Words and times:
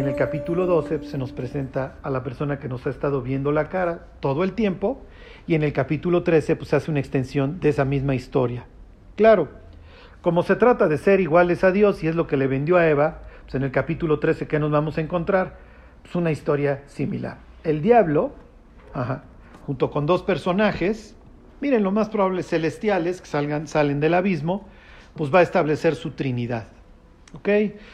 en 0.00 0.08
el 0.08 0.16
capítulo 0.16 0.64
12 0.64 0.98
pues, 0.98 1.10
se 1.10 1.18
nos 1.18 1.32
presenta 1.32 1.96
a 2.02 2.08
la 2.08 2.22
persona 2.22 2.58
que 2.58 2.70
nos 2.70 2.86
ha 2.86 2.90
estado 2.90 3.20
viendo 3.20 3.52
la 3.52 3.68
cara 3.68 4.06
todo 4.20 4.44
el 4.44 4.54
tiempo 4.54 5.02
y 5.46 5.54
en 5.54 5.62
el 5.62 5.74
capítulo 5.74 6.22
13 6.22 6.56
pues 6.56 6.72
hace 6.72 6.90
una 6.90 7.00
extensión 7.00 7.60
de 7.60 7.68
esa 7.68 7.84
misma 7.84 8.14
historia. 8.14 8.64
Claro, 9.16 9.50
como 10.22 10.42
se 10.42 10.56
trata 10.56 10.88
de 10.88 10.96
ser 10.96 11.20
iguales 11.20 11.64
a 11.64 11.70
Dios 11.70 12.02
y 12.02 12.08
es 12.08 12.14
lo 12.16 12.26
que 12.26 12.38
le 12.38 12.46
vendió 12.46 12.78
a 12.78 12.88
Eva, 12.88 13.24
pues 13.42 13.56
en 13.56 13.62
el 13.62 13.72
capítulo 13.72 14.18
13 14.18 14.48
que 14.48 14.58
nos 14.58 14.70
vamos 14.70 14.96
a 14.96 15.02
encontrar, 15.02 15.58
pues 16.00 16.14
una 16.14 16.30
historia 16.30 16.82
similar. 16.86 17.36
El 17.62 17.82
diablo, 17.82 18.32
junto 19.66 19.90
con 19.90 20.06
dos 20.06 20.22
personajes, 20.22 21.14
miren, 21.60 21.82
lo 21.82 21.92
más 21.92 22.08
probable 22.08 22.42
celestiales 22.42 23.20
que 23.20 23.26
salgan, 23.26 23.66
salen 23.66 24.00
del 24.00 24.14
abismo, 24.14 24.66
pues 25.14 25.34
va 25.34 25.40
a 25.40 25.42
establecer 25.42 25.94
su 25.94 26.12
trinidad. 26.12 26.68
¿Ok? 27.34 27.48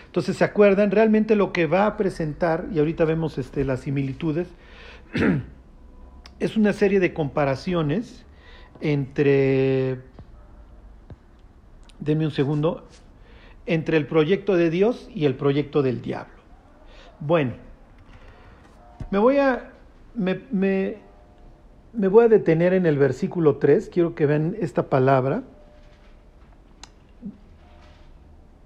Entonces, 0.06 0.36
¿se 0.36 0.45
acuerdan? 0.45 0.90
Realmente 0.90 1.36
lo 1.36 1.52
que 1.52 1.66
va 1.66 1.86
a 1.86 1.96
presentar, 1.96 2.66
y 2.72 2.78
ahorita 2.78 3.04
vemos 3.04 3.38
este, 3.38 3.64
las 3.64 3.80
similitudes, 3.80 4.48
es 6.38 6.56
una 6.56 6.72
serie 6.72 7.00
de 7.00 7.12
comparaciones 7.12 8.24
entre, 8.80 10.00
denme 12.00 12.26
un 12.26 12.30
segundo, 12.30 12.86
entre 13.66 13.96
el 13.96 14.06
proyecto 14.06 14.56
de 14.56 14.70
Dios 14.70 15.09
y 15.14 15.26
el 15.26 15.34
proyecto 15.34 15.82
del 15.82 16.00
diablo. 16.02 16.34
Bueno, 17.20 17.54
me 19.10 19.18
voy 19.18 19.38
a, 19.38 19.73
me, 20.14 20.40
me, 20.50 20.98
me 21.92 22.09
voy 22.09 22.24
a 22.24 22.28
detener 22.28 22.74
en 22.74 22.87
el 22.87 22.98
versículo 22.98 23.56
3, 23.56 23.90
quiero 23.92 24.14
que 24.14 24.26
vean 24.26 24.56
esta 24.60 24.88
palabra. 24.88 25.42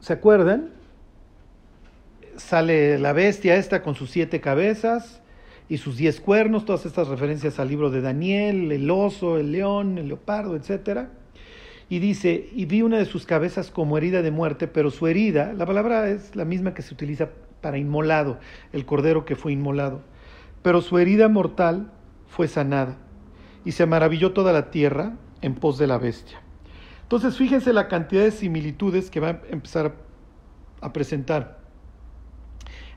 ¿Se 0.00 0.14
acuerdan? 0.14 0.70
Sale 2.36 2.98
la 2.98 3.12
bestia 3.12 3.56
esta 3.56 3.82
con 3.82 3.94
sus 3.94 4.10
siete 4.10 4.40
cabezas 4.40 5.20
y 5.68 5.76
sus 5.76 5.98
diez 5.98 6.20
cuernos, 6.20 6.64
todas 6.64 6.86
estas 6.86 7.08
referencias 7.08 7.60
al 7.60 7.68
libro 7.68 7.90
de 7.90 8.00
Daniel, 8.00 8.72
el 8.72 8.90
oso, 8.90 9.38
el 9.38 9.52
león, 9.52 9.98
el 9.98 10.08
leopardo, 10.08 10.56
etc. 10.56 11.08
Y 11.90 11.98
dice, 11.98 12.48
y 12.52 12.64
vi 12.64 12.82
una 12.82 12.98
de 12.98 13.04
sus 13.04 13.26
cabezas 13.26 13.70
como 13.70 13.98
herida 13.98 14.22
de 14.22 14.30
muerte, 14.30 14.68
pero 14.68 14.90
su 14.90 15.06
herida, 15.06 15.52
la 15.52 15.66
palabra 15.66 16.08
es 16.08 16.34
la 16.34 16.44
misma 16.44 16.72
que 16.72 16.82
se 16.82 16.94
utiliza 16.94 17.28
para 17.60 17.78
inmolado, 17.78 18.38
el 18.72 18.86
cordero 18.86 19.24
que 19.26 19.36
fue 19.36 19.52
inmolado, 19.52 20.00
pero 20.62 20.80
su 20.80 20.98
herida 20.98 21.28
mortal 21.28 21.92
fue 22.26 22.48
sanada, 22.48 22.96
y 23.64 23.72
se 23.72 23.86
maravilló 23.86 24.32
toda 24.32 24.52
la 24.52 24.70
tierra 24.70 25.12
en 25.42 25.54
pos 25.54 25.78
de 25.78 25.86
la 25.86 25.98
bestia. 25.98 26.40
Entonces, 27.10 27.36
fíjense 27.36 27.72
la 27.72 27.88
cantidad 27.88 28.22
de 28.22 28.30
similitudes 28.30 29.10
que 29.10 29.18
va 29.18 29.30
a 29.30 29.40
empezar 29.50 29.96
a 30.80 30.92
presentar. 30.92 31.58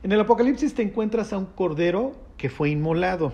En 0.03 0.11
el 0.11 0.19
Apocalipsis 0.19 0.75
te 0.75 0.83
encuentras 0.83 1.33
a 1.33 1.39
un 1.39 1.47
cordero 1.47 2.15
que 2.37 2.51
fue 2.51 2.69
inmolado. 2.69 3.33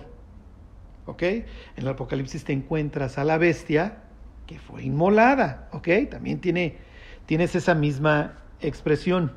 ¿Ok? 1.04 1.22
En 1.22 1.44
el 1.76 1.88
Apocalipsis 1.88 2.44
te 2.44 2.54
encuentras 2.54 3.18
a 3.18 3.24
la 3.24 3.36
bestia 3.36 4.04
que 4.46 4.58
fue 4.58 4.82
inmolada. 4.82 5.68
¿Ok? 5.72 5.88
También 6.10 6.40
tiene, 6.40 6.78
tienes 7.26 7.54
esa 7.54 7.74
misma 7.74 8.38
expresión. 8.62 9.32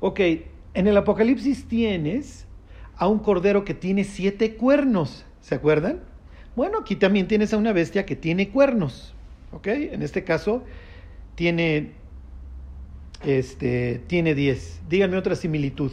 Ok, 0.00 0.18
en 0.18 0.88
el 0.88 0.96
Apocalipsis 0.96 1.68
tienes 1.68 2.48
a 2.96 3.06
un 3.06 3.20
cordero 3.20 3.64
que 3.64 3.74
tiene 3.74 4.02
siete 4.02 4.56
cuernos. 4.56 5.24
¿Se 5.40 5.54
acuerdan? 5.54 6.00
Bueno, 6.56 6.78
aquí 6.80 6.96
también 6.96 7.28
tienes 7.28 7.54
a 7.54 7.56
una 7.56 7.72
bestia 7.72 8.04
que 8.04 8.16
tiene 8.16 8.48
cuernos. 8.48 9.12
¿Ok? 9.56 9.68
En 9.68 10.02
este 10.02 10.22
caso 10.22 10.64
tiene, 11.34 11.92
este, 13.24 14.02
tiene 14.06 14.34
10. 14.34 14.82
Díganme 14.86 15.16
otra 15.16 15.34
similitud. 15.34 15.92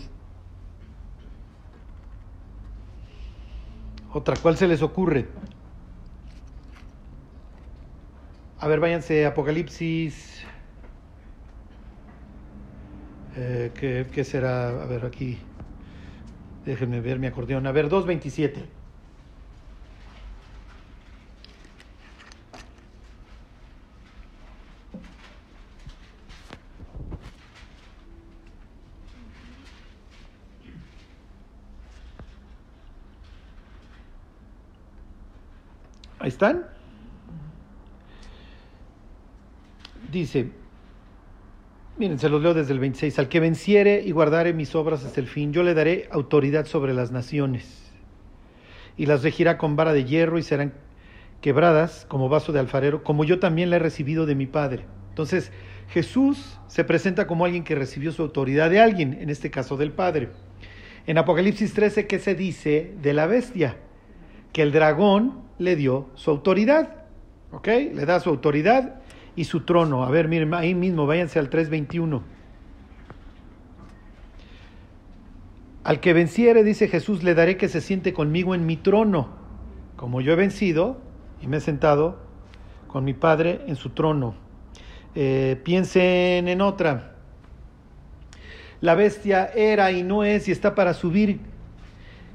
Otra, 4.11 4.35
¿cuál 4.35 4.57
se 4.57 4.67
les 4.67 4.81
ocurre? 4.81 5.27
A 8.59 8.67
ver, 8.67 8.81
váyanse 8.81 9.25
Apocalipsis. 9.25 10.43
Eh, 13.37 13.71
¿qué, 13.75 14.07
¿Qué 14.11 14.25
será? 14.25 14.83
A 14.83 14.85
ver, 14.87 15.05
aquí. 15.05 15.37
Déjenme 16.65 16.99
ver 16.99 17.17
mi 17.17 17.27
acordeón. 17.27 17.65
A 17.65 17.71
ver, 17.71 17.87
2.27. 17.87 18.72
Ahí 36.23 36.29
están. 36.29 36.65
Dice, 40.09 40.51
miren, 41.97 42.17
se 42.17 42.29
los 42.29 42.41
leo 42.41 42.53
desde 42.53 42.71
el 42.71 42.79
26, 42.79 43.19
al 43.19 43.27
que 43.27 43.41
venciere 43.41 44.01
y 44.01 44.11
guardare 44.11 44.53
mis 44.53 44.73
obras 44.73 45.03
hasta 45.03 45.19
el 45.19 45.27
fin, 45.27 45.51
yo 45.51 45.63
le 45.63 45.73
daré 45.73 46.07
autoridad 46.11 46.65
sobre 46.65 46.93
las 46.93 47.11
naciones, 47.11 47.91
y 48.95 49.05
las 49.05 49.21
regirá 49.21 49.57
con 49.57 49.75
vara 49.75 49.91
de 49.91 50.05
hierro 50.05 50.37
y 50.37 50.43
serán 50.43 50.71
quebradas 51.41 52.05
como 52.07 52.29
vaso 52.29 52.53
de 52.53 52.61
alfarero, 52.61 53.03
como 53.03 53.25
yo 53.25 53.39
también 53.39 53.69
la 53.69 53.75
he 53.75 53.79
recibido 53.79 54.25
de 54.25 54.35
mi 54.35 54.45
Padre. 54.45 54.85
Entonces, 55.09 55.51
Jesús 55.89 56.57
se 56.67 56.85
presenta 56.85 57.27
como 57.27 57.43
alguien 57.43 57.65
que 57.65 57.75
recibió 57.75 58.13
su 58.13 58.21
autoridad 58.21 58.69
de 58.69 58.79
alguien, 58.79 59.17
en 59.19 59.29
este 59.29 59.51
caso 59.51 59.75
del 59.75 59.91
Padre. 59.91 60.29
En 61.05 61.17
Apocalipsis 61.17 61.73
13, 61.73 62.07
¿qué 62.07 62.17
se 62.19 62.33
dice 62.33 62.93
de 63.01 63.11
la 63.11 63.27
bestia? 63.27 63.75
Que 64.53 64.61
el 64.61 64.71
dragón 64.71 65.41
le 65.57 65.75
dio 65.75 66.09
su 66.15 66.31
autoridad. 66.31 67.03
¿Ok? 67.51 67.67
Le 67.67 68.05
da 68.05 68.19
su 68.19 68.29
autoridad 68.29 69.01
y 69.35 69.45
su 69.45 69.61
trono. 69.61 70.03
A 70.03 70.09
ver, 70.09 70.27
miren, 70.27 70.53
ahí 70.53 70.73
mismo, 70.73 71.05
váyanse 71.05 71.39
al 71.39 71.49
3.21. 71.49 72.21
Al 75.83 75.99
que 75.99 76.13
venciere, 76.13 76.63
dice 76.63 76.87
Jesús, 76.87 77.23
le 77.23 77.35
daré 77.35 77.57
que 77.57 77.67
se 77.67 77.81
siente 77.81 78.13
conmigo 78.13 78.55
en 78.55 78.65
mi 78.65 78.77
trono, 78.77 79.29
como 79.97 80.21
yo 80.21 80.31
he 80.31 80.35
vencido 80.35 81.01
y 81.41 81.47
me 81.47 81.57
he 81.57 81.61
sentado 81.61 82.19
con 82.87 83.03
mi 83.03 83.13
Padre 83.13 83.61
en 83.67 83.75
su 83.75 83.89
trono. 83.89 84.35
Eh, 85.13 85.59
piensen 85.63 86.47
en 86.47 86.61
otra. 86.61 87.15
La 88.79 88.95
bestia 88.95 89.45
era 89.53 89.91
y 89.91 90.03
no 90.03 90.23
es 90.23 90.47
y 90.47 90.51
está 90.51 90.73
para 90.73 90.93
subir. 90.93 91.39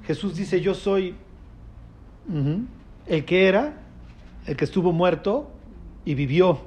Jesús 0.06 0.36
dice, 0.36 0.60
yo 0.60 0.74
soy 0.74 1.14
el 3.06 3.24
que 3.24 3.48
era, 3.48 3.74
el 4.46 4.56
que 4.56 4.64
estuvo 4.64 4.92
muerto 4.92 5.50
y 6.04 6.14
vivió, 6.14 6.60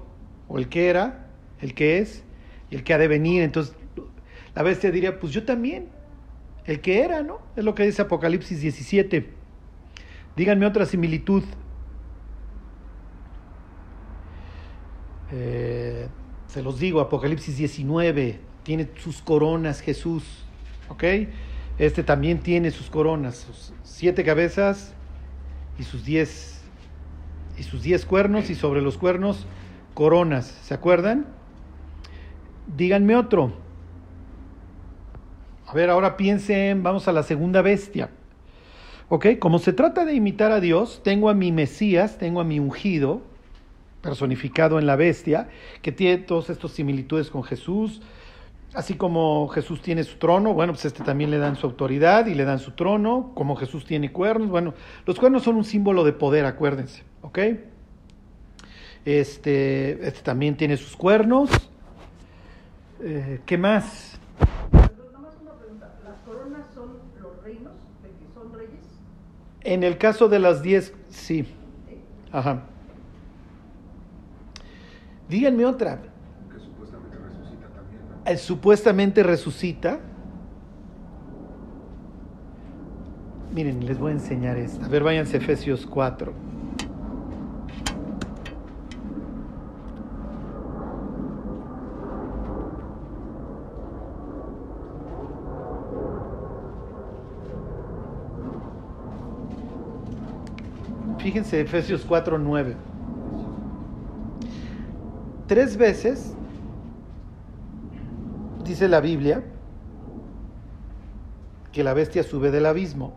o 0.47 0.57
el 0.57 0.69
que 0.69 0.89
era, 0.89 1.27
el 1.61 1.73
que 1.73 1.99
es 1.99 2.23
y 2.69 2.75
el 2.75 2.83
que 2.83 2.93
ha 2.93 2.97
de 2.97 3.07
venir. 3.07 3.43
Entonces 3.43 3.75
la 4.55 4.63
bestia 4.63 4.91
diría, 4.91 5.19
pues 5.19 5.33
yo 5.33 5.43
también, 5.45 5.87
el 6.65 6.81
que 6.81 7.01
era, 7.01 7.23
¿no? 7.23 7.39
Es 7.55 7.63
lo 7.63 7.75
que 7.75 7.83
dice 7.83 8.01
Apocalipsis 8.01 8.61
17. 8.61 9.29
Díganme 10.35 10.65
otra 10.65 10.85
similitud. 10.85 11.43
Eh, 15.31 16.07
se 16.47 16.61
los 16.61 16.79
digo, 16.79 16.99
Apocalipsis 16.99 17.57
19, 17.57 18.39
tiene 18.63 18.89
sus 18.97 19.21
coronas 19.21 19.79
Jesús, 19.79 20.23
¿ok? 20.89 21.03
Este 21.77 22.03
también 22.03 22.39
tiene 22.39 22.71
sus 22.71 22.89
coronas, 22.89 23.37
sus 23.37 23.73
siete 23.83 24.23
cabezas 24.23 24.93
y 25.81 25.83
sus 25.83 26.05
diez 26.05 26.61
y 27.57 27.63
sus 27.63 27.81
diez 27.81 28.05
cuernos 28.05 28.51
y 28.51 28.55
sobre 28.55 28.81
los 28.81 28.99
cuernos 28.99 29.47
coronas. 29.95 30.45
¿Se 30.45 30.75
acuerdan? 30.75 31.25
Díganme 32.77 33.15
otro. 33.15 33.51
A 35.65 35.73
ver, 35.73 35.89
ahora 35.89 36.17
piensen, 36.17 36.83
vamos 36.83 37.07
a 37.07 37.11
la 37.11 37.23
segunda 37.23 37.61
bestia. 37.63 38.11
¿Ok? 39.09 39.39
Como 39.39 39.57
se 39.57 39.73
trata 39.73 40.05
de 40.05 40.13
imitar 40.13 40.51
a 40.51 40.59
Dios, 40.59 41.01
tengo 41.03 41.29
a 41.29 41.33
mi 41.33 41.51
Mesías, 41.51 42.17
tengo 42.17 42.41
a 42.41 42.43
mi 42.43 42.59
ungido, 42.59 43.23
personificado 44.01 44.77
en 44.79 44.85
la 44.85 44.95
bestia, 44.95 45.49
que 45.81 45.91
tiene 45.91 46.19
todas 46.19 46.49
estas 46.49 46.71
similitudes 46.71 47.29
con 47.31 47.43
Jesús, 47.43 48.01
Así 48.73 48.93
como 48.93 49.49
Jesús 49.49 49.81
tiene 49.81 50.05
su 50.05 50.17
trono, 50.17 50.53
bueno, 50.53 50.71
pues 50.71 50.85
este 50.85 51.03
también 51.03 51.29
le 51.29 51.37
dan 51.37 51.57
su 51.57 51.67
autoridad 51.67 52.27
y 52.27 52.35
le 52.35 52.45
dan 52.45 52.59
su 52.59 52.71
trono, 52.71 53.31
como 53.35 53.57
Jesús 53.57 53.85
tiene 53.85 54.13
cuernos, 54.13 54.49
bueno, 54.49 54.73
los 55.05 55.19
cuernos 55.19 55.43
son 55.43 55.57
un 55.57 55.65
símbolo 55.65 56.05
de 56.05 56.13
poder, 56.13 56.45
acuérdense, 56.45 57.03
¿ok? 57.21 57.39
Este, 59.03 60.07
este 60.07 60.21
también 60.21 60.55
tiene 60.55 60.77
sus 60.77 60.95
cuernos. 60.95 61.49
Eh, 63.01 63.41
¿Qué 63.45 63.57
más? 63.57 64.19
En 69.63 69.83
el 69.83 69.97
caso 69.97 70.27
de 70.27 70.39
las 70.39 70.63
diez, 70.63 70.93
sí. 71.09 71.45
Ajá. 72.31 72.63
Díganme 75.29 75.65
otra. 75.65 76.10
Eh, 78.25 78.37
supuestamente 78.37 79.23
resucita. 79.23 79.99
Miren, 83.53 83.85
les 83.85 83.97
voy 83.97 84.11
a 84.11 84.13
enseñar 84.13 84.57
esto. 84.57 84.85
A 84.85 84.87
ver, 84.87 85.03
váyanse 85.03 85.37
a 85.37 85.39
Efesios 85.39 85.85
4. 85.85 86.33
Fíjense, 101.17 101.61
Efesios 101.61 102.03
4, 102.05 102.37
9. 102.37 102.75
Tres 105.47 105.75
veces 105.75 106.35
dice 108.63 108.87
la 108.87 109.01
Biblia 109.01 109.43
que 111.71 111.83
la 111.83 111.93
bestia 111.93 112.23
sube 112.23 112.51
del 112.51 112.65
abismo. 112.65 113.13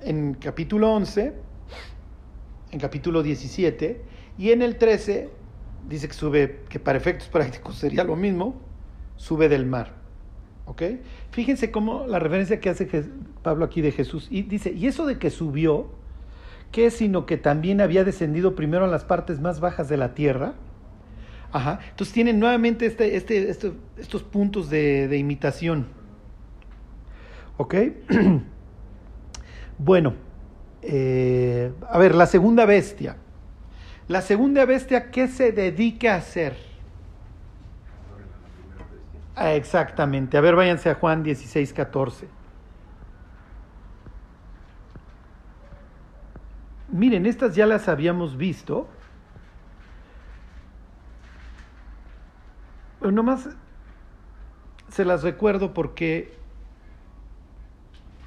En 0.00 0.34
capítulo 0.34 0.92
11, 0.92 1.34
en 2.70 2.80
capítulo 2.80 3.22
17 3.22 4.02
y 4.36 4.50
en 4.50 4.62
el 4.62 4.76
13 4.76 5.30
dice 5.88 6.08
que 6.08 6.14
sube, 6.14 6.60
que 6.68 6.78
para 6.78 6.98
efectos 6.98 7.28
prácticos 7.32 7.76
sería 7.76 8.04
lo 8.04 8.16
mismo, 8.16 8.56
sube 9.16 9.48
del 9.48 9.66
mar. 9.66 9.96
¿Ok? 10.66 10.82
Fíjense 11.30 11.70
cómo 11.70 12.06
la 12.06 12.18
referencia 12.18 12.60
que 12.60 12.68
hace 12.68 12.86
Pablo 13.42 13.64
aquí 13.64 13.80
de 13.80 13.90
Jesús. 13.90 14.28
Y 14.30 14.42
dice, 14.42 14.70
y 14.72 14.86
eso 14.86 15.06
de 15.06 15.18
que 15.18 15.30
subió, 15.30 15.88
¿qué 16.72 16.90
sino 16.90 17.24
que 17.24 17.38
también 17.38 17.80
había 17.80 18.04
descendido 18.04 18.54
primero 18.54 18.84
a 18.84 18.88
las 18.88 19.04
partes 19.04 19.40
más 19.40 19.60
bajas 19.60 19.88
de 19.88 19.96
la 19.96 20.12
tierra? 20.12 20.54
Ajá. 21.52 21.80
Entonces 21.90 22.12
tienen 22.12 22.38
nuevamente 22.38 22.86
este, 22.86 23.16
este, 23.16 23.50
estos 23.96 24.22
puntos 24.22 24.68
de, 24.70 25.08
de 25.08 25.16
imitación. 25.16 25.86
¿Ok? 27.56 27.74
bueno, 29.78 30.14
eh, 30.82 31.72
a 31.88 31.98
ver, 31.98 32.14
la 32.14 32.26
segunda 32.26 32.66
bestia. 32.66 33.16
La 34.06 34.22
segunda 34.22 34.64
bestia, 34.64 35.10
¿qué 35.10 35.28
se 35.28 35.52
dedica 35.52 36.14
a 36.14 36.18
hacer? 36.18 36.56
Ah, 39.34 39.52
exactamente. 39.52 40.36
A 40.36 40.40
ver, 40.40 40.56
váyanse 40.56 40.90
a 40.90 40.94
Juan 40.94 41.22
16, 41.22 41.72
14. 41.72 42.26
Miren, 46.90 47.26
estas 47.26 47.54
ya 47.54 47.66
las 47.66 47.88
habíamos 47.88 48.36
visto. 48.36 48.88
Pero 53.00 53.12
nomás 53.12 53.48
se 54.88 55.04
las 55.04 55.22
recuerdo 55.22 55.74
porque 55.74 56.32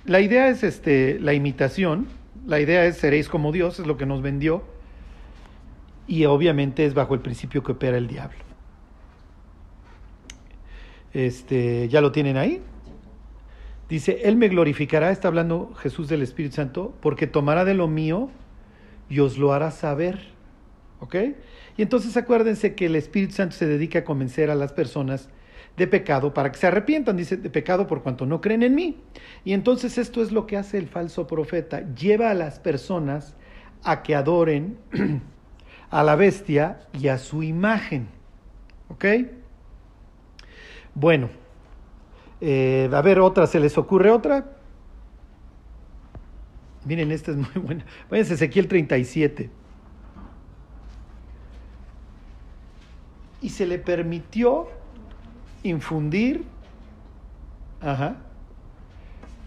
la 0.06 0.20
idea 0.20 0.48
es 0.48 0.64
este, 0.64 1.20
la 1.20 1.34
imitación, 1.34 2.08
la 2.46 2.60
idea 2.60 2.86
es 2.86 2.98
seréis 2.98 3.30
como 3.30 3.52
Dios, 3.52 3.80
es 3.80 3.88
lo 3.88 3.98
que 3.98 4.06
nos 4.06 4.22
vendió, 4.22 4.64
y 6.08 6.26
obviamente 6.26 6.86
es 6.86 6.94
bajo 6.94 7.14
el 7.14 7.20
principio 7.20 7.64
que 7.64 7.74
opera 7.74 7.98
el 7.98 8.08
diablo. 8.08 8.40
Este, 11.14 11.88
¿Ya 11.90 12.02
lo 12.02 12.12
tienen 12.12 12.38
ahí? 12.38 12.62
Dice, 13.90 14.22
Él 14.24 14.38
me 14.38 14.48
glorificará, 14.48 15.12
está 15.12 15.28
hablando 15.28 15.74
Jesús 15.76 16.08
del 16.08 16.22
Espíritu 16.22 16.56
Santo, 16.56 16.96
porque 17.02 17.28
tomará 17.28 17.66
de 17.66 17.74
lo 17.74 17.88
mío 17.88 18.30
y 19.10 19.20
os 19.20 19.38
lo 19.38 19.54
hará 19.54 19.70
saber. 19.72 20.30
¿Ok? 21.02 21.16
Y 21.78 21.82
entonces 21.82 22.16
acuérdense 22.18 22.76
que 22.76 22.86
el 22.86 22.96
Espíritu 22.96 23.34
Santo 23.34 23.56
se 23.56 23.66
dedica 23.66 24.00
a 24.00 24.04
convencer 24.04 24.50
a 24.50 24.56
las 24.56 24.74
personas 24.74 25.30
de 25.78 25.88
pecado 25.88 26.34
para 26.34 26.52
que 26.52 26.58
se 26.58 26.68
arrepientan, 26.68 27.18
dice, 27.18 27.38
de 27.38 27.50
pecado 27.50 27.88
por 27.88 28.04
cuanto 28.04 28.26
no 28.26 28.42
creen 28.42 28.64
en 28.64 28.76
mí. 28.76 28.98
Y 29.46 29.54
entonces 29.54 29.98
esto 29.98 30.22
es 30.22 30.32
lo 30.32 30.46
que 30.48 30.58
hace 30.58 30.78
el 30.78 30.88
falso 30.88 31.28
profeta, 31.28 31.84
lleva 31.96 32.30
a 32.30 32.34
las 32.34 32.60
personas 32.60 33.36
a 33.84 34.04
que 34.04 34.16
adoren 34.16 34.78
a 35.90 36.04
la 36.04 36.16
bestia 36.16 36.82
y 36.94 37.08
a 37.08 37.18
su 37.18 37.44
imagen. 37.44 38.08
¿Ok? 38.90 39.06
Bueno, 40.94 41.30
eh, 42.42 42.90
a 42.92 43.02
ver 43.02 43.20
otra, 43.20 43.48
¿se 43.48 43.60
les 43.60 43.78
ocurre 43.78 44.12
otra? 44.12 44.58
Miren, 46.86 47.12
esta 47.12 47.32
es 47.32 47.38
muy 47.38 47.48
buena. 47.64 47.86
Váyanse 48.10 48.34
Ezequiel 48.34 48.68
37. 48.68 49.61
Y 53.42 53.50
se 53.50 53.66
le 53.66 53.80
permitió 53.80 54.68
infundir 55.64 56.44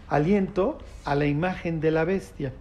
aliento 0.09 0.77
a 1.05 1.15
la 1.15 1.25
imagen 1.25 1.79
de 1.79 1.91
la 1.91 2.03
bestia. 2.03 2.53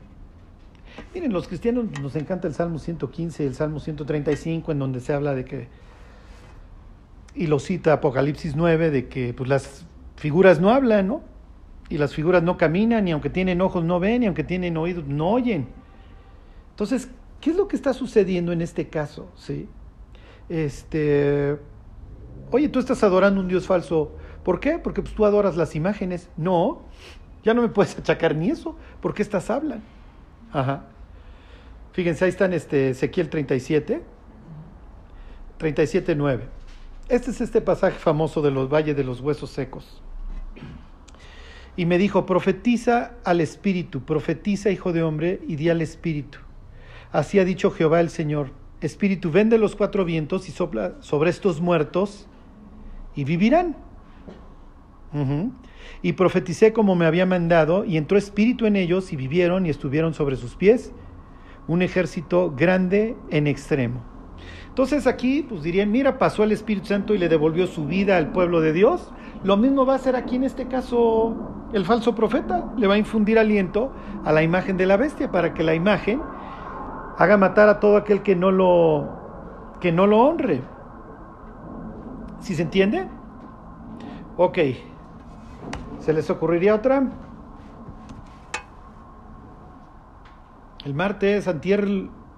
Miren, 1.12 1.32
los 1.32 1.48
cristianos 1.48 1.86
nos 2.00 2.14
encanta 2.16 2.46
el 2.46 2.54
Salmo 2.54 2.78
115 2.78 3.42
y 3.42 3.46
el 3.46 3.54
Salmo 3.54 3.80
135, 3.80 4.72
en 4.72 4.78
donde 4.78 5.00
se 5.00 5.12
habla 5.12 5.34
de 5.34 5.44
que, 5.44 5.68
y 7.34 7.46
lo 7.48 7.58
cita 7.58 7.94
Apocalipsis 7.94 8.54
9, 8.54 8.90
de 8.90 9.08
que 9.08 9.34
pues, 9.34 9.48
las 9.48 9.86
figuras 10.16 10.60
no 10.60 10.70
hablan, 10.70 11.08
¿no? 11.08 11.22
Y 11.88 11.98
las 11.98 12.14
figuras 12.14 12.42
no 12.42 12.56
caminan, 12.56 13.08
y 13.08 13.12
aunque 13.12 13.30
tienen 13.30 13.60
ojos 13.60 13.84
no 13.84 13.98
ven, 13.98 14.22
y 14.22 14.26
aunque 14.26 14.44
tienen 14.44 14.76
oídos 14.76 15.06
no 15.06 15.30
oyen. 15.30 15.66
Entonces, 16.70 17.08
¿qué 17.40 17.50
es 17.50 17.56
lo 17.56 17.68
que 17.68 17.76
está 17.76 17.92
sucediendo 17.92 18.52
en 18.52 18.62
este 18.62 18.88
caso? 18.88 19.28
¿Sí? 19.36 19.68
Este, 20.48 21.58
Oye, 22.54 22.68
tú 22.68 22.78
estás 22.78 23.02
adorando 23.02 23.40
un 23.40 23.48
Dios 23.48 23.66
falso. 23.66 24.14
¿Por 24.44 24.60
qué? 24.60 24.78
Porque 24.78 25.02
pues, 25.02 25.12
tú 25.14 25.24
adoras 25.24 25.56
las 25.56 25.74
imágenes. 25.74 26.28
No, 26.36 26.82
ya 27.42 27.52
no 27.52 27.62
me 27.62 27.68
puedes 27.68 27.98
achacar 27.98 28.36
ni 28.36 28.50
eso, 28.50 28.76
porque 29.00 29.22
estas 29.22 29.50
hablan. 29.50 29.82
Ajá. 30.52 30.84
Fíjense, 31.92 32.24
ahí 32.24 32.28
están 32.28 32.52
este 32.52 32.90
Ezequiel 32.90 33.28
37, 33.28 34.02
37, 35.58 36.14
9. 36.14 36.44
Este 37.08 37.30
es 37.32 37.40
este 37.40 37.60
pasaje 37.60 37.98
famoso 37.98 38.40
de 38.40 38.52
los 38.52 38.72
valles 38.72 38.96
de 38.96 39.02
los 39.04 39.20
huesos 39.20 39.50
secos. 39.50 40.00
Y 41.76 41.86
me 41.86 41.98
dijo, 41.98 42.24
profetiza 42.24 43.14
al 43.24 43.40
Espíritu, 43.40 44.04
profetiza, 44.04 44.70
hijo 44.70 44.92
de 44.92 45.02
hombre, 45.02 45.40
y 45.48 45.56
di 45.56 45.70
al 45.70 45.82
Espíritu. 45.82 46.38
Así 47.10 47.40
ha 47.40 47.44
dicho 47.44 47.72
Jehová 47.72 48.00
el 48.00 48.10
Señor. 48.10 48.50
Espíritu, 48.84 49.30
vende 49.30 49.58
los 49.58 49.76
cuatro 49.76 50.04
vientos 50.04 50.48
y 50.48 50.52
sopla 50.52 50.94
sobre 51.00 51.30
estos 51.30 51.60
muertos 51.60 52.28
y 53.14 53.24
vivirán. 53.24 53.76
Y 56.02 56.12
profeticé 56.14 56.72
como 56.72 56.96
me 56.96 57.06
había 57.06 57.24
mandado, 57.24 57.84
y 57.84 57.96
entró 57.96 58.18
espíritu 58.18 58.66
en 58.66 58.74
ellos, 58.74 59.12
y 59.12 59.16
vivieron 59.16 59.64
y 59.64 59.70
estuvieron 59.70 60.12
sobre 60.12 60.36
sus 60.36 60.56
pies, 60.56 60.92
un 61.68 61.82
ejército 61.82 62.52
grande 62.56 63.16
en 63.30 63.46
extremo. 63.46 64.02
Entonces 64.68 65.06
aquí, 65.06 65.46
pues 65.48 65.62
dirían, 65.62 65.92
mira, 65.92 66.18
pasó 66.18 66.42
el 66.42 66.50
Espíritu 66.50 66.88
Santo 66.88 67.14
y 67.14 67.18
le 67.18 67.28
devolvió 67.28 67.68
su 67.68 67.86
vida 67.86 68.16
al 68.16 68.32
pueblo 68.32 68.60
de 68.60 68.72
Dios. 68.72 69.12
Lo 69.44 69.56
mismo 69.56 69.86
va 69.86 69.92
a 69.92 69.96
hacer 69.96 70.16
aquí 70.16 70.34
en 70.34 70.42
este 70.42 70.66
caso 70.66 71.68
el 71.72 71.84
falso 71.84 72.16
profeta. 72.16 72.72
Le 72.76 72.88
va 72.88 72.94
a 72.94 72.98
infundir 72.98 73.38
aliento 73.38 73.92
a 74.24 74.32
la 74.32 74.42
imagen 74.42 74.76
de 74.76 74.86
la 74.86 74.96
bestia 74.96 75.30
para 75.30 75.54
que 75.54 75.62
la 75.62 75.76
imagen 75.76 76.20
haga 77.18 77.36
matar 77.36 77.68
a 77.68 77.80
todo 77.80 77.96
aquel 77.96 78.22
que 78.22 78.36
no 78.36 78.50
lo, 78.50 79.76
que 79.80 79.92
no 79.92 80.06
lo 80.06 80.20
honre. 80.20 80.62
¿Sí 82.40 82.54
se 82.54 82.62
entiende? 82.62 83.08
Ok. 84.36 84.58
¿Se 86.00 86.12
les 86.12 86.28
ocurriría 86.28 86.74
otra? 86.74 87.02
El 90.84 90.92
martes, 90.92 91.48
antier, 91.48 91.88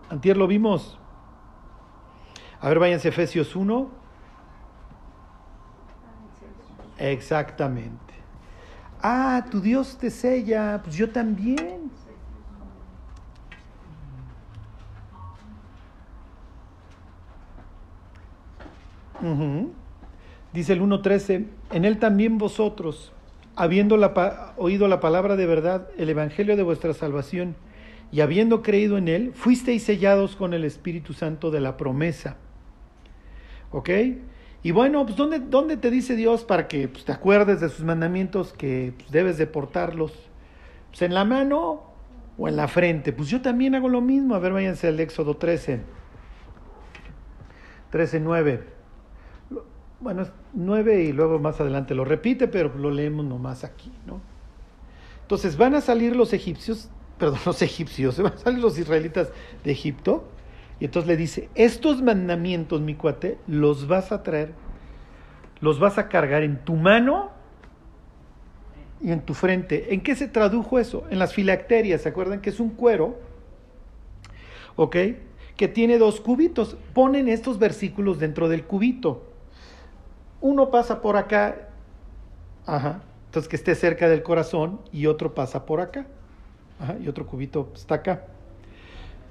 antier 0.09 0.37
lo 0.37 0.47
vimos. 0.47 0.99
A 2.61 2.68
ver, 2.68 2.78
váyanse 2.78 3.09
Efesios 3.09 3.56
1. 3.56 3.88
Exactamente. 6.99 8.14
Ah, 9.02 9.45
tu 9.50 9.61
Dios 9.61 9.99
te 9.99 10.11
sella. 10.11 10.80
Pues 10.83 10.97
yo 10.97 11.11
también. 11.11 11.90
Dice 20.52 20.73
el 20.73 20.80
1.13, 20.80 21.44
en 21.73 21.85
él 21.85 21.99
también 21.99 22.38
vosotros, 22.38 23.12
habiendo 23.56 23.96
oído 24.56 24.88
la 24.88 25.00
palabra 25.00 25.37
de 25.37 25.46
verdad, 25.46 25.88
el 25.99 26.08
evangelio 26.08 26.56
de 26.56 26.62
vuestra 26.62 26.94
salvación, 26.94 27.56
y 28.12 28.20
habiendo 28.20 28.62
creído 28.62 28.99
en 28.99 29.08
él, 29.08 29.32
fuisteis 29.35 29.82
sellados 29.82 30.37
con 30.37 30.54
el 30.54 30.64
Espíritu 30.64 31.12
Santo 31.12 31.50
de 31.50 31.61
la 31.61 31.76
promesa. 31.76 32.37
¿Ok? 33.70 33.90
Y 34.62 34.70
bueno, 34.70 35.04
pues 35.04 35.16
¿dónde, 35.16 35.40
dónde 35.40 35.76
te 35.76 35.90
dice 35.90 36.16
Dios 36.16 36.44
para 36.44 36.68
que 36.68 36.88
pues, 36.88 37.04
te 37.04 37.12
acuerdes 37.12 37.61
de 37.61 37.68
sus 37.68 37.85
mandamientos 37.85 38.52
que 38.52 38.94
pues, 38.96 39.11
debes 39.11 39.38
de 39.38 39.46
portarlos? 39.46 40.12
Pues 40.88 41.02
en 41.02 41.14
la 41.14 41.25
mano 41.25 41.82
o 42.38 42.49
en 42.49 42.56
la 42.56 42.68
frente. 42.68 43.12
Pues 43.12 43.28
yo 43.28 43.42
también 43.42 43.75
hago 43.75 43.88
lo 43.88 44.00
mismo. 44.00 44.35
A 44.35 44.38
ver, 44.38 44.52
váyanse 44.52 44.88
al 44.88 44.99
Éxodo 45.00 45.37
13. 45.37 45.80
13, 47.90 48.20
9 48.20 48.75
bueno, 50.00 50.23
es 50.23 50.33
nueve 50.53 51.05
y 51.05 51.12
luego 51.12 51.38
más 51.38 51.61
adelante 51.61 51.95
lo 51.95 52.05
repite, 52.05 52.49
pero 52.49 52.73
lo 52.76 52.91
leemos 52.91 53.25
nomás 53.25 53.65
aquí, 53.65 53.93
¿no? 54.07 54.21
Entonces 55.23 55.57
van 55.57 55.75
a 55.75 55.81
salir 55.81 56.15
los 56.15 56.33
egipcios, 56.33 56.91
perdón, 57.19 57.41
los 57.47 57.62
egipcios, 57.62 58.21
van 58.21 58.35
a 58.35 58.38
salir 58.38 58.61
los 58.61 58.79
israelitas 58.79 59.31
de 59.65 59.73
Egipto, 59.73 60.29
y 60.79 60.85
entonces 60.85 61.09
le 61.09 61.17
dice, 61.17 61.49
estos 61.55 62.03
mandamientos, 62.03 62.81
mi 62.81 62.95
cuate, 62.95 63.38
los 63.47 63.88
vas 63.88 64.12
a 64.12 64.23
traer, 64.23 64.53
los 65.61 65.79
vas 65.79 65.97
a 65.97 66.09
cargar 66.09 66.43
en 66.43 66.62
tu 66.65 66.75
mano 66.75 67.31
y 69.00 69.11
en 69.11 69.23
tu 69.23 69.33
frente. 69.33 69.95
¿En 69.95 70.03
qué 70.03 70.15
se 70.15 70.29
tradujo 70.29 70.79
eso? 70.79 71.05
En 71.11 71.19
las 71.19 71.33
filacterias, 71.33 72.03
¿se 72.03 72.11
acuerdan 72.11 72.43
que 72.43 72.50
es 72.50 72.61
un 72.61 72.71
cuero? 72.71 73.19
¿Ok? 74.76 74.97
Que 75.57 75.69
tiene 75.69 75.97
dos 75.97 76.21
cubitos. 76.21 76.76
Ponen 76.93 77.29
estos 77.29 77.59
versículos 77.59 78.19
dentro 78.19 78.50
del 78.50 78.65
cubito. 78.65 79.36
Uno 80.40 80.71
pasa 80.71 81.00
por 81.00 81.16
acá, 81.16 81.69
ajá, 82.66 83.00
entonces 83.26 83.49
que 83.49 83.57
esté 83.57 83.75
cerca 83.75 84.09
del 84.09 84.23
corazón, 84.23 84.81
y 84.93 85.07
otro 85.07 85.35
pasa 85.35 85.66
por 85.66 85.81
acá, 85.81 86.07
ajá, 86.81 86.97
y 87.00 87.09
otro 87.09 87.26
cubito 87.26 87.71
está 87.75 87.97
acá. 87.97 88.25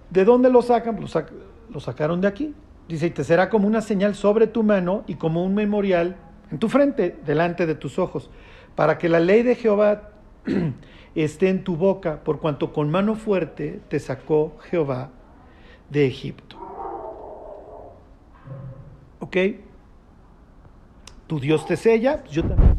¿De 0.09 0.25
dónde 0.25 0.49
lo 0.49 0.61
sacan? 0.61 0.99
Lo, 0.99 1.07
lo 1.69 1.79
sacaron 1.79 2.21
de 2.21 2.27
aquí. 2.27 2.53
Dice, 2.87 3.07
y 3.07 3.09
te 3.09 3.23
será 3.23 3.49
como 3.49 3.67
una 3.67 3.81
señal 3.81 4.13
sobre 4.13 4.45
tu 4.45 4.61
mano 4.61 5.03
y 5.07 5.15
como 5.15 5.43
un 5.43 5.55
memorial 5.55 6.17
en 6.51 6.59
tu 6.59 6.69
frente, 6.69 7.17
delante 7.25 7.65
de 7.65 7.73
tus 7.73 7.97
ojos 7.97 8.29
para 8.75 8.97
que 8.97 9.09
la 9.09 9.19
ley 9.19 9.41
de 9.41 9.55
Jehová 9.55 10.11
esté 11.15 11.49
en 11.49 11.63
tu 11.63 11.77
boca, 11.77 12.23
por 12.23 12.39
cuanto 12.39 12.73
con 12.73 12.91
mano 12.91 13.15
fuerte 13.15 13.79
te 13.87 13.99
sacó 13.99 14.57
Jehová 14.69 15.09
de 15.89 16.05
Egipto. 16.05 16.57
¿Ok? 19.19 19.37
Tu 21.27 21.39
Dios 21.39 21.65
te 21.65 21.75
sella, 21.75 22.23
yo 22.25 22.43
también 22.43 22.75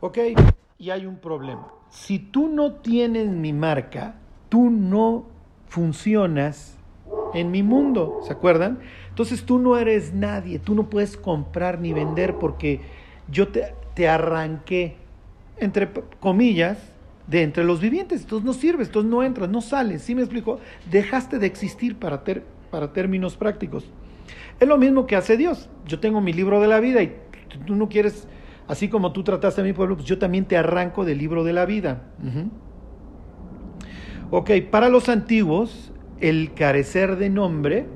¿Ok? 0.00 0.18
Y 0.78 0.90
hay 0.90 1.04
un 1.04 1.16
problema. 1.16 1.68
Si 1.90 2.18
tú 2.18 2.48
no 2.48 2.74
tienes 2.74 3.28
mi 3.28 3.52
marca, 3.52 4.14
tú 4.48 4.70
no 4.70 5.26
funcionas 5.68 6.78
en 7.34 7.50
mi 7.50 7.62
mundo, 7.62 8.20
¿se 8.22 8.32
acuerdan? 8.32 8.80
Entonces 9.08 9.44
tú 9.44 9.58
no 9.58 9.76
eres 9.76 10.14
nadie, 10.14 10.58
tú 10.58 10.74
no 10.74 10.88
puedes 10.88 11.16
comprar 11.16 11.80
ni 11.80 11.92
vender 11.92 12.36
porque 12.36 12.80
yo 13.30 13.48
te, 13.48 14.08
arranqué, 14.08 14.96
entre 15.58 15.90
comillas, 16.20 16.78
de 17.26 17.42
entre 17.42 17.64
los 17.64 17.80
vivientes. 17.80 18.22
Entonces 18.22 18.46
no 18.46 18.52
sirves, 18.54 18.88
entonces 18.88 19.10
no 19.10 19.22
entras, 19.22 19.50
no 19.50 19.60
sales. 19.60 20.02
¿Sí 20.02 20.14
me 20.14 20.22
explico? 20.22 20.60
Dejaste 20.90 21.38
de 21.38 21.46
existir 21.46 21.96
para, 21.96 22.22
para 22.70 22.92
términos 22.92 23.36
prácticos. 23.36 23.84
Es 24.58 24.68
lo 24.68 24.78
mismo 24.78 25.06
que 25.06 25.16
hace 25.16 25.36
Dios. 25.36 25.68
Yo 25.86 26.00
tengo 26.00 26.20
mi 26.20 26.32
libro 26.32 26.60
de 26.60 26.68
la 26.68 26.80
vida 26.80 27.02
y 27.02 27.16
tú 27.66 27.74
no 27.74 27.88
quieres, 27.88 28.28
así 28.68 28.88
como 28.88 29.12
tú 29.12 29.22
trataste 29.24 29.60
a 29.60 29.64
mi 29.64 29.72
pueblo, 29.72 29.96
pues 29.96 30.06
yo 30.06 30.18
también 30.18 30.44
te 30.44 30.56
arranco 30.56 31.04
del 31.04 31.18
libro 31.18 31.44
de 31.44 31.52
la 31.52 31.66
vida. 31.66 32.02
Ok, 34.30 34.50
para 34.70 34.88
los 34.88 35.08
antiguos, 35.08 35.92
el 36.20 36.54
carecer 36.54 37.16
de 37.16 37.30
nombre 37.30 37.86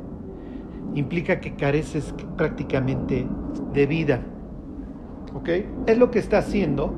implica 0.94 1.40
que 1.40 1.54
careces 1.54 2.14
prácticamente 2.36 3.26
de 3.72 3.86
vida. 3.86 4.22
¿ok? 5.34 5.48
Es 5.86 5.98
lo 5.98 6.10
que 6.10 6.18
está 6.18 6.38
haciendo 6.38 6.94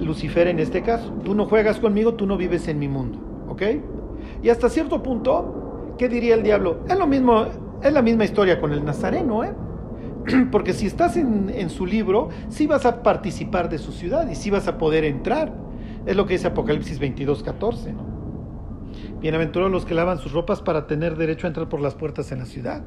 Lucifer 0.00 0.48
en 0.48 0.58
este 0.58 0.82
caso. 0.82 1.12
Tú 1.24 1.34
no 1.34 1.46
juegas 1.46 1.78
conmigo, 1.78 2.14
tú 2.14 2.26
no 2.26 2.36
vives 2.36 2.68
en 2.68 2.78
mi 2.78 2.88
mundo, 2.88 3.18
¿ok? 3.48 3.62
Y 4.42 4.48
hasta 4.48 4.68
cierto 4.68 5.02
punto, 5.02 5.94
¿qué 5.98 6.08
diría 6.08 6.34
el 6.34 6.42
diablo? 6.42 6.80
Es 6.88 6.98
lo 6.98 7.06
mismo, 7.06 7.46
es 7.82 7.92
la 7.92 8.02
misma 8.02 8.24
historia 8.24 8.60
con 8.60 8.72
el 8.72 8.84
Nazareno, 8.84 9.44
¿eh? 9.44 9.54
Porque 10.52 10.72
si 10.72 10.86
estás 10.86 11.16
en, 11.16 11.70
su 11.70 11.86
libro, 11.86 12.30
sí 12.48 12.66
vas 12.66 12.86
a 12.86 13.02
participar 13.02 13.68
de 13.68 13.78
su 13.78 13.92
ciudad 13.92 14.28
y 14.28 14.34
sí 14.34 14.50
vas 14.50 14.68
a 14.68 14.78
poder 14.78 15.04
entrar. 15.04 15.52
Es 16.06 16.16
lo 16.16 16.26
que 16.26 16.34
dice 16.34 16.48
Apocalipsis 16.48 16.98
22, 16.98 17.42
14, 17.42 17.92
¿no? 17.92 18.12
Bienaventurados 19.20 19.72
los 19.72 19.84
que 19.84 19.94
lavan 19.94 20.18
sus 20.18 20.32
ropas 20.32 20.60
para 20.60 20.86
tener 20.86 21.16
derecho 21.16 21.46
a 21.46 21.48
entrar 21.48 21.68
por 21.68 21.80
las 21.80 21.94
puertas 21.94 22.32
en 22.32 22.40
la 22.40 22.44
ciudad. 22.44 22.82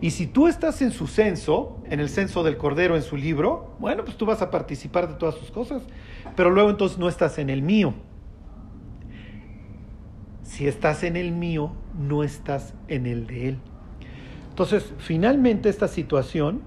Y 0.00 0.10
si 0.10 0.26
tú 0.26 0.48
estás 0.48 0.82
en 0.82 0.90
su 0.90 1.06
censo, 1.06 1.82
en 1.84 2.00
el 2.00 2.08
censo 2.08 2.42
del 2.42 2.56
Cordero, 2.56 2.96
en 2.96 3.02
su 3.02 3.16
libro, 3.16 3.76
bueno, 3.78 4.04
pues 4.04 4.16
tú 4.16 4.26
vas 4.26 4.42
a 4.42 4.50
participar 4.50 5.08
de 5.08 5.14
todas 5.14 5.34
sus 5.34 5.50
cosas, 5.50 5.82
pero 6.34 6.50
luego 6.50 6.70
entonces 6.70 6.98
no 6.98 7.08
estás 7.08 7.38
en 7.38 7.50
el 7.50 7.62
mío. 7.62 7.94
Si 10.42 10.66
estás 10.66 11.02
en 11.02 11.16
el 11.16 11.32
mío, 11.32 11.72
no 11.98 12.22
estás 12.22 12.74
en 12.88 13.06
el 13.06 13.26
de 13.26 13.48
él. 13.48 13.58
Entonces, 14.56 14.90
finalmente 14.96 15.68
esta 15.68 15.86
situación 15.86 16.62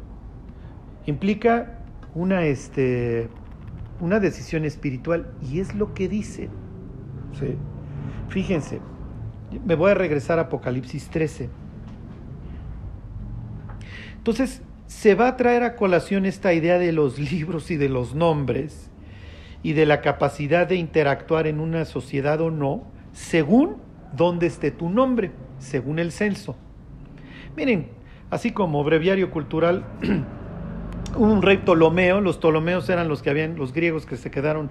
implica 1.08 1.80
una, 2.14 2.46
este, 2.46 3.30
una 4.00 4.20
decisión 4.20 4.64
espiritual 4.64 5.34
y 5.42 5.60
es 5.60 5.74
lo 5.74 5.96
que 5.96 6.08
dice. 6.08 6.50
Fíjense, 8.28 8.80
me 9.66 9.74
voy 9.74 9.90
a 9.90 9.96
regresar 9.96 10.38
a 10.38 10.44
Apocalipsis 10.44 11.10
13. 11.10 11.50
Entonces, 14.18 14.62
se 14.86 15.16
va 15.16 15.30
a 15.30 15.36
traer 15.36 15.64
a 15.64 15.76
colación 15.76 16.28
esta 16.28 16.54
idea 16.54 16.78
de 16.78 16.92
los 16.92 17.18
libros 17.18 17.72
y 17.72 17.78
de 17.78 17.90
los 17.90 18.14
nombres 18.14 18.92
y 19.64 19.74
de 19.74 19.88
la 19.88 20.02
capacidad 20.02 20.68
de 20.68 20.76
interactuar 20.76 21.48
en 21.48 21.60
una 21.60 21.86
sociedad 21.86 22.40
o 22.40 22.52
no, 22.52 22.84
según 23.14 23.78
dónde 24.16 24.46
esté 24.46 24.70
tu 24.70 24.92
nombre, 24.92 25.32
según 25.58 25.98
el 25.98 26.12
censo. 26.12 26.56
Miren, 27.56 27.90
así 28.30 28.52
como 28.52 28.84
breviario 28.84 29.32
cultural, 29.32 29.84
un 31.18 31.42
rey 31.42 31.58
Ptolomeo, 31.58 32.22
los 32.22 32.38
Ptolomeos 32.38 32.90
eran 32.90 33.08
los 33.08 33.22
que 33.22 33.30
habían, 33.30 33.56
los 33.56 33.74
griegos 33.74 34.06
que 34.06 34.18
se 34.18 34.32
quedaron 34.32 34.70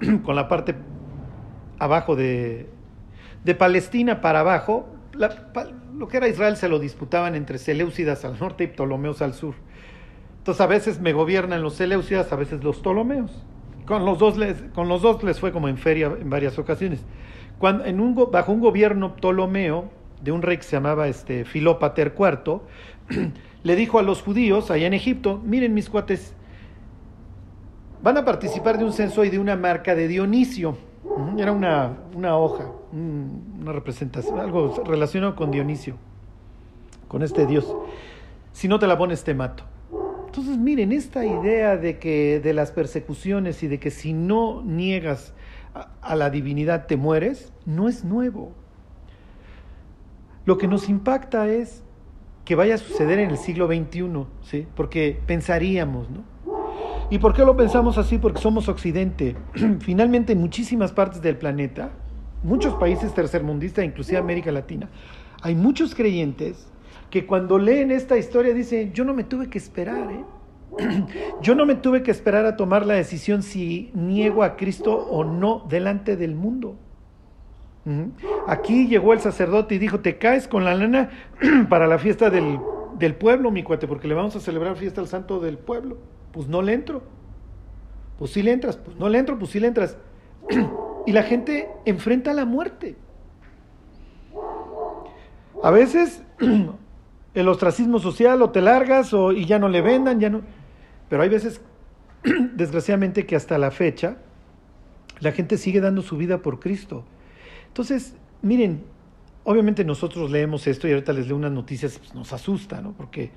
con 0.24 0.36
la 0.36 0.48
parte 0.48 0.74
abajo 1.78 2.16
de, 2.16 2.68
de 3.44 3.54
Palestina 3.54 4.20
para 4.20 4.40
abajo, 4.40 4.88
lo 5.94 6.08
que 6.08 6.16
era 6.16 6.28
Israel 6.28 6.56
se 6.56 6.68
lo 6.68 6.78
disputaban 6.78 7.34
entre 7.34 7.58
Seleucidas 7.58 8.24
al 8.24 8.38
norte 8.38 8.64
y 8.64 8.66
Ptolomeos 8.68 9.22
al 9.22 9.34
sur. 9.34 9.54
Entonces 10.38 10.60
a 10.60 10.66
veces 10.66 11.00
me 11.00 11.12
gobiernan 11.12 11.62
los 11.62 11.74
Seleucidas, 11.74 12.32
a 12.32 12.36
veces 12.36 12.64
los 12.64 12.78
Ptolomeos. 12.78 13.44
Con 13.86 14.04
los 14.04 14.18
dos 14.18 14.38
les, 14.38 14.62
con 14.74 14.88
los 14.88 15.02
dos 15.02 15.22
les 15.24 15.40
fue 15.40 15.52
como 15.52 15.68
en 15.68 15.76
feria 15.76 16.06
en 16.18 16.30
varias 16.30 16.58
ocasiones. 16.58 17.04
Cuando, 17.58 17.84
en 17.84 18.00
un, 18.00 18.14
bajo 18.30 18.52
un 18.52 18.60
gobierno 18.60 19.16
ptolomeo 19.16 19.90
de 20.22 20.32
un 20.32 20.42
rey 20.42 20.56
que 20.56 20.62
se 20.62 20.72
llamaba 20.72 21.08
este, 21.08 21.44
Filópater 21.44 22.14
IV, 22.18 22.60
le 23.62 23.76
dijo 23.76 23.98
a 23.98 24.02
los 24.02 24.22
judíos 24.22 24.70
allá 24.70 24.86
en 24.86 24.94
Egipto, 24.94 25.40
miren 25.44 25.74
mis 25.74 25.90
cuates, 25.90 26.34
van 28.02 28.16
a 28.16 28.24
participar 28.24 28.78
de 28.78 28.84
un 28.84 28.92
censo 28.92 29.24
y 29.24 29.30
de 29.30 29.38
una 29.38 29.56
marca 29.56 29.94
de 29.94 30.08
Dionisio. 30.08 30.76
Era 31.38 31.52
una, 31.52 31.98
una 32.14 32.36
hoja, 32.36 32.70
una 32.92 33.72
representación, 33.72 34.38
algo 34.38 34.82
relacionado 34.86 35.34
con 35.34 35.50
Dionisio, 35.50 35.96
con 37.08 37.22
este 37.22 37.46
dios. 37.46 37.74
Si 38.52 38.68
no 38.68 38.78
te 38.78 38.86
la 38.86 38.96
pones, 38.96 39.24
te 39.24 39.34
mato. 39.34 39.64
Entonces, 40.26 40.58
miren, 40.58 40.92
esta 40.92 41.24
idea 41.26 41.76
de 41.76 41.98
que 41.98 42.38
de 42.38 42.54
las 42.54 42.70
persecuciones 42.70 43.64
y 43.64 43.68
de 43.68 43.80
que 43.80 43.90
si 43.90 44.12
no 44.12 44.62
niegas 44.62 45.34
a, 45.74 46.14
la 46.14 46.30
divinidad 46.30 46.86
te 46.86 46.96
mueres, 46.96 47.52
no 47.66 47.88
es 47.88 48.04
nuevo. 48.04 48.52
Lo 50.50 50.58
que 50.58 50.66
nos 50.66 50.88
impacta 50.88 51.48
es 51.48 51.84
que 52.44 52.56
vaya 52.56 52.74
a 52.74 52.78
suceder 52.78 53.20
en 53.20 53.30
el 53.30 53.38
siglo 53.38 53.68
XXI, 53.68 54.26
¿sí? 54.42 54.66
Porque 54.74 55.16
pensaríamos, 55.24 56.10
¿no? 56.10 56.24
¿Y 57.08 57.18
por 57.18 57.34
qué 57.34 57.44
lo 57.44 57.56
pensamos 57.56 57.98
así? 57.98 58.18
Porque 58.18 58.40
somos 58.40 58.68
Occidente. 58.68 59.36
Finalmente, 59.78 60.32
en 60.32 60.40
muchísimas 60.40 60.90
partes 60.90 61.22
del 61.22 61.36
planeta, 61.36 61.92
muchos 62.42 62.74
países 62.74 63.14
tercermundistas, 63.14 63.84
inclusive 63.84 64.18
América 64.18 64.50
Latina, 64.50 64.88
hay 65.40 65.54
muchos 65.54 65.94
creyentes 65.94 66.66
que 67.10 67.26
cuando 67.26 67.56
leen 67.56 67.92
esta 67.92 68.18
historia 68.18 68.52
dicen, 68.52 68.92
yo 68.92 69.04
no 69.04 69.14
me 69.14 69.22
tuve 69.22 69.48
que 69.48 69.58
esperar, 69.58 70.10
¿eh? 70.10 70.24
yo 71.42 71.54
no 71.54 71.64
me 71.64 71.76
tuve 71.76 72.02
que 72.02 72.10
esperar 72.10 72.44
a 72.44 72.56
tomar 72.56 72.84
la 72.86 72.94
decisión 72.94 73.44
si 73.44 73.92
niego 73.94 74.42
a 74.42 74.56
Cristo 74.56 74.96
o 74.96 75.22
no 75.22 75.64
delante 75.68 76.16
del 76.16 76.34
mundo. 76.34 76.76
Aquí 78.46 78.86
llegó 78.88 79.12
el 79.12 79.20
sacerdote 79.20 79.74
y 79.74 79.78
dijo, 79.78 80.00
te 80.00 80.18
caes 80.18 80.46
con 80.48 80.64
la 80.64 80.74
lana 80.74 81.10
para 81.68 81.86
la 81.86 81.98
fiesta 81.98 82.30
del, 82.30 82.60
del 82.98 83.14
pueblo, 83.14 83.50
mi 83.50 83.62
cuate, 83.62 83.88
porque 83.88 84.06
le 84.06 84.14
vamos 84.14 84.36
a 84.36 84.40
celebrar 84.40 84.76
fiesta 84.76 85.00
al 85.00 85.08
santo 85.08 85.40
del 85.40 85.58
pueblo 85.58 85.98
pues 86.32 86.48
no 86.48 86.62
le 86.62 86.72
entro. 86.72 87.02
Pues 88.18 88.32
sí 88.32 88.42
le 88.42 88.52
entras, 88.52 88.76
pues 88.76 88.96
no 88.98 89.08
le 89.08 89.18
entro, 89.18 89.38
pues 89.38 89.50
sí 89.50 89.60
le 89.60 89.68
entras. 89.68 89.96
y 91.06 91.12
la 91.12 91.22
gente 91.22 91.68
enfrenta 91.84 92.32
la 92.32 92.44
muerte. 92.44 92.96
A 95.62 95.70
veces 95.70 96.22
el 97.34 97.48
ostracismo 97.48 97.98
social 97.98 98.42
o 98.42 98.50
te 98.50 98.60
largas 98.60 99.12
o, 99.14 99.32
y 99.32 99.46
ya 99.46 99.58
no 99.58 99.68
le 99.68 99.80
vendan, 99.80 100.20
ya 100.20 100.30
no. 100.30 100.42
Pero 101.08 101.22
hay 101.22 101.28
veces, 101.28 101.60
desgraciadamente, 102.54 103.26
que 103.26 103.36
hasta 103.36 103.58
la 103.58 103.70
fecha 103.70 104.18
la 105.20 105.32
gente 105.32 105.58
sigue 105.58 105.80
dando 105.80 106.02
su 106.02 106.16
vida 106.16 106.38
por 106.38 106.60
Cristo. 106.60 107.04
Entonces, 107.70 108.16
miren, 108.42 108.82
obviamente 109.44 109.84
nosotros 109.84 110.30
leemos 110.30 110.66
esto 110.66 110.88
y 110.88 110.90
ahorita 110.90 111.12
les 111.12 111.28
leo 111.28 111.36
unas 111.36 111.52
noticias, 111.52 111.98
pues 111.98 112.14
nos 112.14 112.32
asusta, 112.32 112.80
¿no? 112.80 112.92
Porque 112.92 113.30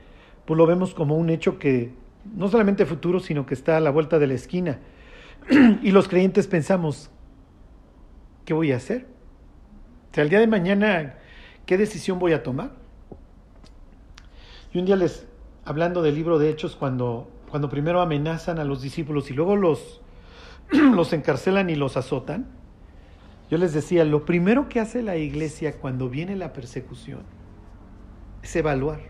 pues 0.45 0.57
lo 0.57 0.65
vemos 0.65 0.95
como 0.95 1.15
un 1.15 1.29
hecho 1.29 1.59
que 1.59 1.93
no 2.35 2.47
solamente 2.47 2.85
futuro, 2.85 3.19
sino 3.19 3.45
que 3.45 3.53
está 3.53 3.77
a 3.77 3.79
la 3.79 3.91
vuelta 3.91 4.17
de 4.19 4.27
la 4.27 4.33
esquina. 4.33 4.79
y 5.83 5.91
los 5.91 6.07
creyentes 6.07 6.47
pensamos, 6.47 7.11
¿qué 8.45 8.53
voy 8.53 8.71
a 8.71 8.77
hacer? 8.77 9.05
O 10.11 10.15
sea, 10.15 10.23
el 10.23 10.29
día 10.29 10.39
de 10.39 10.47
mañana, 10.47 11.15
¿qué 11.65 11.77
decisión 11.77 12.19
voy 12.19 12.33
a 12.33 12.43
tomar? 12.43 12.71
Y 14.73 14.79
un 14.79 14.85
día 14.85 14.95
les, 14.95 15.27
hablando 15.65 16.01
del 16.01 16.15
libro 16.15 16.39
de 16.39 16.49
Hechos, 16.49 16.75
cuando, 16.75 17.29
cuando 17.49 17.69
primero 17.69 18.01
amenazan 18.01 18.57
a 18.57 18.63
los 18.63 18.81
discípulos 18.81 19.29
y 19.29 19.33
luego 19.33 19.55
los, 19.55 20.01
los 20.71 21.13
encarcelan 21.13 21.69
y 21.69 21.75
los 21.75 21.97
azotan, 21.97 22.62
yo 23.53 23.59
les 23.59 23.71
decía, 23.71 24.03
lo 24.03 24.25
primero 24.25 24.67
que 24.67 24.79
hace 24.79 25.03
la 25.03 25.15
iglesia 25.15 25.77
cuando 25.77 26.09
viene 26.09 26.35
la 26.35 26.53
persecución 26.53 27.21
es 28.41 28.55
evaluar. 28.55 29.01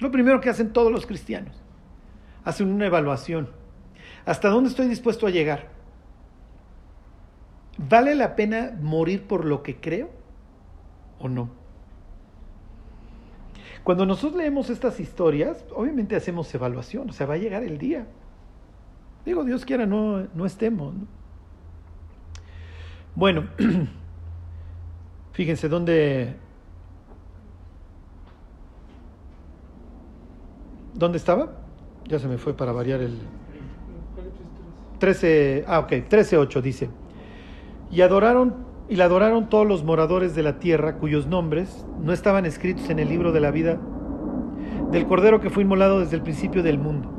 Lo 0.00 0.10
primero 0.10 0.40
que 0.40 0.50
hacen 0.50 0.72
todos 0.72 0.90
los 0.90 1.06
cristianos. 1.06 1.54
Hacen 2.42 2.66
una 2.66 2.86
evaluación. 2.86 3.48
¿Hasta 4.26 4.48
dónde 4.48 4.70
estoy 4.70 4.88
dispuesto 4.88 5.24
a 5.24 5.30
llegar? 5.30 5.68
¿Vale 7.76 8.16
la 8.16 8.34
pena 8.34 8.76
morir 8.82 9.28
por 9.28 9.44
lo 9.44 9.62
que 9.62 9.76
creo 9.76 10.10
o 11.20 11.28
no? 11.28 11.48
Cuando 13.84 14.04
nosotros 14.04 14.36
leemos 14.36 14.68
estas 14.68 14.98
historias, 14.98 15.64
obviamente 15.76 16.16
hacemos 16.16 16.52
evaluación, 16.52 17.08
o 17.08 17.12
sea, 17.12 17.28
va 17.28 17.34
a 17.34 17.38
llegar 17.38 17.62
el 17.62 17.78
día. 17.78 18.04
Digo, 19.24 19.44
Dios 19.44 19.64
quiera, 19.64 19.86
no, 19.86 20.26
no 20.34 20.44
estemos. 20.44 20.92
Bueno, 23.14 23.44
fíjense 25.32 25.68
dónde... 25.68 26.36
¿Dónde 30.94 31.18
estaba? 31.18 31.52
Ya 32.06 32.18
se 32.18 32.26
me 32.26 32.38
fue 32.38 32.56
para 32.56 32.72
variar 32.72 33.00
el... 33.00 33.18
13, 34.98 35.64
ah, 35.68 35.80
ok, 35.80 35.90
13.8 35.90 36.60
dice. 36.60 36.90
Y 37.90 38.00
adoraron 38.00 38.66
y 38.88 38.96
la 38.96 39.04
adoraron 39.04 39.48
todos 39.48 39.66
los 39.66 39.84
moradores 39.84 40.34
de 40.34 40.42
la 40.42 40.58
tierra 40.58 40.96
cuyos 40.96 41.26
nombres 41.26 41.84
no 42.00 42.12
estaban 42.12 42.46
escritos 42.46 42.88
en 42.88 42.98
el 42.98 43.08
libro 43.08 43.32
de 43.32 43.40
la 43.40 43.50
vida 43.50 43.78
del 44.90 45.06
Cordero 45.06 45.40
que 45.40 45.50
fue 45.50 45.62
inmolado 45.62 46.00
desde 46.00 46.16
el 46.16 46.22
principio 46.22 46.62
del 46.62 46.78
mundo. 46.78 47.10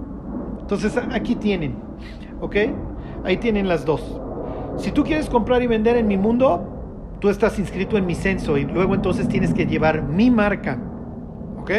Entonces 0.61 0.97
aquí 1.11 1.35
tienen, 1.35 1.75
¿ok? 2.41 2.55
Ahí 3.23 3.37
tienen 3.37 3.67
las 3.67 3.85
dos. 3.85 4.19
Si 4.79 4.91
tú 4.91 5.03
quieres 5.03 5.29
comprar 5.29 5.61
y 5.61 5.67
vender 5.67 5.97
en 5.97 6.07
mi 6.07 6.17
mundo, 6.17 7.17
tú 7.19 7.29
estás 7.29 7.59
inscrito 7.59 7.97
en 7.97 8.05
mi 8.05 8.15
censo 8.15 8.57
y 8.57 8.65
luego 8.65 8.95
entonces 8.95 9.27
tienes 9.27 9.53
que 9.53 9.65
llevar 9.65 10.03
mi 10.03 10.31
marca, 10.31 10.79
¿ok? 11.59 11.71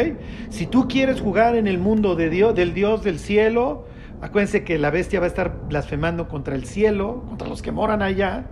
Si 0.49 0.67
tú 0.67 0.87
quieres 0.87 1.19
jugar 1.19 1.55
en 1.55 1.67
el 1.67 1.79
mundo 1.79 2.15
de 2.15 2.29
Dios, 2.29 2.55
del 2.55 2.73
Dios 2.73 3.03
del 3.03 3.19
cielo, 3.19 3.85
acuérdense 4.21 4.63
que 4.63 4.77
la 4.77 4.91
bestia 4.91 5.19
va 5.19 5.25
a 5.25 5.29
estar 5.29 5.67
blasfemando 5.67 6.27
contra 6.27 6.55
el 6.55 6.65
cielo, 6.65 7.23
contra 7.27 7.47
los 7.47 7.61
que 7.61 7.71
moran 7.71 8.01
allá 8.01 8.45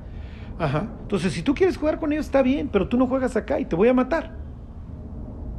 Ajá. 0.60 0.88
Entonces, 1.02 1.32
si 1.32 1.42
tú 1.42 1.56
quieres 1.56 1.78
jugar 1.78 2.00
con 2.00 2.12
ellos, 2.12 2.26
está 2.26 2.42
bien, 2.42 2.68
pero 2.68 2.90
tú 2.90 2.98
no 2.98 3.08
juegas 3.08 3.38
acá 3.38 3.60
y 3.62 3.66
te 3.66 3.78
voy 3.78 3.88
a 3.88 3.94
matar. 3.94 4.36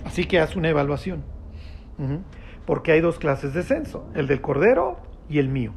Así 0.04 0.26
que 0.26 0.38
haz 0.38 0.54
una 0.56 0.68
evaluación. 0.68 1.24
Porque 2.66 2.92
hay 2.92 3.00
dos 3.00 3.18
clases 3.18 3.52
de 3.54 3.62
censo, 3.62 4.06
el 4.14 4.26
del 4.26 4.40
cordero 4.40 5.00
y 5.28 5.38
el 5.38 5.48
mío. 5.48 5.72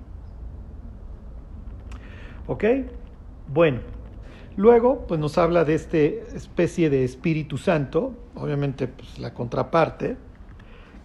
¿Ok? 2.47 2.63
Bueno, 3.47 3.79
luego 4.55 5.05
pues 5.07 5.19
nos 5.19 5.37
habla 5.37 5.65
de 5.65 5.75
esta 5.75 5.97
especie 5.97 6.89
de 6.89 7.03
Espíritu 7.03 7.57
Santo, 7.57 8.13
obviamente 8.35 8.87
pues 8.87 9.19
la 9.19 9.33
contraparte, 9.33 10.17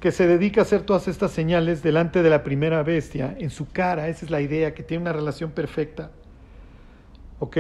que 0.01 0.13
se 0.13 0.27
dedica 0.27 0.61
a 0.61 0.63
hacer 0.63 0.83
todas 0.83 1.09
estas 1.09 1.33
señales 1.33 1.83
delante 1.83 2.23
de 2.23 2.31
la 2.31 2.45
primera 2.45 2.83
bestia, 2.83 3.35
en 3.39 3.51
su 3.51 3.69
cara, 3.69 4.09
esa 4.09 4.25
es 4.25 4.31
la 4.31 4.41
idea, 4.41 4.73
que 4.73 4.83
tiene 4.83 5.03
una 5.03 5.13
relación 5.13 5.51
perfecta. 5.51 6.13
¿Ok? 7.41 7.57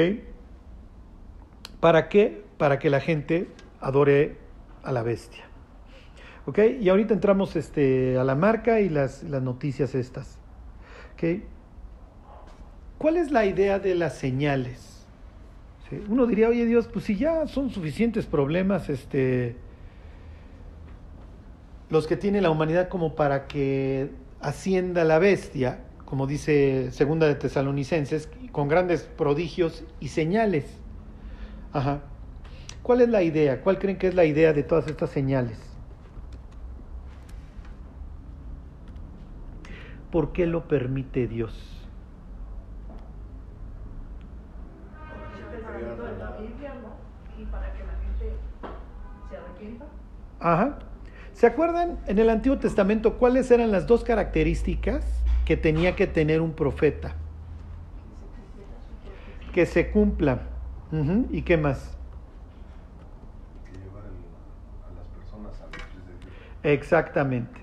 ¿Para 1.80 2.08
qué? 2.08 2.44
Para 2.56 2.78
que 2.78 2.90
la 2.90 3.00
gente 3.00 3.48
adore 3.80 4.36
a 4.84 4.92
la 4.92 5.02
bestia. 5.02 5.44
¿Ok? 6.46 6.60
Y 6.80 6.88
ahorita 6.88 7.12
entramos 7.12 7.56
este, 7.56 8.16
a 8.18 8.24
la 8.24 8.34
marca 8.34 8.80
y 8.80 8.88
las, 8.88 9.24
las 9.24 9.42
noticias 9.42 9.94
estas. 9.94 10.38
¿Ok? 11.14 11.42
¿Cuál 12.98 13.16
es 13.16 13.30
la 13.30 13.46
idea 13.46 13.78
de 13.78 13.94
las 13.94 14.16
señales? 14.18 15.06
Uno 16.08 16.26
diría, 16.26 16.48
oye 16.48 16.66
Dios, 16.66 16.88
pues 16.92 17.04
si 17.06 17.16
ya 17.16 17.46
son 17.46 17.70
suficientes 17.70 18.26
problemas 18.26 18.90
este, 18.90 19.56
los 21.88 22.06
que 22.06 22.16
tiene 22.16 22.40
la 22.40 22.50
humanidad 22.50 22.88
como 22.88 23.14
para 23.14 23.46
que 23.46 24.10
ascienda 24.40 25.04
la 25.04 25.18
bestia, 25.18 25.80
como 26.04 26.26
dice 26.26 26.90
Segunda 26.90 27.26
de 27.26 27.36
Tesalonicenses, 27.36 28.28
con 28.52 28.68
grandes 28.68 29.02
prodigios 29.02 29.84
y 30.00 30.08
señales. 30.08 30.66
Ajá. 31.72 32.00
¿Cuál 32.82 33.02
es 33.02 33.08
la 33.08 33.22
idea? 33.22 33.60
¿Cuál 33.60 33.78
creen 33.78 33.98
que 33.98 34.08
es 34.08 34.14
la 34.14 34.24
idea 34.24 34.52
de 34.52 34.62
todas 34.62 34.88
estas 34.88 35.10
señales? 35.10 35.58
¿Por 40.10 40.32
qué 40.32 40.46
lo 40.46 40.66
permite 40.68 41.26
Dios? 41.26 41.77
Ajá. 50.40 50.78
¿Se 51.32 51.46
acuerdan 51.46 51.98
en 52.06 52.18
el 52.18 52.30
Antiguo 52.30 52.58
Testamento 52.58 53.18
cuáles 53.18 53.50
eran 53.50 53.70
las 53.70 53.86
dos 53.86 54.04
características 54.04 55.04
que 55.44 55.56
tenía 55.56 55.94
que 55.94 56.06
tener 56.06 56.40
un 56.40 56.52
profeta? 56.52 57.14
Que 59.52 59.66
se 59.66 59.90
cumpla 59.90 60.40
¿Y 61.30 61.42
qué 61.42 61.56
más? 61.58 61.96
Que 63.66 63.78
llevar 63.78 64.04
a 64.04 64.94
las 64.94 65.06
personas 65.08 65.60
a 65.60 65.64
los 65.64 65.72
de 65.72 66.18
Dios. 66.18 66.32
Exactamente. 66.62 67.60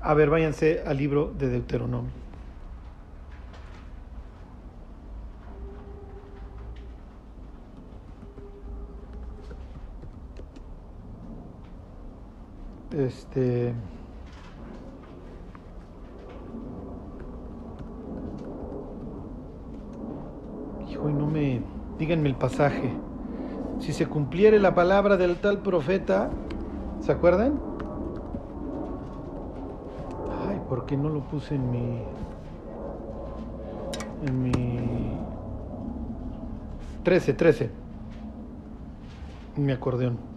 A 0.00 0.12
ver, 0.12 0.28
váyanse 0.28 0.82
al 0.86 0.98
libro 0.98 1.32
de 1.38 1.48
Deuteronomio. 1.48 2.23
Este. 12.96 13.74
Hijo, 20.88 21.08
y 21.08 21.12
no 21.12 21.26
me. 21.26 21.60
Díganme 21.98 22.28
el 22.28 22.36
pasaje. 22.36 22.92
Si 23.80 23.92
se 23.92 24.06
cumpliere 24.06 24.60
la 24.60 24.76
palabra 24.76 25.16
del 25.16 25.36
tal 25.36 25.58
profeta, 25.58 26.30
¿se 27.00 27.10
acuerdan? 27.10 27.58
Ay, 30.48 30.60
¿por 30.68 30.86
qué 30.86 30.96
no 30.96 31.08
lo 31.08 31.20
puse 31.22 31.56
en 31.56 31.70
mi. 31.72 32.02
en 34.24 34.42
mi. 34.42 34.52
13, 37.02 37.34
13. 37.34 37.70
En 39.56 39.66
mi 39.66 39.72
acordeón. 39.72 40.34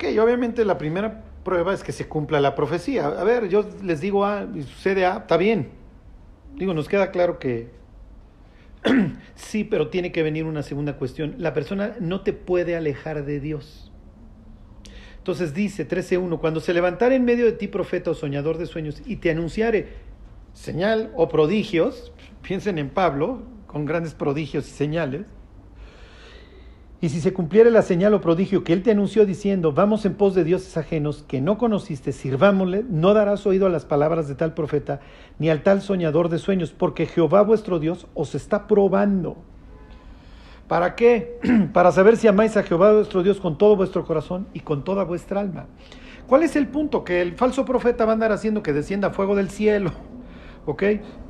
Ok, 0.00 0.04
obviamente 0.20 0.64
la 0.64 0.78
primera 0.78 1.24
prueba 1.44 1.72
es 1.72 1.82
que 1.82 1.92
se 1.92 2.08
cumpla 2.08 2.40
la 2.40 2.54
profecía. 2.54 3.06
A 3.06 3.24
ver, 3.24 3.48
yo 3.48 3.64
les 3.82 4.00
digo 4.00 4.24
A 4.24 4.46
y 4.54 4.62
sucede 4.62 5.06
A, 5.06 5.18
está 5.18 5.36
bien. 5.36 5.70
Digo, 6.54 6.74
nos 6.74 6.88
queda 6.88 7.10
claro 7.10 7.38
que 7.38 7.70
sí, 9.34 9.64
pero 9.64 9.88
tiene 9.88 10.12
que 10.12 10.22
venir 10.22 10.44
una 10.44 10.62
segunda 10.62 10.96
cuestión. 10.96 11.36
La 11.38 11.54
persona 11.54 11.96
no 12.00 12.22
te 12.22 12.32
puede 12.32 12.76
alejar 12.76 13.24
de 13.24 13.40
Dios. 13.40 13.92
Entonces 15.18 15.52
dice 15.52 15.86
13.1, 15.86 16.40
cuando 16.40 16.60
se 16.60 16.72
levantare 16.72 17.14
en 17.14 17.24
medio 17.24 17.44
de 17.44 17.52
ti 17.52 17.68
profeta 17.68 18.10
o 18.10 18.14
soñador 18.14 18.56
de 18.56 18.66
sueños 18.66 19.02
y 19.04 19.16
te 19.16 19.30
anunciare 19.30 19.88
señal 20.54 21.12
o 21.14 21.28
prodigios, 21.28 22.12
piensen 22.42 22.78
en 22.78 22.90
Pablo, 22.90 23.42
con 23.66 23.84
grandes 23.84 24.14
prodigios 24.14 24.66
y 24.66 24.70
señales, 24.70 25.26
y 27.02 27.08
si 27.08 27.20
se 27.20 27.32
cumpliera 27.32 27.70
la 27.70 27.80
señal 27.82 28.12
o 28.12 28.20
prodigio 28.20 28.62
que 28.62 28.74
él 28.74 28.82
te 28.82 28.90
anunció 28.90 29.24
diciendo, 29.24 29.72
vamos 29.72 30.04
en 30.04 30.14
pos 30.14 30.34
de 30.34 30.44
dioses 30.44 30.76
ajenos 30.76 31.24
que 31.26 31.40
no 31.40 31.56
conociste, 31.56 32.12
sirvámosle, 32.12 32.84
no 32.90 33.14
darás 33.14 33.46
oído 33.46 33.66
a 33.66 33.70
las 33.70 33.86
palabras 33.86 34.28
de 34.28 34.34
tal 34.34 34.52
profeta, 34.52 35.00
ni 35.38 35.48
al 35.48 35.62
tal 35.62 35.80
soñador 35.80 36.28
de 36.28 36.38
sueños, 36.38 36.74
porque 36.76 37.06
Jehová 37.06 37.42
vuestro 37.42 37.78
Dios 37.78 38.06
os 38.12 38.34
está 38.34 38.66
probando. 38.66 39.36
¿Para 40.68 40.94
qué? 40.94 41.40
Para 41.72 41.90
saber 41.90 42.18
si 42.18 42.28
amáis 42.28 42.58
a 42.58 42.62
Jehová 42.62 42.92
vuestro 42.92 43.22
Dios 43.22 43.40
con 43.40 43.56
todo 43.56 43.76
vuestro 43.76 44.04
corazón 44.04 44.46
y 44.52 44.60
con 44.60 44.84
toda 44.84 45.04
vuestra 45.04 45.40
alma. 45.40 45.66
¿Cuál 46.26 46.42
es 46.42 46.54
el 46.54 46.68
punto? 46.68 47.02
Que 47.02 47.22
el 47.22 47.34
falso 47.34 47.64
profeta 47.64 48.04
va 48.04 48.12
a 48.12 48.14
andar 48.14 48.30
haciendo 48.30 48.62
que 48.62 48.74
descienda 48.74 49.10
fuego 49.10 49.34
del 49.36 49.48
cielo. 49.48 49.90
¿Ok? 50.66 50.82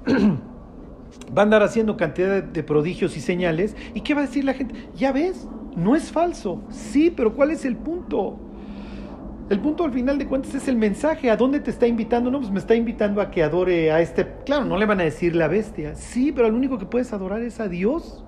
va 1.36 1.42
a 1.42 1.44
andar 1.44 1.62
haciendo 1.62 1.96
cantidad 1.96 2.42
de, 2.42 2.62
prodigios 2.62 3.16
y 3.16 3.20
señales. 3.20 3.76
¿Y 3.94 4.02
qué 4.02 4.14
va 4.14 4.22
a 4.22 4.26
decir 4.26 4.44
la 4.44 4.54
gente? 4.54 4.74
Ya 4.96 5.12
ves, 5.12 5.48
No 5.76 5.96
es 5.96 6.10
falso, 6.10 6.62
sí, 6.70 7.10
pero 7.10 7.34
¿cuál 7.34 7.50
es 7.50 7.64
el 7.64 7.76
punto? 7.76 8.38
El 9.50 9.58
punto 9.58 9.84
al 9.84 9.92
final 9.92 10.16
de 10.16 10.26
cuentas 10.26 10.54
es 10.54 10.68
el 10.68 10.76
mensaje. 10.76 11.28
¿A 11.28 11.36
dónde 11.36 11.58
te 11.58 11.70
está 11.70 11.86
invitando? 11.86 12.30
No, 12.30 12.38
pues 12.38 12.52
me 12.52 12.60
está 12.60 12.76
invitando 12.76 13.20
a 13.20 13.32
que 13.32 13.42
adore 13.42 13.90
a 13.90 14.00
este. 14.00 14.26
Claro, 14.46 14.64
no 14.64 14.76
le 14.76 14.86
van 14.86 15.00
a 15.00 15.04
decir 15.04 15.34
la 15.34 15.48
bestia. 15.48 15.96
Sí, 15.96 16.30
pero 16.30 16.46
el 16.46 16.54
único 16.54 16.78
que 16.78 16.86
puedes 16.86 17.12
adorar 17.12 17.42
es 17.42 17.58
a 17.58 17.68
Dios. 17.68 18.24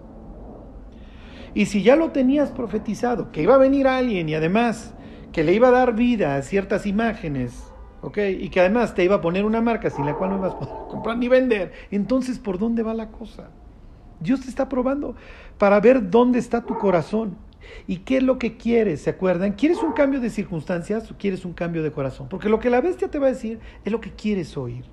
Y 1.55 1.66
si 1.66 1.83
ya 1.83 1.94
lo 1.94 2.11
tenías 2.11 2.50
profetizado, 2.50 3.31
que 3.31 3.42
iba 3.42 3.55
a 3.55 3.59
venir 3.59 3.87
alguien 3.87 4.28
y 4.28 4.35
además 4.35 4.94
que 5.33 5.44
le 5.44 5.52
iba 5.52 5.68
a 5.68 5.70
dar 5.70 5.94
vida 5.94 6.37
a 6.37 6.42
ciertas 6.42 6.87
imágenes, 6.87 7.72
¿ok? 8.00 8.18
Y 8.40 8.48
que 8.48 8.61
además 8.61 8.94
te 8.94 9.05
iba 9.05 9.16
a 9.16 9.20
poner 9.20 9.44
una 9.44 9.61
marca 9.61 9.90
sin 9.90 10.07
la 10.07 10.14
cual 10.14 10.31
no 10.31 10.38
ibas 10.38 10.55
a 10.55 10.59
poder 10.59 10.74
comprar 10.90 11.18
ni 11.18 11.28
vender, 11.28 11.72
entonces 11.90 12.38
¿por 12.38 12.59
dónde 12.59 12.83
va 12.83 12.94
la 12.94 13.11
cosa? 13.11 13.50
Dios 14.22 14.40
te 14.40 14.48
está 14.48 14.68
probando 14.68 15.14
para 15.58 15.80
ver 15.80 16.11
dónde 16.11 16.38
está 16.38 16.64
tu 16.64 16.78
corazón. 16.78 17.37
¿Y 17.87 17.98
qué 17.98 18.18
es 18.18 18.22
lo 18.22 18.38
que 18.38 18.56
quieres? 18.56 19.02
¿Se 19.02 19.11
acuerdan? 19.11 19.52
¿Quieres 19.52 19.82
un 19.82 19.92
cambio 19.92 20.20
de 20.20 20.30
circunstancias 20.30 21.11
o 21.11 21.16
quieres 21.16 21.44
un 21.44 21.52
cambio 21.52 21.82
de 21.82 21.92
corazón? 21.92 22.28
Porque 22.28 22.48
lo 22.48 22.58
que 22.58 22.70
la 22.70 22.80
bestia 22.80 23.08
te 23.08 23.18
va 23.18 23.26
a 23.26 23.30
decir 23.30 23.61
es 23.85 23.92
lo 23.92 24.00
que 24.00 24.11
quieres 24.11 24.56
oír. 24.56 24.85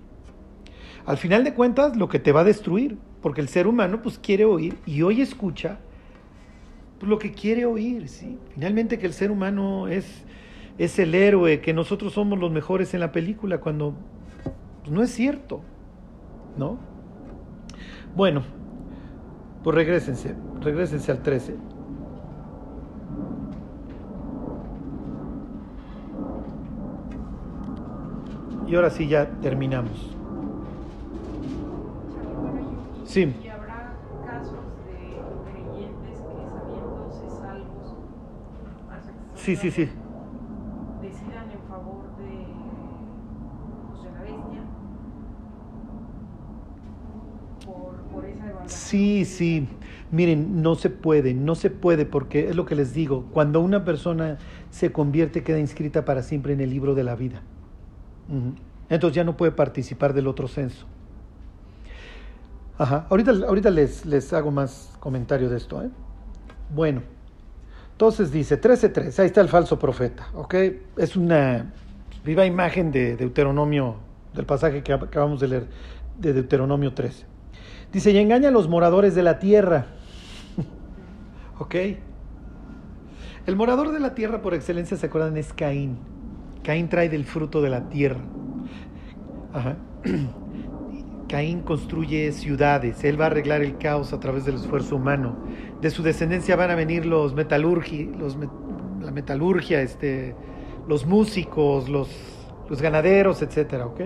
Al 1.06 1.18
final 1.18 1.44
de 1.44 1.54
cuentas, 1.54 1.96
lo 1.96 2.08
que 2.10 2.20
te 2.20 2.32
va 2.32 2.42
a 2.42 2.44
destruir, 2.44 2.98
porque 3.22 3.42
el 3.42 3.48
ser 3.48 3.68
humano 3.68 4.02
pues 4.02 4.20
quiere 4.20 4.46
oír 4.46 4.78
y 4.86 5.02
hoy 5.02 5.22
escucha 5.22 5.80
pues, 7.00 7.10
lo 7.10 7.18
que 7.18 7.32
quiere 7.32 7.66
oír, 7.66 8.08
¿sí? 8.08 8.38
Finalmente 8.54 9.00
que 9.00 9.06
el 9.06 9.14
ser 9.14 9.32
humano 9.32 9.88
es, 9.88 10.24
es 10.78 11.00
el 11.00 11.16
héroe, 11.16 11.62
que 11.62 11.74
nosotros 11.74 12.14
somos 12.14 12.40
los 12.40 12.52
mejores 12.52 12.94
en 12.94 13.00
la 13.00 13.12
película, 13.12 13.60
cuando 13.60 13.96
pues, 14.82 14.92
no 14.92 15.02
es 15.02 15.10
cierto, 15.10 15.62
¿no? 16.58 16.78
Bueno, 18.16 18.44
pues 19.64 19.76
regresense, 19.76 20.36
regresense 20.62 21.12
al 21.12 21.22
13. 21.22 21.56
Y 28.68 28.76
ahora 28.76 28.90
sí 28.90 29.08
ya 29.08 29.28
terminamos. 29.42 30.16
Sí. 33.06 33.36
Y 33.44 33.48
habrá 33.48 33.94
casos 34.26 34.60
de 34.86 35.52
creyentes 35.52 36.20
que 36.20 36.48
sabiéndose 36.48 37.30
salvos, 37.42 37.96
Sí, 39.36 39.56
sí, 39.56 39.72
sí. 39.72 39.90
decidan 41.02 41.50
en 41.50 41.60
favor 41.68 42.04
de, 42.20 42.46
pues, 43.90 44.04
de 44.04 44.12
la 44.12 44.22
bestia 44.22 44.62
por, 47.66 48.26
Sí, 48.66 49.26
sí. 49.26 49.68
Miren, 50.12 50.62
no 50.62 50.76
se 50.76 50.90
puede, 50.90 51.34
no 51.34 51.56
se 51.56 51.70
puede 51.70 52.06
porque 52.06 52.50
es 52.50 52.56
lo 52.56 52.66
que 52.66 52.76
les 52.76 52.94
digo, 52.94 53.26
cuando 53.32 53.60
una 53.62 53.86
persona 53.86 54.38
se 54.72 54.92
convierte 54.92 55.44
queda 55.44 55.60
inscrita 55.60 56.04
para 56.04 56.24
siempre 56.24 56.54
en 56.54 56.62
el 56.62 56.70
libro 56.70 56.96
de 56.96 57.04
la 57.04 57.16
vida. 57.16 57.42
Entonces 58.90 59.16
ya 59.16 59.24
no 59.24 59.38
puede 59.38 59.52
participar 59.52 60.14
del 60.14 60.28
otro 60.28 60.48
censo. 60.48 60.86
Ajá, 62.78 63.06
ahorita, 63.10 63.32
ahorita 63.48 63.70
les, 63.70 64.06
les 64.06 64.34
hago 64.34 64.52
más 64.52 64.94
comentario 65.00 65.50
de 65.50 65.58
esto. 65.58 65.84
¿eh? 65.84 65.90
Bueno, 66.74 67.02
entonces 67.92 68.32
dice 68.32 68.60
13.3, 68.60 69.20
ahí 69.20 69.26
está 69.26 69.42
el 69.42 69.50
falso 69.50 69.78
profeta, 69.78 70.30
¿ok? 70.34 70.56
Es 70.98 71.16
una 71.16 71.74
viva 72.24 72.46
imagen 72.46 72.92
de 72.92 73.16
Deuteronomio, 73.16 73.98
del 74.34 74.46
pasaje 74.46 74.82
que 74.82 74.94
acabamos 74.94 75.40
de 75.40 75.48
leer, 75.50 75.68
de 76.18 76.34
Deuteronomio 76.34 76.94
13. 76.94 77.29
Dice, 77.92 78.12
y 78.12 78.18
engaña 78.18 78.50
a 78.50 78.52
los 78.52 78.68
moradores 78.68 79.16
de 79.16 79.24
la 79.24 79.40
tierra. 79.40 79.88
¿Ok? 81.60 81.76
El 83.46 83.56
morador 83.56 83.92
de 83.92 84.00
la 84.00 84.14
tierra 84.14 84.42
por 84.42 84.54
excelencia, 84.54 84.96
¿se 84.96 85.08
acuerdan? 85.08 85.36
Es 85.38 85.54
Caín. 85.54 85.98
Caín 86.64 86.88
trae 86.88 87.10
del 87.10 87.26
fruto 87.26 87.62
de 87.62 87.70
la 87.70 87.90
tierra. 87.90 88.22
Ajá. 89.54 89.78
Caín 91.30 91.62
construye 91.62 92.32
ciudades, 92.32 93.04
él 93.04 93.20
va 93.22 93.26
a 93.26 93.28
arreglar 93.28 93.62
el 93.62 93.78
caos 93.78 94.14
a 94.14 94.20
través 94.20 94.46
del 94.46 94.56
esfuerzo 94.56 94.96
humano. 94.96 95.38
De 95.80 95.92
su 95.92 96.02
descendencia 96.02 96.56
van 96.56 96.72
a 96.72 96.76
venir 96.76 97.06
los 97.06 97.36
metalurgi, 97.36 98.06
los 98.18 98.36
la 99.00 99.12
metalurgia, 99.12 99.82
este, 99.82 100.36
los 100.88 101.06
músicos, 101.06 101.88
los, 101.88 102.10
los 102.68 102.82
ganaderos, 102.82 103.42
etcétera, 103.42 103.86
¿ok? 103.86 104.02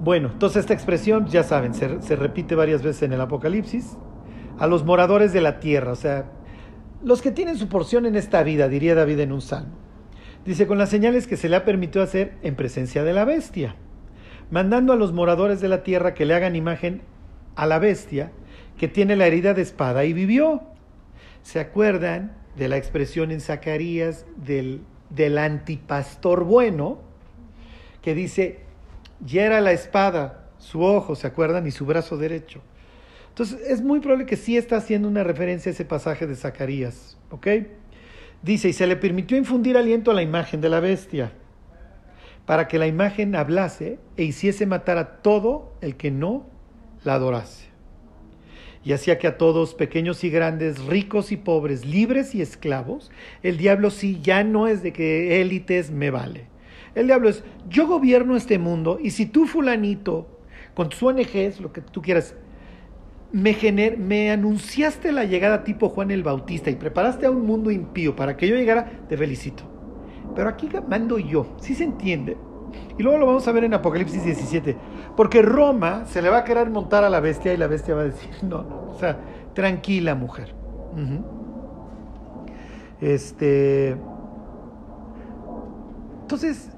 Bueno, 0.00 0.30
entonces 0.32 0.60
esta 0.60 0.74
expresión, 0.74 1.26
ya 1.26 1.42
saben, 1.42 1.74
se, 1.74 2.16
repite 2.16 2.54
varias 2.54 2.82
veces 2.82 3.02
en 3.02 3.12
el 3.12 3.20
Apocalipsis. 3.20 3.96
A 4.58 4.66
los 4.66 4.84
moradores 4.84 5.32
de 5.32 5.40
la 5.40 5.60
tierra, 5.60 5.92
o 5.92 5.96
sea, 5.96 6.26
los 7.02 7.22
que 7.22 7.30
tienen 7.30 7.56
su 7.56 7.68
porción 7.68 8.06
en 8.06 8.16
esta 8.16 8.42
vida, 8.42 8.68
diría 8.68 8.94
David 8.94 9.20
en 9.20 9.32
un 9.32 9.40
salmo. 9.40 9.74
Dice, 10.44 10.66
con 10.66 10.78
las 10.78 10.88
señales 10.88 11.26
que 11.26 11.36
se 11.36 11.48
le 11.48 11.56
ha 11.56 11.64
permitido 11.64 12.02
hacer 12.02 12.36
en 12.42 12.56
presencia 12.56 13.04
de 13.04 13.12
la 13.12 13.24
bestia, 13.24 13.76
mandando 14.50 14.92
a 14.92 14.96
los 14.96 15.12
moradores 15.12 15.60
de 15.60 15.68
la 15.68 15.82
tierra 15.82 16.14
que 16.14 16.24
le 16.26 16.34
hagan 16.34 16.56
imagen 16.56 17.02
a 17.54 17.66
la 17.66 17.78
bestia 17.78 18.32
que 18.78 18.88
tiene 18.88 19.16
la 19.16 19.26
herida 19.26 19.54
de 19.54 19.62
espada 19.62 20.04
y 20.04 20.12
vivió. 20.12 20.62
¿Se 21.42 21.60
acuerdan 21.60 22.36
de 22.56 22.68
la 22.68 22.76
expresión 22.76 23.30
en 23.30 23.40
Zacarías 23.40 24.26
del, 24.36 24.82
del 25.10 25.38
antipastor 25.38 26.44
bueno 26.44 26.98
que 28.02 28.14
dice, 28.14 28.67
hiera 29.26 29.60
la 29.60 29.72
espada 29.72 30.48
su 30.58 30.82
ojo, 30.82 31.14
¿se 31.14 31.26
acuerdan? 31.26 31.66
Y 31.66 31.70
su 31.70 31.86
brazo 31.86 32.16
derecho. 32.16 32.60
Entonces 33.28 33.60
es 33.68 33.82
muy 33.82 34.00
probable 34.00 34.26
que 34.26 34.36
sí 34.36 34.56
está 34.56 34.76
haciendo 34.76 35.08
una 35.08 35.22
referencia 35.22 35.70
a 35.70 35.72
ese 35.72 35.84
pasaje 35.84 36.26
de 36.26 36.34
Zacarías, 36.34 37.16
¿ok? 37.30 37.46
Dice, 38.42 38.68
y 38.68 38.72
se 38.72 38.86
le 38.86 38.96
permitió 38.96 39.36
infundir 39.36 39.76
aliento 39.76 40.10
a 40.10 40.14
la 40.14 40.22
imagen 40.22 40.60
de 40.60 40.68
la 40.68 40.80
bestia, 40.80 41.32
para 42.46 42.66
que 42.66 42.78
la 42.78 42.86
imagen 42.86 43.36
hablase 43.36 43.98
e 44.16 44.24
hiciese 44.24 44.66
matar 44.66 44.98
a 44.98 45.22
todo 45.22 45.72
el 45.80 45.96
que 45.96 46.10
no 46.10 46.46
la 47.04 47.14
adorase. 47.14 47.68
Y 48.84 48.92
hacía 48.92 49.18
que 49.18 49.26
a 49.26 49.36
todos, 49.36 49.74
pequeños 49.74 50.24
y 50.24 50.30
grandes, 50.30 50.82
ricos 50.84 51.30
y 51.30 51.36
pobres, 51.36 51.84
libres 51.84 52.34
y 52.34 52.42
esclavos, 52.42 53.10
el 53.42 53.58
diablo 53.58 53.90
sí 53.90 54.20
ya 54.22 54.44
no 54.44 54.66
es 54.66 54.82
de 54.82 54.92
que 54.92 55.40
élites 55.40 55.90
me 55.90 56.10
vale. 56.10 56.46
El 56.98 57.06
diablo 57.06 57.28
es, 57.28 57.44
yo 57.68 57.86
gobierno 57.86 58.34
este 58.34 58.58
mundo 58.58 58.98
y 59.00 59.10
si 59.10 59.26
tú 59.26 59.46
fulanito, 59.46 60.26
con 60.74 60.88
tus 60.88 61.00
ONGs, 61.00 61.60
lo 61.60 61.72
que 61.72 61.80
tú 61.80 62.02
quieras, 62.02 62.34
me, 63.30 63.54
gener, 63.54 63.98
me 63.98 64.32
anunciaste 64.32 65.12
la 65.12 65.24
llegada 65.24 65.62
tipo 65.62 65.90
Juan 65.90 66.10
el 66.10 66.24
Bautista 66.24 66.70
y 66.70 66.74
preparaste 66.74 67.26
a 67.26 67.30
un 67.30 67.46
mundo 67.46 67.70
impío 67.70 68.16
para 68.16 68.36
que 68.36 68.48
yo 68.48 68.56
llegara, 68.56 69.04
te 69.08 69.16
felicito. 69.16 69.62
Pero 70.34 70.48
aquí 70.48 70.68
mando 70.88 71.20
yo, 71.20 71.54
¿sí 71.60 71.76
se 71.76 71.84
entiende? 71.84 72.36
Y 72.98 73.02
luego 73.04 73.18
lo 73.18 73.26
vamos 73.26 73.46
a 73.46 73.52
ver 73.52 73.62
en 73.62 73.74
Apocalipsis 73.74 74.24
17. 74.24 74.76
Porque 75.16 75.40
Roma 75.40 76.04
se 76.06 76.20
le 76.20 76.30
va 76.30 76.38
a 76.38 76.44
querer 76.44 76.68
montar 76.68 77.04
a 77.04 77.10
la 77.10 77.20
bestia 77.20 77.54
y 77.54 77.56
la 77.56 77.68
bestia 77.68 77.94
va 77.94 78.00
a 78.00 78.04
decir, 78.06 78.30
no, 78.42 78.64
no, 78.64 78.90
o 78.90 78.98
sea, 78.98 79.20
tranquila 79.54 80.16
mujer. 80.16 80.52
Este. 83.00 83.96
Entonces, 86.22 86.72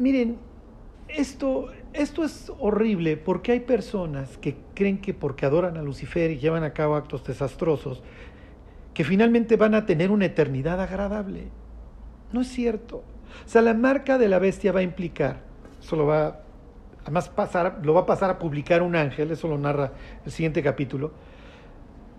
miren, 0.00 0.38
esto, 1.08 1.70
esto 1.92 2.24
es 2.24 2.52
horrible 2.58 3.16
porque 3.16 3.52
hay 3.52 3.60
personas 3.60 4.38
que 4.38 4.56
creen 4.74 5.00
que 5.00 5.14
porque 5.14 5.46
adoran 5.46 5.76
a 5.76 5.82
Lucifer 5.82 6.30
y 6.30 6.38
llevan 6.38 6.64
a 6.64 6.72
cabo 6.72 6.96
actos 6.96 7.24
desastrosos, 7.24 8.02
que 8.94 9.04
finalmente 9.04 9.56
van 9.56 9.74
a 9.74 9.86
tener 9.86 10.10
una 10.10 10.26
eternidad 10.26 10.80
agradable. 10.80 11.48
No 12.32 12.40
es 12.40 12.48
cierto. 12.48 13.02
O 13.44 13.48
sea, 13.48 13.62
la 13.62 13.74
marca 13.74 14.18
de 14.18 14.28
la 14.28 14.38
bestia 14.38 14.72
va 14.72 14.80
a 14.80 14.84
implicar, 14.84 15.40
eso 15.80 15.96
lo 15.96 16.06
va, 16.06 16.40
además 17.02 17.28
pasar, 17.28 17.80
lo 17.84 17.94
va 17.94 18.00
a 18.00 18.06
pasar 18.06 18.30
a 18.30 18.38
publicar 18.38 18.82
un 18.82 18.96
ángel, 18.96 19.30
eso 19.30 19.48
lo 19.48 19.58
narra 19.58 19.92
el 20.24 20.32
siguiente 20.32 20.62
capítulo. 20.62 21.12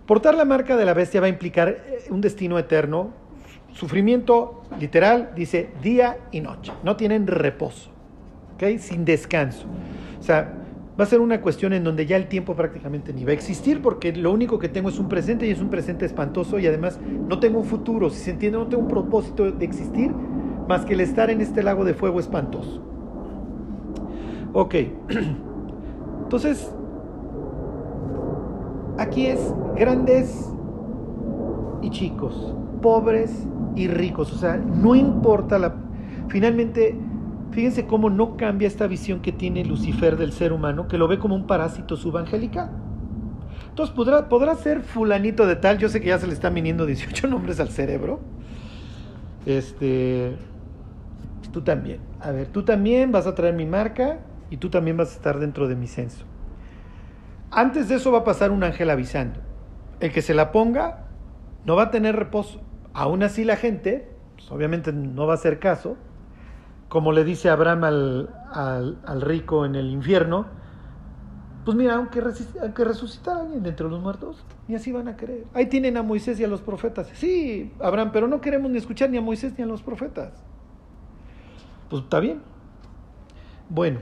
Portar 0.06 0.34
la 0.34 0.44
marca 0.44 0.76
de 0.76 0.84
la 0.84 0.94
bestia 0.94 1.20
va 1.20 1.26
a 1.26 1.30
implicar 1.30 1.68
eh, 1.68 2.04
un 2.10 2.20
destino 2.20 2.58
eterno, 2.58 3.12
sufrimiento 3.72 4.62
literal, 4.78 5.30
dice 5.34 5.70
día 5.82 6.18
y 6.30 6.40
noche, 6.40 6.72
no 6.84 6.96
tienen 6.96 7.26
reposo, 7.26 7.90
¿ok? 8.54 8.78
Sin 8.78 9.04
descanso. 9.04 9.66
O 10.18 10.22
sea, 10.22 10.54
va 10.98 11.04
a 11.04 11.06
ser 11.06 11.20
una 11.20 11.40
cuestión 11.40 11.72
en 11.72 11.84
donde 11.84 12.06
ya 12.06 12.16
el 12.16 12.28
tiempo 12.28 12.54
prácticamente 12.54 13.12
ni 13.12 13.24
va 13.24 13.30
a 13.30 13.34
existir 13.34 13.80
porque 13.80 14.12
lo 14.12 14.32
único 14.32 14.58
que 14.58 14.68
tengo 14.68 14.88
es 14.88 14.98
un 14.98 15.08
presente 15.08 15.46
y 15.46 15.50
es 15.50 15.60
un 15.60 15.70
presente 15.70 16.04
espantoso 16.04 16.58
y 16.58 16.66
además 16.66 17.00
no 17.28 17.40
tengo 17.40 17.58
un 17.58 17.64
futuro, 17.64 18.10
si 18.10 18.20
se 18.20 18.30
entiende, 18.32 18.58
no 18.58 18.66
tengo 18.66 18.82
un 18.82 18.88
propósito 18.88 19.50
de 19.50 19.64
existir 19.64 20.12
más 20.68 20.84
que 20.84 20.94
el 20.94 21.00
estar 21.00 21.30
en 21.30 21.40
este 21.40 21.62
lago 21.62 21.84
de 21.84 21.94
fuego 21.94 22.20
espantoso. 22.20 22.82
Ok, 24.52 24.74
entonces, 26.22 26.70
aquí 28.98 29.26
es 29.26 29.40
grandes 29.76 30.50
y 31.80 31.90
chicos, 31.90 32.54
pobres 32.82 33.46
y 33.74 33.88
ricos, 33.88 34.32
o 34.32 34.38
sea, 34.38 34.56
no 34.56 34.94
importa 34.94 35.58
la... 35.58 35.74
Finalmente, 36.28 36.96
fíjense 37.50 37.86
cómo 37.86 38.10
no 38.10 38.36
cambia 38.36 38.68
esta 38.68 38.86
visión 38.86 39.20
que 39.20 39.32
tiene 39.32 39.64
Lucifer 39.64 40.16
del 40.16 40.32
ser 40.32 40.52
humano, 40.52 40.88
que 40.88 40.98
lo 40.98 41.08
ve 41.08 41.18
como 41.18 41.34
un 41.34 41.46
parásito 41.46 41.96
subangelical. 41.96 42.70
Entonces, 43.68 43.94
¿podrá, 43.94 44.28
podrá 44.28 44.54
ser 44.54 44.82
fulanito 44.82 45.46
de 45.46 45.56
tal. 45.56 45.78
Yo 45.78 45.88
sé 45.88 46.00
que 46.00 46.08
ya 46.08 46.18
se 46.18 46.26
le 46.26 46.34
están 46.34 46.54
viniendo 46.54 46.84
18 46.84 47.26
nombres 47.28 47.60
al 47.60 47.68
cerebro. 47.68 48.20
Este, 49.46 50.36
tú 51.52 51.62
también. 51.62 52.00
A 52.20 52.30
ver, 52.30 52.48
tú 52.48 52.64
también 52.64 53.12
vas 53.12 53.26
a 53.26 53.34
traer 53.34 53.54
mi 53.54 53.66
marca 53.66 54.20
y 54.50 54.58
tú 54.58 54.68
también 54.68 54.96
vas 54.96 55.12
a 55.12 55.14
estar 55.14 55.38
dentro 55.38 55.68
de 55.68 55.76
mi 55.76 55.86
censo. 55.86 56.24
Antes 57.50 57.88
de 57.88 57.96
eso 57.96 58.12
va 58.12 58.18
a 58.18 58.24
pasar 58.24 58.50
un 58.50 58.64
ángel 58.64 58.90
avisando. 58.90 59.40
El 60.00 60.12
que 60.12 60.22
se 60.22 60.34
la 60.34 60.52
ponga 60.52 61.04
no 61.64 61.76
va 61.76 61.84
a 61.84 61.90
tener 61.90 62.16
reposo. 62.16 62.60
Aún 62.94 63.22
así 63.22 63.44
la 63.44 63.56
gente, 63.56 64.08
pues, 64.36 64.50
obviamente 64.50 64.92
no 64.92 65.26
va 65.26 65.32
a 65.32 65.36
hacer 65.36 65.58
caso, 65.58 65.96
como 66.88 67.12
le 67.12 67.24
dice 67.24 67.48
Abraham 67.48 67.84
al, 67.84 68.30
al, 68.52 69.20
rico 69.22 69.64
en 69.64 69.76
el 69.76 69.90
infierno, 69.90 70.44
pues 71.64 71.74
mira, 71.74 71.94
aunque, 71.94 72.20
aunque 72.60 72.84
de 72.84 73.68
entre 73.68 73.88
los 73.88 74.02
muertos, 74.02 74.44
ni 74.68 74.74
así 74.74 74.92
van 74.92 75.08
a 75.08 75.16
creer. 75.16 75.46
Ahí 75.54 75.66
tienen 75.66 75.96
a 75.96 76.02
Moisés 76.02 76.38
y 76.38 76.44
a 76.44 76.48
los 76.48 76.60
profetas. 76.60 77.08
Sí, 77.14 77.72
Abraham, 77.80 78.10
pero 78.12 78.28
no 78.28 78.40
queremos 78.42 78.70
ni 78.70 78.76
escuchar 78.76 79.08
ni 79.08 79.16
a 79.16 79.22
Moisés 79.22 79.54
ni 79.56 79.64
a 79.64 79.66
los 79.66 79.80
profetas. 79.80 80.32
Pues 81.88 82.02
está 82.02 82.20
bien. 82.20 82.42
Bueno, 83.70 84.00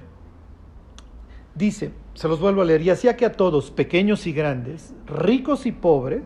dice, 1.54 1.92
se 2.14 2.26
los 2.26 2.40
vuelvo 2.40 2.62
a 2.62 2.64
leer, 2.64 2.82
y 2.82 2.90
hacía 2.90 3.16
que 3.16 3.24
a 3.24 3.32
todos, 3.32 3.70
pequeños 3.70 4.26
y 4.26 4.32
grandes, 4.32 4.94
ricos 5.06 5.64
y 5.64 5.70
pobres, 5.70 6.24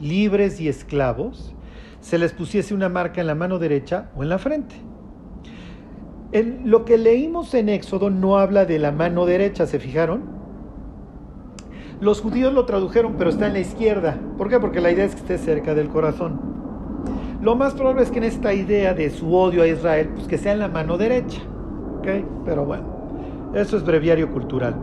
libres 0.00 0.60
y 0.60 0.68
esclavos, 0.68 1.55
se 2.00 2.18
les 2.18 2.32
pusiese 2.32 2.74
una 2.74 2.88
marca 2.88 3.20
en 3.20 3.26
la 3.26 3.34
mano 3.34 3.58
derecha 3.58 4.10
o 4.16 4.22
en 4.22 4.28
la 4.28 4.38
frente. 4.38 4.76
En 6.32 6.70
lo 6.70 6.84
que 6.84 6.98
leímos 6.98 7.54
en 7.54 7.68
Éxodo 7.68 8.10
no 8.10 8.38
habla 8.38 8.64
de 8.64 8.78
la 8.78 8.92
mano 8.92 9.26
derecha, 9.26 9.66
¿se 9.66 9.78
fijaron? 9.78 10.22
Los 12.00 12.20
judíos 12.20 12.52
lo 12.52 12.66
tradujeron, 12.66 13.14
pero 13.16 13.30
está 13.30 13.46
en 13.46 13.54
la 13.54 13.60
izquierda. 13.60 14.18
¿Por 14.36 14.48
qué? 14.48 14.60
Porque 14.60 14.80
la 14.80 14.90
idea 14.90 15.04
es 15.04 15.14
que 15.14 15.20
esté 15.20 15.38
cerca 15.38 15.74
del 15.74 15.88
corazón. 15.88 16.40
Lo 17.40 17.54
más 17.54 17.74
probable 17.74 18.02
es 18.02 18.10
que 18.10 18.18
en 18.18 18.24
esta 18.24 18.52
idea 18.52 18.92
de 18.92 19.08
su 19.10 19.34
odio 19.34 19.62
a 19.62 19.66
Israel, 19.66 20.10
pues 20.14 20.26
que 20.26 20.36
sea 20.36 20.52
en 20.52 20.58
la 20.58 20.68
mano 20.68 20.98
derecha. 20.98 21.40
¿Ok? 21.98 22.08
Pero 22.44 22.64
bueno, 22.64 22.84
eso 23.54 23.76
es 23.76 23.84
breviario 23.84 24.30
cultural. 24.30 24.74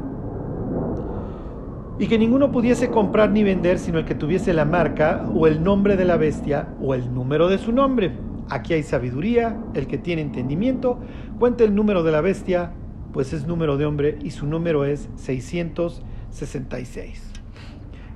Y 2.00 2.08
que 2.08 2.18
ninguno 2.18 2.52
pudiese 2.52 2.90
comprar 2.90 3.30
ni 3.30 3.44
vender 3.44 3.78
sino 3.80 4.00
el 4.00 4.06
que 4.06 4.16
tuviese 4.16 4.54
la 4.54 4.66
marca 4.66 5.30
o 5.34 5.48
el 5.48 5.64
nombre 5.64 5.96
de 5.96 6.06
la 6.06 6.18
bestia 6.18 6.70
o 6.82 6.96
el 6.96 7.14
número 7.14 7.48
de 7.48 7.58
su 7.58 7.72
nombre. 7.72 8.12
Aquí 8.50 8.74
hay 8.74 8.84
sabiduría, 8.84 9.58
el 9.74 9.88
que 9.88 9.98
tiene 9.98 10.22
entendimiento, 10.22 11.00
cuenta 11.40 11.64
el 11.64 11.76
número 11.76 12.04
de 12.04 12.12
la 12.12 12.22
bestia, 12.22 12.74
pues 13.14 13.32
es 13.32 13.46
número 13.46 13.78
de 13.78 13.86
hombre 13.86 14.18
y 14.22 14.32
su 14.32 14.48
número 14.48 14.86
es 14.86 15.08
600 15.16 16.04
66. 16.34 17.22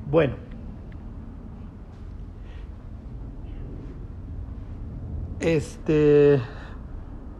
Bueno. 0.10 0.36
Este, 5.40 6.42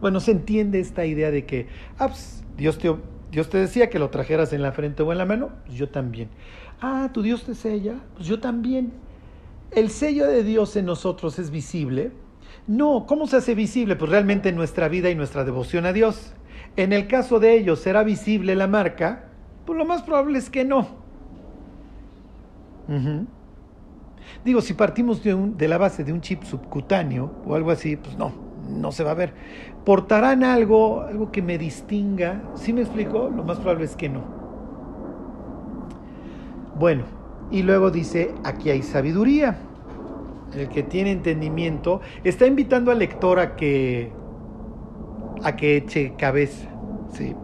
bueno, 0.00 0.20
se 0.20 0.30
entiende 0.30 0.78
esta 0.78 1.04
idea 1.04 1.30
de 1.30 1.44
que, 1.44 1.66
ah, 1.98 2.08
pues, 2.08 2.44
Dios, 2.56 2.78
te, 2.78 2.94
Dios 3.38 3.50
te 3.50 3.58
decía 3.58 3.88
que 3.88 4.00
lo 4.00 4.10
trajeras 4.10 4.52
en 4.52 4.62
la 4.62 4.72
frente 4.72 5.04
o 5.04 5.12
en 5.12 5.18
la 5.18 5.24
mano, 5.24 5.50
pues 5.64 5.78
yo 5.78 5.88
también. 5.88 6.28
Ah, 6.80 7.10
tu 7.14 7.22
Dios 7.22 7.44
te 7.44 7.54
sella, 7.54 7.94
pues 8.16 8.26
yo 8.26 8.40
también. 8.40 8.92
El 9.70 9.90
sello 9.90 10.26
de 10.26 10.42
Dios 10.42 10.74
en 10.74 10.86
nosotros 10.86 11.38
es 11.38 11.52
visible. 11.52 12.10
No, 12.66 13.06
¿cómo 13.06 13.28
se 13.28 13.36
hace 13.36 13.54
visible? 13.54 13.94
Pues 13.94 14.10
realmente 14.10 14.48
en 14.48 14.56
nuestra 14.56 14.88
vida 14.88 15.08
y 15.08 15.14
nuestra 15.14 15.44
devoción 15.44 15.86
a 15.86 15.92
Dios. 15.92 16.32
En 16.74 16.92
el 16.92 17.06
caso 17.06 17.38
de 17.38 17.54
ellos 17.54 17.78
será 17.78 18.02
visible 18.02 18.56
la 18.56 18.66
marca 18.66 19.28
pues 19.64 19.78
lo 19.78 19.84
más 19.84 20.02
probable 20.02 20.38
es 20.38 20.50
que 20.50 20.64
no. 20.64 20.88
Digo, 24.44 24.62
si 24.62 24.72
partimos 24.72 25.22
de, 25.22 25.36
de, 25.36 25.68
la 25.68 25.78
base 25.78 26.02
de 26.02 26.12
un 26.12 26.22
chip 26.22 26.42
subcutáneo 26.42 27.30
o 27.46 27.54
algo 27.54 27.70
así, 27.70 27.96
pues 27.96 28.16
no, 28.16 28.32
no 28.68 28.92
se 28.92 29.04
va 29.04 29.12
a 29.12 29.14
ver. 29.14 29.32
¿Portarán 29.84 30.44
algo, 30.44 31.02
algo 31.02 31.32
que 31.32 31.42
me 31.42 31.58
distinga? 31.58 32.42
¿Sí 32.54 32.72
me 32.72 32.82
explico? 32.82 33.30
Lo 33.34 33.44
más 33.44 33.58
probable 33.58 33.84
es 33.84 33.96
que 33.96 34.08
no. 34.08 34.22
Bueno, 36.78 37.04
y 37.50 37.62
luego 37.62 37.90
dice, 37.90 38.34
aquí 38.44 38.70
hay 38.70 38.82
sabiduría. 38.82 39.58
El 40.54 40.68
que 40.68 40.82
tiene 40.82 41.12
entendimiento 41.12 42.00
está 42.24 42.46
invitando 42.46 42.90
al 42.90 42.98
lector 42.98 43.38
a 43.38 43.56
que 43.56 44.12
a 45.44 45.54
que 45.54 45.76
eche 45.76 46.14
cabeza, 46.16 46.68
¿sí? 47.12 47.34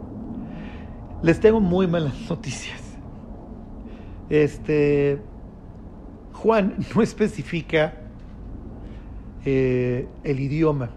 Les 1.22 1.38
tengo 1.38 1.60
muy 1.60 1.86
malas 1.86 2.14
noticias. 2.28 2.82
Este 4.28 5.20
Juan 6.32 6.74
no 6.94 7.02
especifica 7.02 7.94
eh, 9.44 10.06
el 10.22 10.40
idioma. 10.40 10.90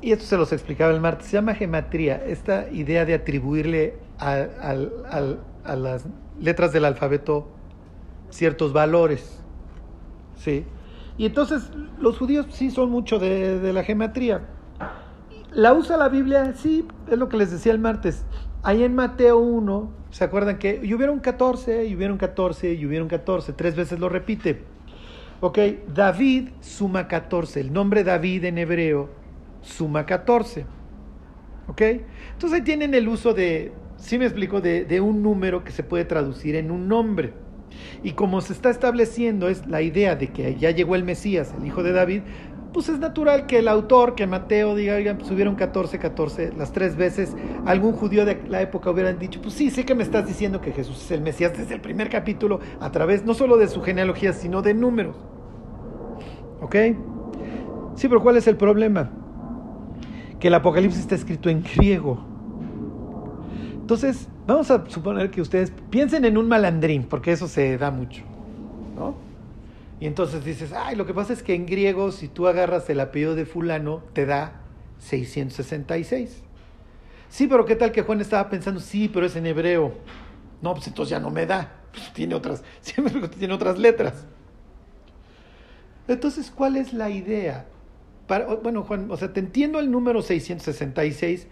Y 0.00 0.12
esto 0.12 0.24
se 0.24 0.36
los 0.36 0.52
explicaba 0.52 0.92
el 0.92 1.00
martes. 1.00 1.26
Se 1.28 1.32
llama 1.32 1.54
gematría, 1.54 2.22
esta 2.24 2.70
idea 2.70 3.04
de 3.04 3.14
atribuirle 3.14 3.98
a, 4.18 4.46
a, 5.64 5.76
las 5.76 6.06
letras 6.40 6.72
del 6.72 6.84
alfabeto 6.84 7.48
ciertos 8.30 8.72
valores. 8.72 9.40
¿Sí? 10.36 10.64
Y 11.16 11.26
entonces 11.26 11.70
los 11.98 12.16
judíos 12.16 12.46
sí 12.50 12.70
son 12.70 12.90
mucho 12.90 13.18
de, 13.18 13.58
de 13.58 13.72
la 13.72 13.82
gematría. 13.82 14.46
¿La 15.52 15.72
usa 15.72 15.96
la 15.96 16.08
Biblia? 16.08 16.52
Sí, 16.54 16.86
es 17.10 17.18
lo 17.18 17.28
que 17.28 17.36
les 17.36 17.50
decía 17.50 17.72
el 17.72 17.80
martes. 17.80 18.24
Ahí 18.62 18.84
en 18.84 18.94
Mateo 18.94 19.38
1, 19.38 19.90
¿se 20.10 20.24
acuerdan 20.24 20.58
que 20.58 20.80
y 20.82 20.94
hubieron 20.94 21.18
14, 21.18 21.86
y 21.86 21.96
hubieron 21.96 22.18
14, 22.18 22.74
y 22.74 22.86
hubieron 22.86 23.08
14? 23.08 23.52
Tres 23.54 23.74
veces 23.74 23.98
lo 23.98 24.08
repite. 24.08 24.62
Ok, 25.40 25.58
David 25.94 26.50
suma 26.60 27.08
14. 27.08 27.60
El 27.60 27.72
nombre 27.72 28.04
David 28.04 28.44
en 28.44 28.58
hebreo 28.58 29.17
suma 29.62 30.06
14. 30.06 30.66
¿Ok? 31.68 31.82
Entonces 32.32 32.58
ahí 32.58 32.62
tienen 32.62 32.94
el 32.94 33.08
uso 33.08 33.34
de, 33.34 33.72
sí 33.98 34.18
me 34.18 34.24
explico, 34.24 34.60
de, 34.60 35.00
un 35.00 35.22
número 35.22 35.64
que 35.64 35.72
se 35.72 35.82
puede 35.82 36.04
traducir 36.04 36.56
en 36.56 36.70
un 36.70 36.88
nombre. 36.88 37.34
Y 38.02 38.12
como 38.12 38.40
se 38.40 38.54
está 38.54 38.70
estableciendo 38.70 39.48
es 39.48 39.66
la 39.66 39.82
idea 39.82 40.16
de 40.16 40.28
que 40.28 40.56
ya 40.56 40.70
llegó 40.70 40.94
el 40.94 41.04
Mesías, 41.04 41.54
el 41.58 41.66
hijo 41.66 41.82
de 41.82 41.92
David, 41.92 42.22
pues 42.72 42.88
es 42.88 42.98
natural 42.98 43.46
que 43.46 43.58
el 43.58 43.68
autor, 43.68 44.14
que 44.14 44.26
Mateo 44.26 44.74
diga, 44.74 44.96
oigan, 44.96 45.18
hubieron 45.30 45.54
14, 45.54 45.98
14, 45.98 46.52
las 46.56 46.72
tres 46.72 46.96
veces, 46.96 47.34
algún 47.66 47.92
judío 47.92 48.24
de 48.24 48.40
la 48.48 48.62
época 48.62 48.90
hubieran 48.90 49.18
dicho, 49.18 49.40
pues 49.40 49.54
sí, 49.54 49.70
sé 49.70 49.84
que 49.84 49.94
me 49.94 50.02
estás 50.02 50.26
diciendo 50.26 50.60
que 50.60 50.72
Jesús 50.72 51.02
es 51.02 51.10
el 51.10 51.20
Mesías 51.20 51.56
desde 51.56 51.74
el 51.74 51.80
primer 51.80 52.08
capítulo, 52.08 52.60
a 52.80 52.92
través 52.92 53.24
no 53.24 53.34
solo 53.34 53.56
de 53.56 53.68
su 53.68 53.82
genealogía, 53.82 54.32
sino 54.32 54.62
de 54.62 54.74
números. 54.74 55.16
¿Ok? 56.60 56.74
Sí, 57.94 58.08
pero 58.08 58.22
¿cuál 58.22 58.36
es 58.36 58.46
el 58.46 58.56
problema? 58.56 59.10
Que 60.40 60.48
el 60.48 60.54
Apocalipsis 60.54 61.00
está 61.00 61.14
escrito 61.14 61.50
en 61.50 61.62
griego. 61.62 62.24
Entonces, 63.72 64.28
vamos 64.46 64.70
a 64.70 64.88
suponer 64.88 65.30
que 65.30 65.40
ustedes 65.40 65.72
piensen 65.90 66.24
en 66.24 66.36
un 66.36 66.48
malandrín, 66.48 67.04
porque 67.04 67.32
eso 67.32 67.48
se 67.48 67.78
da 67.78 67.90
mucho, 67.90 68.22
¿no? 68.96 69.14
Y 70.00 70.06
entonces 70.06 70.44
dices, 70.44 70.72
ay, 70.72 70.94
lo 70.94 71.06
que 71.06 71.14
pasa 71.14 71.32
es 71.32 71.42
que 71.42 71.54
en 71.54 71.66
griego, 71.66 72.12
si 72.12 72.28
tú 72.28 72.46
agarras 72.46 72.88
el 72.90 73.00
apellido 73.00 73.34
de 73.34 73.46
fulano, 73.46 74.02
te 74.12 74.26
da 74.26 74.60
666. 74.98 76.42
Sí, 77.28 77.46
pero 77.46 77.64
¿qué 77.64 77.76
tal 77.76 77.92
que 77.92 78.02
Juan 78.02 78.20
estaba 78.20 78.48
pensando, 78.48 78.80
sí, 78.80 79.08
pero 79.08 79.26
es 79.26 79.36
en 79.36 79.46
hebreo? 79.46 79.92
No, 80.62 80.74
pues 80.74 80.86
entonces 80.86 81.10
ya 81.10 81.20
no 81.20 81.30
me 81.30 81.46
da. 81.46 81.72
Pues 81.92 82.12
tiene 82.12 82.34
otras, 82.34 82.62
siempre 82.80 83.26
tiene 83.28 83.54
otras 83.54 83.78
letras. 83.78 84.26
Entonces, 86.06 86.50
¿cuál 86.50 86.76
es 86.76 86.92
la 86.92 87.10
idea? 87.10 87.66
Bueno, 88.62 88.84
Juan, 88.84 89.10
o 89.10 89.16
sea, 89.16 89.32
te 89.32 89.40
entiendo 89.40 89.80
el 89.80 89.90
número 89.90 90.22
666. 90.22 91.48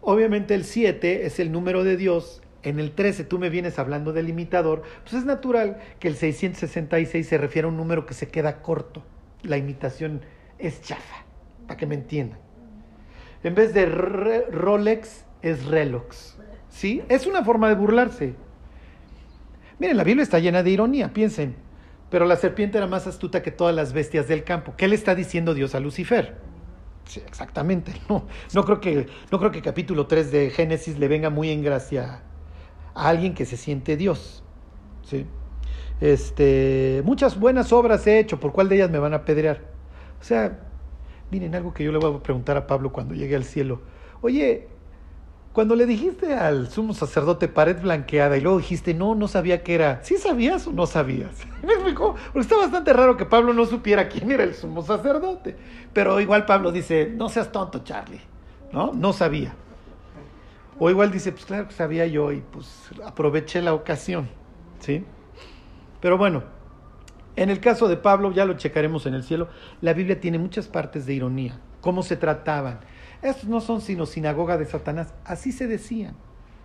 Obviamente 0.00 0.54
el 0.54 0.64
7 0.64 1.26
es 1.26 1.40
el 1.40 1.50
número 1.50 1.82
de 1.82 1.96
Dios 1.96 2.42
en 2.66 2.80
el 2.80 2.90
13 2.90 3.22
tú 3.22 3.38
me 3.38 3.48
vienes 3.48 3.78
hablando 3.78 4.12
del 4.12 4.28
imitador, 4.28 4.82
pues 5.04 5.14
es 5.14 5.24
natural 5.24 5.78
que 6.00 6.08
el 6.08 6.16
666 6.16 7.24
se 7.24 7.38
refiera 7.38 7.66
a 7.66 7.70
un 7.70 7.76
número 7.76 8.06
que 8.06 8.14
se 8.14 8.26
queda 8.26 8.60
corto. 8.60 9.04
La 9.44 9.56
imitación 9.56 10.22
es 10.58 10.82
chafa, 10.82 11.24
para 11.68 11.78
que 11.78 11.86
me 11.86 11.94
entiendan. 11.94 12.40
En 13.44 13.54
vez 13.54 13.72
de 13.72 13.86
Rolex, 13.86 15.24
es 15.42 15.64
Relox. 15.66 16.38
¿Sí? 16.68 17.02
Es 17.08 17.28
una 17.28 17.44
forma 17.44 17.68
de 17.68 17.76
burlarse. 17.76 18.34
Miren, 19.78 19.96
la 19.96 20.02
Biblia 20.02 20.24
está 20.24 20.40
llena 20.40 20.64
de 20.64 20.70
ironía, 20.70 21.12
piensen. 21.12 21.54
Pero 22.10 22.24
la 22.24 22.36
serpiente 22.36 22.78
era 22.78 22.86
más 22.86 23.06
astuta 23.06 23.42
que 23.42 23.50
todas 23.50 23.74
las 23.74 23.92
bestias 23.92 24.28
del 24.28 24.44
campo. 24.44 24.74
¿Qué 24.76 24.88
le 24.88 24.94
está 24.94 25.14
diciendo 25.14 25.54
Dios 25.54 25.74
a 25.74 25.80
Lucifer? 25.80 26.36
Sí, 27.04 27.22
exactamente. 27.26 27.92
No, 28.08 28.26
no, 28.54 28.64
creo 28.64 28.80
que, 28.80 29.06
no 29.30 29.38
creo 29.38 29.50
que 29.50 29.62
capítulo 29.62 30.06
3 30.06 30.30
de 30.30 30.50
Génesis 30.50 30.98
le 30.98 31.08
venga 31.08 31.30
muy 31.30 31.50
en 31.50 31.62
gracia 31.62 32.22
a 32.94 33.08
alguien 33.08 33.34
que 33.34 33.44
se 33.44 33.56
siente 33.56 33.96
Dios. 33.96 34.44
¿sí? 35.02 35.26
Este, 36.00 37.02
muchas 37.04 37.38
buenas 37.38 37.72
obras 37.72 38.06
he 38.06 38.18
hecho, 38.18 38.38
¿por 38.38 38.52
cuál 38.52 38.68
de 38.68 38.76
ellas 38.76 38.90
me 38.90 38.98
van 38.98 39.12
a 39.14 39.18
apedrear? 39.18 39.62
O 40.20 40.24
sea, 40.24 40.60
miren, 41.30 41.54
algo 41.54 41.72
que 41.72 41.84
yo 41.84 41.92
le 41.92 41.98
voy 41.98 42.14
a 42.14 42.22
preguntar 42.22 42.56
a 42.56 42.66
Pablo 42.66 42.92
cuando 42.92 43.14
llegue 43.14 43.36
al 43.36 43.44
cielo. 43.44 43.82
Oye, 44.20 44.68
Cuando 45.56 45.74
le 45.74 45.86
dijiste 45.86 46.34
al 46.34 46.68
sumo 46.68 46.92
sacerdote 46.92 47.48
pared 47.48 47.80
blanqueada 47.80 48.36
y 48.36 48.42
luego 48.42 48.58
dijiste, 48.58 48.92
no, 48.92 49.14
no 49.14 49.26
sabía 49.26 49.62
qué 49.62 49.74
era, 49.76 50.04
¿sí 50.04 50.18
sabías 50.18 50.66
o 50.66 50.72
no 50.72 50.84
sabías? 50.84 51.30
¿Me 51.62 51.72
explicó? 51.72 52.14
Porque 52.26 52.40
está 52.40 52.58
bastante 52.58 52.92
raro 52.92 53.16
que 53.16 53.24
Pablo 53.24 53.54
no 53.54 53.64
supiera 53.64 54.06
quién 54.06 54.30
era 54.30 54.44
el 54.44 54.54
sumo 54.54 54.82
sacerdote. 54.82 55.56
Pero 55.94 56.20
igual 56.20 56.44
Pablo 56.44 56.72
dice, 56.72 57.10
no 57.16 57.30
seas 57.30 57.52
tonto, 57.52 57.82
Charlie. 57.84 58.20
¿No? 58.70 58.92
No 58.92 59.14
sabía. 59.14 59.54
O 60.78 60.90
igual 60.90 61.10
dice, 61.10 61.32
pues 61.32 61.46
claro 61.46 61.68
que 61.68 61.72
sabía 61.72 62.06
yo 62.06 62.32
y 62.32 62.42
pues 62.42 62.90
aproveché 63.02 63.62
la 63.62 63.72
ocasión. 63.72 64.28
¿Sí? 64.80 65.06
Pero 66.02 66.18
bueno, 66.18 66.42
en 67.34 67.48
el 67.48 67.60
caso 67.60 67.88
de 67.88 67.96
Pablo, 67.96 68.30
ya 68.30 68.44
lo 68.44 68.58
checaremos 68.58 69.06
en 69.06 69.14
el 69.14 69.24
cielo, 69.24 69.48
la 69.80 69.94
Biblia 69.94 70.20
tiene 70.20 70.38
muchas 70.38 70.68
partes 70.68 71.06
de 71.06 71.14
ironía, 71.14 71.58
cómo 71.80 72.02
se 72.02 72.18
trataban 72.18 72.80
estos 73.22 73.48
no 73.48 73.60
son 73.60 73.80
sino 73.80 74.06
sinagoga 74.06 74.58
de 74.58 74.66
Satanás. 74.66 75.14
Así 75.24 75.52
se 75.52 75.66
decían. 75.66 76.14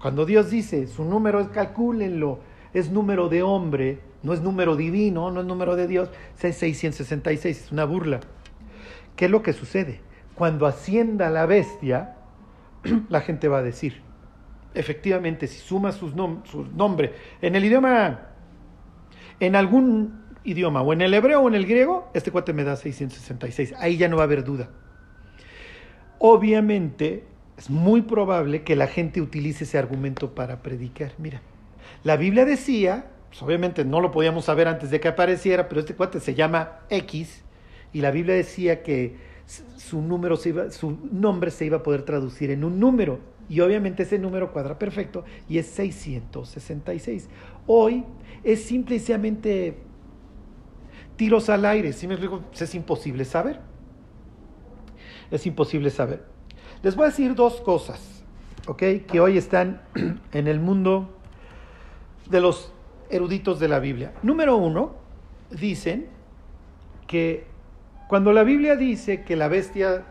Cuando 0.01 0.25
Dios 0.25 0.49
dice, 0.49 0.87
su 0.87 1.05
número 1.05 1.39
es, 1.39 1.49
calcúlenlo, 1.49 2.39
es 2.73 2.91
número 2.91 3.29
de 3.29 3.43
hombre, 3.43 3.99
no 4.23 4.33
es 4.33 4.41
número 4.41 4.75
divino, 4.75 5.29
no 5.29 5.41
es 5.41 5.45
número 5.45 5.75
de 5.75 5.87
Dios, 5.87 6.09
es 6.41 6.57
666, 6.57 7.65
es 7.65 7.71
una 7.71 7.85
burla. 7.85 8.19
¿Qué 9.15 9.25
es 9.25 9.31
lo 9.31 9.43
que 9.43 9.53
sucede? 9.53 10.01
Cuando 10.33 10.65
ascienda 10.65 11.29
la 11.29 11.45
bestia, 11.45 12.15
la 13.09 13.21
gente 13.21 13.47
va 13.47 13.59
a 13.59 13.63
decir, 13.63 14.01
efectivamente, 14.73 15.47
si 15.47 15.59
suma 15.59 15.91
sus 15.91 16.13
su 16.45 16.65
nombre 16.75 17.13
en 17.41 17.55
el 17.55 17.65
idioma, 17.65 18.21
en 19.39 19.55
algún 19.55 20.21
idioma, 20.43 20.81
o 20.81 20.93
en 20.93 21.01
el 21.01 21.13
hebreo 21.13 21.41
o 21.41 21.47
en 21.47 21.55
el 21.55 21.67
griego, 21.67 22.09
este 22.13 22.31
cuate 22.31 22.53
me 22.53 22.63
da 22.63 22.75
666. 22.75 23.75
Ahí 23.77 23.97
ya 23.97 24.07
no 24.07 24.17
va 24.17 24.23
a 24.23 24.25
haber 24.25 24.43
duda. 24.43 24.69
Obviamente 26.23 27.23
es 27.57 27.71
muy 27.71 28.03
probable 28.03 28.61
que 28.61 28.75
la 28.75 28.85
gente 28.85 29.21
utilice 29.21 29.63
ese 29.63 29.79
argumento 29.79 30.35
para 30.35 30.61
predicar. 30.61 31.13
Mira, 31.17 31.41
la 32.03 32.15
Biblia 32.15 32.45
decía, 32.45 33.07
pues 33.29 33.41
obviamente 33.41 33.83
no 33.85 34.01
lo 34.01 34.11
podíamos 34.11 34.45
saber 34.45 34.67
antes 34.67 34.91
de 34.91 34.99
que 34.99 35.07
apareciera, 35.07 35.67
pero 35.67 35.81
este 35.81 35.95
cuate 35.95 36.19
se 36.19 36.35
llama 36.35 36.81
X 36.91 37.41
y 37.91 38.01
la 38.01 38.11
Biblia 38.11 38.35
decía 38.35 38.83
que 38.83 39.15
su, 39.77 40.03
número 40.03 40.37
se 40.37 40.49
iba, 40.49 40.69
su 40.69 40.95
nombre 41.11 41.49
se 41.49 41.65
iba 41.65 41.77
a 41.77 41.83
poder 41.83 42.03
traducir 42.03 42.51
en 42.51 42.63
un 42.63 42.79
número 42.79 43.19
y 43.49 43.59
obviamente 43.61 44.03
ese 44.03 44.19
número 44.19 44.53
cuadra 44.53 44.77
perfecto 44.77 45.25
y 45.49 45.57
es 45.57 45.65
666. 45.65 47.29
Hoy 47.65 48.05
es 48.43 48.63
simplemente 48.63 49.75
tiros 51.15 51.49
al 51.49 51.65
aire, 51.65 51.93
si 51.93 52.05
me 52.05 52.13
explico? 52.13 52.43
Es 52.53 52.75
imposible 52.75 53.25
saber 53.25 53.70
es 55.31 55.45
imposible 55.45 55.89
saber. 55.89 56.23
Les 56.83 56.95
voy 56.95 57.05
a 57.05 57.09
decir 57.09 57.35
dos 57.35 57.61
cosas, 57.61 58.23
¿ok? 58.67 58.83
Que 59.07 59.19
hoy 59.19 59.37
están 59.37 59.81
en 60.33 60.47
el 60.47 60.59
mundo 60.59 61.09
de 62.29 62.41
los 62.41 62.71
eruditos 63.09 63.59
de 63.59 63.67
la 63.67 63.79
Biblia. 63.79 64.13
Número 64.23 64.55
uno, 64.57 64.95
dicen 65.51 66.07
que 67.07 67.45
cuando 68.07 68.33
la 68.33 68.43
Biblia 68.43 68.75
dice 68.75 69.23
que 69.23 69.35
la 69.35 69.47
bestia, 69.47 70.05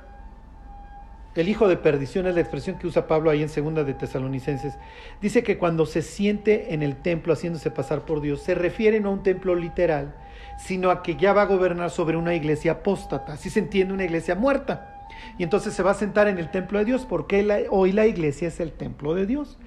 el 1.34 1.48
hijo 1.48 1.68
de 1.68 1.76
perdición 1.76 2.26
es 2.26 2.34
la 2.34 2.40
expresión 2.40 2.78
que 2.78 2.86
usa 2.86 3.06
Pablo 3.06 3.30
ahí 3.30 3.42
en 3.42 3.48
segunda 3.48 3.84
de 3.84 3.94
Tesalonicenses, 3.94 4.74
dice 5.20 5.42
que 5.42 5.58
cuando 5.58 5.86
se 5.86 6.02
siente 6.02 6.74
en 6.74 6.82
el 6.82 6.96
templo 6.96 7.32
haciéndose 7.32 7.70
pasar 7.70 8.04
por 8.04 8.20
Dios, 8.20 8.42
se 8.42 8.54
refiere 8.54 9.00
no 9.00 9.10
a 9.10 9.12
un 9.12 9.22
templo 9.22 9.54
literal, 9.54 10.14
sino 10.58 10.90
a 10.90 11.02
que 11.02 11.16
ya 11.16 11.32
va 11.32 11.42
a 11.42 11.46
gobernar 11.46 11.90
sobre 11.90 12.16
una 12.16 12.34
iglesia 12.34 12.72
apóstata. 12.72 13.34
Así 13.34 13.50
se 13.50 13.60
entiende 13.60 13.94
una 13.94 14.04
iglesia 14.04 14.34
muerta. 14.34 14.89
Y 15.38 15.42
entonces 15.42 15.74
se 15.74 15.82
va 15.82 15.92
a 15.92 15.94
sentar 15.94 16.28
en 16.28 16.38
el 16.38 16.50
templo 16.50 16.78
de 16.78 16.84
Dios, 16.84 17.06
porque 17.08 17.66
hoy 17.70 17.92
la 17.92 18.06
iglesia 18.06 18.48
es 18.48 18.60
el 18.60 18.72
templo 18.72 19.14
de 19.14 19.26
Dios. 19.26 19.58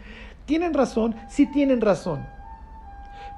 ¿Tienen 0.45 0.73
razón? 0.73 1.15
Sí 1.29 1.45
tienen 1.45 1.81
razón. 1.81 2.25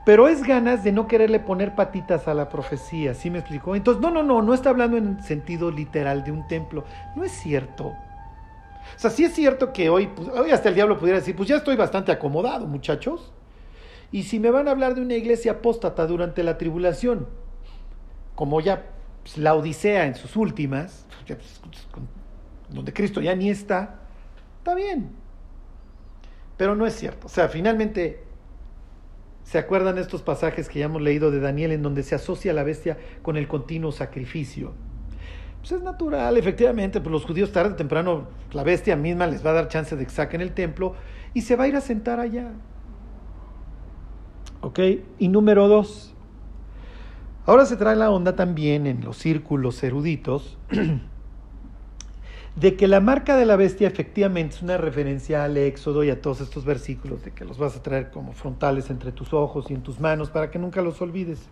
Pero 0.05 0.27
es 0.27 0.43
ganas 0.43 0.83
de 0.83 0.91
no 0.91 1.07
quererle 1.07 1.39
poner 1.39 1.73
patitas 1.73 2.27
a 2.27 2.35
la 2.35 2.49
profecía, 2.49 3.15
¿sí 3.15 3.31
me 3.31 3.39
explicó? 3.39 3.75
Entonces, 3.75 4.01
no, 4.01 4.11
no, 4.11 4.21
no, 4.21 4.41
no 4.43 4.53
está 4.53 4.69
hablando 4.69 4.97
en 4.97 5.21
sentido 5.23 5.71
literal 5.71 6.23
de 6.23 6.31
un 6.31 6.47
templo. 6.47 6.85
No 7.15 7.23
es 7.23 7.31
cierto. 7.31 7.87
O 7.87 8.99
sea, 8.99 9.09
sí 9.09 9.25
es 9.25 9.33
cierto 9.33 9.73
que 9.73 9.89
hoy, 9.89 10.07
pues, 10.07 10.27
hoy 10.29 10.51
hasta 10.51 10.69
el 10.69 10.75
diablo 10.75 10.99
pudiera 10.99 11.19
decir, 11.19 11.35
pues 11.35 11.49
ya 11.49 11.57
estoy 11.57 11.75
bastante 11.75 12.11
acomodado, 12.11 12.67
muchachos. 12.67 13.33
Y 14.11 14.23
si 14.23 14.39
me 14.39 14.51
van 14.51 14.67
a 14.67 14.71
hablar 14.71 14.93
de 14.93 15.01
una 15.01 15.15
iglesia 15.15 15.53
apóstata 15.53 16.05
durante 16.05 16.43
la 16.43 16.59
tribulación, 16.59 17.27
como 18.35 18.61
ya 18.61 18.83
pues, 19.25 19.39
la 19.39 19.55
Odisea 19.55 20.05
en 20.05 20.13
sus 20.13 20.35
últimas, 20.35 21.07
pues, 21.25 21.59
donde 22.69 22.93
Cristo 22.93 23.21
ya 23.21 23.35
ni 23.35 23.49
está, 23.49 23.95
está 24.59 24.75
bien. 24.75 25.09
Pero 26.57 26.75
no 26.75 26.85
es 26.85 26.93
cierto. 26.93 27.25
O 27.25 27.29
sea, 27.29 27.49
finalmente, 27.49 28.23
¿se 29.43 29.57
acuerdan 29.57 29.97
estos 29.97 30.21
pasajes 30.21 30.69
que 30.69 30.77
ya 30.77 30.85
hemos 30.85 31.01
leído 31.01 31.31
de 31.31 31.39
Daniel 31.39 31.71
en 31.71 31.81
donde 31.81 32.03
se 32.03 32.13
asocia 32.13 32.53
la 32.53 32.61
bestia 32.61 32.99
con 33.23 33.35
el 33.35 33.47
continuo 33.47 33.91
sacrificio? 33.91 34.73
Pues 35.59 35.71
es 35.71 35.81
natural, 35.81 36.37
efectivamente, 36.37 37.01
pues 37.01 37.11
los 37.11 37.25
judíos 37.25 37.51
tarde 37.51 37.73
o 37.73 37.75
temprano, 37.75 38.27
la 38.51 38.63
bestia 38.63 38.95
misma 38.95 39.25
les 39.25 39.43
va 39.43 39.49
a 39.49 39.53
dar 39.53 39.69
chance 39.69 39.95
de 39.95 40.05
que 40.05 40.11
saquen 40.11 40.41
el 40.41 40.53
templo 40.53 40.93
y 41.33 41.41
se 41.41 41.55
va 41.55 41.63
a 41.63 41.67
ir 41.67 41.75
a 41.75 41.81
sentar 41.81 42.19
allá. 42.19 42.51
¿Ok? 44.61 44.79
Y 45.17 45.29
número 45.29 45.67
dos, 45.67 46.14
Ahora 47.45 47.67
se 47.67 47.77
trae 47.77 47.95
la 47.95 48.09
onda 48.09 48.35
también 48.35 48.87
en 48.87 49.03
los 49.05 49.17
círculos 49.17 49.83
eruditos 49.83 50.57
de 52.55 52.75
que 52.75 52.87
la 52.87 53.01
marca 53.01 53.37
de 53.37 53.45
la 53.45 53.55
bestia 53.55 53.87
efectivamente 53.87 54.55
es 54.55 54.61
una 54.63 54.77
referencia 54.77 55.43
al 55.43 55.55
Éxodo 55.57 56.03
y 56.03 56.09
a 56.09 56.19
todos 56.21 56.41
estos 56.41 56.65
versículos 56.65 57.23
de 57.23 57.31
que 57.31 57.45
los 57.45 57.59
vas 57.59 57.75
a 57.75 57.83
traer 57.83 58.09
como 58.09 58.33
frontales 58.33 58.89
entre 58.89 59.11
tus 59.11 59.31
ojos 59.31 59.69
y 59.69 59.75
en 59.75 59.83
tus 59.83 59.99
manos 59.99 60.31
para 60.31 60.49
que 60.49 60.57
nunca 60.57 60.81
los 60.81 60.99
olvides. 61.03 61.47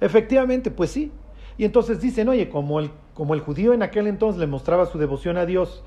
Efectivamente, 0.00 0.70
pues 0.70 0.90
sí. 0.90 1.10
Y 1.58 1.64
entonces 1.64 2.00
dicen, 2.00 2.28
oye, 2.28 2.48
como 2.48 2.78
el, 2.78 2.92
como 3.12 3.34
el 3.34 3.40
judío 3.40 3.72
en 3.72 3.82
aquel 3.82 4.06
entonces 4.06 4.38
le 4.38 4.46
mostraba 4.46 4.86
su 4.86 4.98
devoción 4.98 5.36
a 5.36 5.46
Dios, 5.46 5.82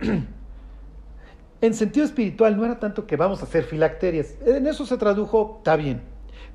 en 1.60 1.74
sentido 1.74 2.04
espiritual 2.04 2.56
no 2.56 2.64
era 2.64 2.80
tanto 2.80 3.06
que 3.06 3.14
vamos 3.14 3.40
a 3.40 3.44
hacer 3.44 3.62
filacterias. 3.62 4.36
En 4.44 4.66
eso 4.66 4.84
se 4.84 4.96
tradujo, 4.96 5.58
está 5.58 5.76
bien. 5.76 6.02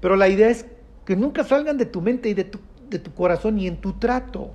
Pero 0.01 0.17
la 0.17 0.27
idea 0.27 0.49
es 0.49 0.65
que 1.05 1.15
nunca 1.15 1.43
salgan 1.43 1.77
de 1.77 1.85
tu 1.85 2.01
mente 2.01 2.29
y 2.29 2.33
de 2.33 2.45
tu, 2.45 2.59
de 2.89 2.99
tu 2.99 3.13
corazón 3.13 3.59
y 3.59 3.67
en 3.67 3.77
tu 3.77 3.93
trato. 3.93 4.51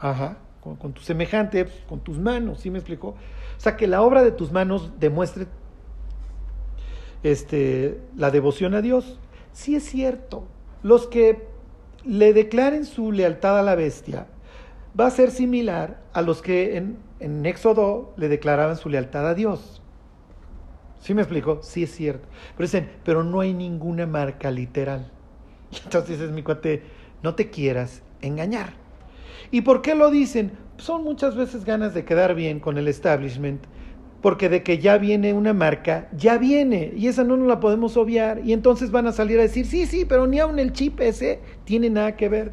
Ajá, 0.00 0.38
con, 0.60 0.92
tu 0.92 1.00
semejante, 1.02 1.64
pues, 1.64 1.76
con 1.88 2.00
tus 2.00 2.18
manos, 2.18 2.60
¿sí 2.60 2.70
me 2.70 2.78
explicó? 2.78 3.08
O 3.08 3.16
sea, 3.60 3.76
que 3.76 3.86
la 3.86 4.02
obra 4.02 4.22
de 4.22 4.30
tus 4.30 4.52
manos 4.52 4.92
demuestre 4.98 5.46
este, 7.22 8.00
la 8.16 8.30
devoción 8.30 8.74
a 8.74 8.80
Dios. 8.80 9.18
Sí 9.52 9.74
es 9.74 9.84
cierto, 9.84 10.46
los 10.82 11.06
que 11.06 11.46
le 12.04 12.32
declaren 12.32 12.84
su 12.84 13.12
lealtad 13.12 13.58
a 13.58 13.62
la 13.62 13.74
bestia 13.74 14.26
va 14.98 15.06
a 15.06 15.10
ser 15.10 15.30
similar 15.30 16.00
a 16.12 16.22
los 16.22 16.40
que 16.40 16.76
en, 16.76 16.98
en 17.18 17.44
Éxodo 17.44 18.14
le 18.16 18.28
declaraban 18.28 18.76
su 18.76 18.88
lealtad 18.88 19.28
a 19.28 19.34
Dios. 19.34 19.82
¿Sí 21.00 21.14
me 21.14 21.22
explico? 21.22 21.60
Sí 21.62 21.82
es 21.82 21.94
cierto. 21.94 22.28
Pero 22.56 22.66
dicen, 22.66 22.90
pero 23.04 23.24
no 23.24 23.40
hay 23.40 23.54
ninguna 23.54 24.06
marca 24.06 24.50
literal. 24.50 25.10
Entonces 25.84 26.18
dices, 26.18 26.30
mi 26.32 26.42
cuate, 26.42 26.82
no 27.22 27.34
te 27.34 27.50
quieras 27.50 28.02
engañar. 28.22 28.74
¿Y 29.50 29.62
por 29.62 29.82
qué 29.82 29.94
lo 29.94 30.10
dicen? 30.10 30.52
Son 30.78 31.04
muchas 31.04 31.36
veces 31.36 31.64
ganas 31.64 31.94
de 31.94 32.04
quedar 32.04 32.34
bien 32.34 32.60
con 32.60 32.78
el 32.78 32.88
establishment, 32.88 33.62
porque 34.22 34.48
de 34.48 34.62
que 34.62 34.78
ya 34.78 34.98
viene 34.98 35.32
una 35.32 35.52
marca, 35.52 36.08
ya 36.16 36.38
viene, 36.38 36.92
y 36.96 37.08
esa 37.08 37.24
no 37.24 37.36
nos 37.36 37.48
la 37.48 37.60
podemos 37.60 37.96
obviar, 37.96 38.40
y 38.44 38.52
entonces 38.52 38.90
van 38.90 39.06
a 39.06 39.12
salir 39.12 39.38
a 39.38 39.42
decir, 39.42 39.66
sí, 39.66 39.86
sí, 39.86 40.04
pero 40.04 40.26
ni 40.26 40.38
aun 40.38 40.58
el 40.58 40.72
chip 40.72 41.00
ese 41.00 41.40
tiene 41.64 41.90
nada 41.90 42.16
que 42.16 42.28
ver. 42.28 42.52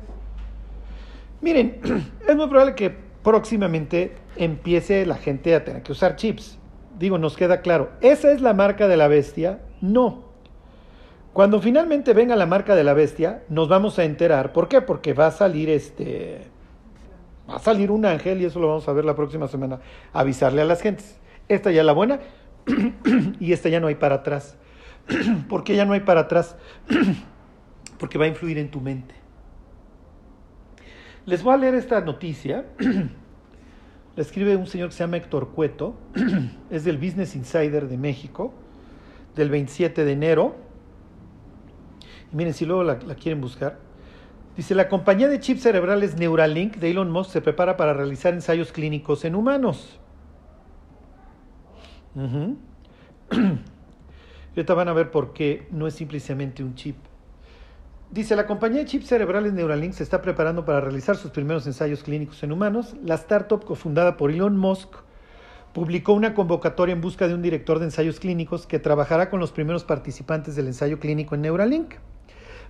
Miren, 1.42 1.80
es 2.28 2.36
muy 2.36 2.48
probable 2.48 2.76
que 2.76 2.94
próximamente 3.24 4.14
empiece 4.36 5.06
la 5.06 5.16
gente 5.16 5.54
a 5.56 5.64
tener 5.64 5.84
que 5.84 5.92
usar 5.92 6.16
chips. 6.16 6.58
Digo, 6.98 7.18
nos 7.18 7.38
queda 7.38 7.62
claro, 7.62 7.92
¿esa 8.02 8.32
es 8.32 8.42
la 8.42 8.54
marca 8.54 8.88
de 8.88 8.98
la 8.98 9.08
bestia? 9.08 9.60
No. 9.82 10.27
Cuando 11.38 11.62
finalmente 11.62 12.14
venga 12.14 12.36
la 12.36 12.48
marca 12.48 12.74
de 12.74 12.84
la 12.84 12.96
bestia, 12.96 13.44
nos 13.48 13.70
vamos 13.70 14.00
a 14.00 14.04
enterar. 14.04 14.54
¿Por 14.54 14.68
qué? 14.68 14.82
Porque 14.82 15.14
va 15.14 15.28
a 15.28 15.32
salir 15.32 15.70
este. 15.70 16.42
Va 17.48 17.58
a 17.58 17.60
salir 17.60 17.92
un 17.92 18.08
ángel, 18.08 18.42
y 18.42 18.46
eso 18.46 18.60
lo 18.60 18.70
vamos 18.70 18.88
a 18.88 18.94
ver 18.94 19.06
la 19.06 19.16
próxima 19.16 19.48
semana, 19.48 19.80
avisarle 20.14 20.64
a 20.64 20.66
las 20.66 20.82
gentes. 20.82 21.20
Esta 21.48 21.70
ya 21.70 21.82
es 21.82 21.86
la 21.86 21.94
buena, 21.94 22.22
y 23.40 23.54
esta 23.54 23.70
ya 23.70 23.80
no 23.80 23.86
hay 23.86 23.94
para 23.94 24.16
atrás. 24.16 24.58
¿Por 25.48 25.64
qué 25.64 25.76
ya 25.76 25.86
no 25.86 25.94
hay 25.94 26.00
para 26.00 26.22
atrás? 26.22 26.56
Porque 28.00 28.18
va 28.18 28.26
a 28.26 28.30
influir 28.30 28.58
en 28.58 28.72
tu 28.72 28.82
mente. 28.82 29.14
Les 31.28 31.44
voy 31.44 31.54
a 31.54 31.58
leer 31.58 31.76
esta 31.76 32.02
noticia. 32.02 32.66
La 32.80 34.24
escribe 34.24 34.56
un 34.56 34.66
señor 34.66 34.90
que 34.90 34.96
se 34.96 35.04
llama 35.04 35.18
Héctor 35.18 35.50
Cueto, 35.50 35.94
es 36.72 36.84
del 36.84 36.98
Business 36.98 37.36
Insider 37.36 37.88
de 37.88 37.98
México, 38.00 38.56
del 39.36 39.52
27 39.52 40.04
de 40.04 40.12
enero 40.14 40.67
y 42.32 42.36
miren, 42.36 42.54
si 42.54 42.66
luego 42.66 42.84
la, 42.84 42.98
quieren 42.98 43.42
buscar. 43.42 43.80
Dice, 44.56 44.76
la 44.76 44.90
compañía 44.90 45.28
de 45.28 45.40
chips 45.40 45.62
cerebrales 45.62 46.18
Neuralink 46.18 46.78
de 46.78 46.92
Elon 46.92 47.12
Musk 47.12 47.32
se 47.32 47.42
prepara 47.42 47.78
para 47.78 47.94
realizar 47.94 48.34
ensayos 48.34 48.72
clínicos 48.72 49.24
en 49.24 49.36
humanos. 49.36 50.00
Ujú. 52.16 52.58
Ahorita 54.56 54.74
van 54.74 54.88
a 54.88 54.94
ver 54.94 55.12
por 55.12 55.34
qué 55.34 55.68
no 55.72 55.86
es 55.86 55.94
simplemente 55.94 56.64
un 56.64 56.74
chip. 56.74 56.98
Dice, 58.10 58.36
la 58.36 58.48
compañía 58.48 58.80
de 58.80 58.86
chips 58.86 59.08
cerebrales 59.08 59.54
Neuralink 59.54 59.94
se 59.94 60.02
está 60.02 60.22
preparando 60.22 60.66
para 60.66 60.82
realizar 60.82 61.18
sus 61.18 61.32
primeros 61.32 61.68
ensayos 61.68 62.04
clínicos 62.04 62.42
en 62.42 62.52
humanos. 62.52 62.96
La 63.04 63.16
startup 63.16 63.64
cofundada 63.66 64.18
por 64.18 64.32
Elon 64.32 64.58
Musk 64.58 64.96
publicó 65.74 66.14
una 66.14 66.34
convocatoria 66.34 66.94
en 66.94 67.02
busca 67.02 67.28
de 67.28 67.36
un 67.36 67.42
director 67.44 67.78
de 67.78 67.86
ensayos 67.86 68.20
clínicos 68.20 68.66
que 68.66 68.80
trabajará 68.80 69.30
con 69.30 69.40
los 69.40 69.52
primeros 69.52 69.84
participantes 69.84 70.56
del 70.56 70.68
ensayo 70.68 71.00
clínico 71.00 71.36
en 71.36 71.42
Neuralink. 71.42 71.96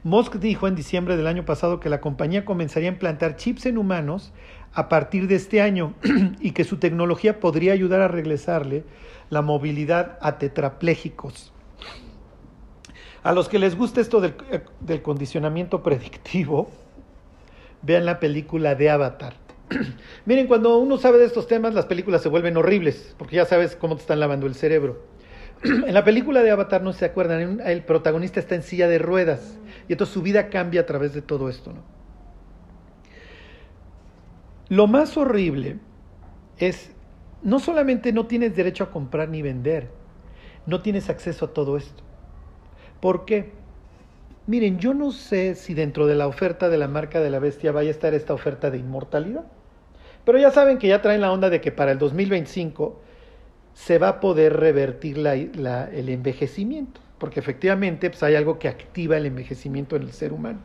Musk 0.03 0.35
dijo 0.35 0.67
en 0.67 0.75
diciembre 0.75 1.17
del 1.17 1.27
año 1.27 1.45
pasado 1.45 1.79
que 1.79 1.89
la 1.89 2.01
compañía 2.01 2.45
comenzaría 2.45 2.89
a 2.89 2.93
implantar 2.93 3.35
chips 3.35 3.65
en 3.65 3.77
humanos 3.77 4.31
a 4.73 4.89
partir 4.89 5.27
de 5.27 5.35
este 5.35 5.61
año 5.61 5.93
y 6.39 6.51
que 6.51 6.63
su 6.63 6.77
tecnología 6.77 7.39
podría 7.39 7.73
ayudar 7.73 8.01
a 8.01 8.07
regresarle 8.07 8.83
la 9.29 9.41
movilidad 9.41 10.17
a 10.21 10.37
tetrapléjicos. 10.37 11.51
A 13.23 13.33
los 13.33 13.49
que 13.49 13.59
les 13.59 13.75
gusta 13.75 13.99
esto 13.99 14.21
del, 14.21 14.35
eh, 14.51 14.61
del 14.79 15.01
condicionamiento 15.01 15.83
predictivo, 15.83 16.69
vean 17.81 18.05
la 18.05 18.19
película 18.19 18.75
de 18.75 18.89
Avatar. 18.89 19.33
Miren, 20.25 20.47
cuando 20.47 20.77
uno 20.77 20.97
sabe 20.97 21.17
de 21.17 21.25
estos 21.25 21.47
temas, 21.47 21.73
las 21.73 21.85
películas 21.85 22.21
se 22.21 22.29
vuelven 22.29 22.55
horribles, 22.55 23.15
porque 23.17 23.35
ya 23.35 23.45
sabes 23.45 23.75
cómo 23.75 23.95
te 23.95 24.01
están 24.01 24.19
lavando 24.19 24.47
el 24.47 24.55
cerebro. 24.55 25.03
en 25.63 25.93
la 25.93 26.03
película 26.03 26.43
de 26.43 26.51
Avatar, 26.51 26.83
no 26.83 26.93
se 26.93 27.05
acuerdan, 27.05 27.61
el 27.65 27.83
protagonista 27.83 28.39
está 28.39 28.55
en 28.55 28.63
silla 28.63 28.87
de 28.87 28.99
ruedas, 28.99 29.57
y 29.87 29.93
entonces 29.93 30.13
su 30.13 30.21
vida 30.21 30.49
cambia 30.49 30.81
a 30.81 30.85
través 30.85 31.13
de 31.13 31.21
todo 31.21 31.49
esto, 31.49 31.73
¿no? 31.73 31.81
Lo 34.69 34.87
más 34.87 35.15
horrible 35.15 35.79
es, 36.57 36.91
no 37.41 37.59
solamente 37.59 38.11
no 38.11 38.27
tienes 38.27 38.55
derecho 38.55 38.83
a 38.83 38.91
comprar 38.91 39.29
ni 39.29 39.41
vender, 39.41 39.89
no 40.65 40.81
tienes 40.81 41.09
acceso 41.09 41.45
a 41.45 41.53
todo 41.53 41.77
esto. 41.77 42.03
¿Por 42.99 43.23
qué? 43.25 43.53
Miren, 44.45 44.79
yo 44.79 44.93
no 44.93 45.11
sé 45.11 45.55
si 45.55 45.73
dentro 45.73 46.07
de 46.07 46.15
la 46.15 46.27
oferta 46.27 46.67
de 46.67 46.77
la 46.77 46.87
marca 46.87 47.21
de 47.21 47.29
la 47.29 47.39
bestia 47.39 47.71
vaya 47.71 47.89
a 47.89 47.91
estar 47.91 48.13
esta 48.13 48.33
oferta 48.33 48.69
de 48.69 48.77
inmortalidad. 48.77 49.45
Pero 50.25 50.37
ya 50.37 50.51
saben 50.51 50.77
que 50.77 50.89
ya 50.89 51.01
traen 51.01 51.21
la 51.21 51.31
onda 51.31 51.49
de 51.49 51.61
que 51.61 51.71
para 51.71 51.93
el 51.93 51.99
2025 51.99 52.99
se 53.73 53.99
va 53.99 54.09
a 54.09 54.19
poder 54.19 54.57
revertir 54.57 55.25
el 55.25 56.09
envejecimiento, 56.09 56.99
porque 57.17 57.39
efectivamente 57.39 58.09
pues, 58.09 58.21
hay 58.23 58.35
algo 58.35 58.59
que 58.59 58.67
activa 58.67 59.17
el 59.17 59.25
envejecimiento 59.25 59.95
en 59.95 60.03
el 60.03 60.11
ser 60.11 60.33
humano. 60.33 60.59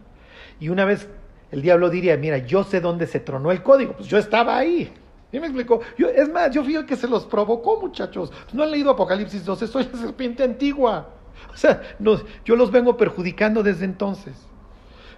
Y 0.60 0.68
una 0.68 0.84
vez 0.84 1.08
el 1.50 1.62
diablo 1.62 1.90
diría, 1.90 2.16
mira, 2.16 2.38
yo 2.38 2.64
sé 2.64 2.80
dónde 2.80 3.06
se 3.06 3.20
tronó 3.20 3.50
el 3.52 3.62
código, 3.62 3.94
pues 3.94 4.08
yo 4.08 4.18
estaba 4.18 4.56
ahí. 4.56 4.92
¿Sí 5.30 5.40
me 5.40 5.46
explicó? 5.46 5.80
Yo, 5.96 6.08
es 6.08 6.30
más, 6.30 6.50
yo 6.50 6.62
fui 6.62 6.74
el 6.74 6.84
que 6.84 6.96
se 6.96 7.08
los 7.08 7.24
provocó, 7.24 7.80
muchachos. 7.80 8.30
No 8.52 8.62
han 8.62 8.70
leído 8.70 8.90
Apocalipsis 8.90 9.44
12, 9.44 9.66
soy 9.66 9.88
la 9.90 9.98
serpiente 9.98 10.42
antigua. 10.42 11.08
O 11.52 11.56
sea, 11.56 11.82
yo 12.44 12.56
los 12.56 12.70
vengo 12.70 12.96
perjudicando 12.96 13.62
desde 13.62 13.86
entonces. 13.86 14.34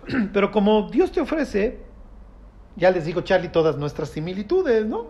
Pero 0.32 0.50
como 0.50 0.88
Dios 0.88 1.10
te 1.10 1.20
ofrece, 1.20 1.80
ya 2.76 2.90
les 2.90 3.04
digo, 3.04 3.22
Charlie, 3.22 3.48
todas 3.48 3.76
nuestras 3.76 4.10
similitudes, 4.10 4.86
¿no? 4.86 5.06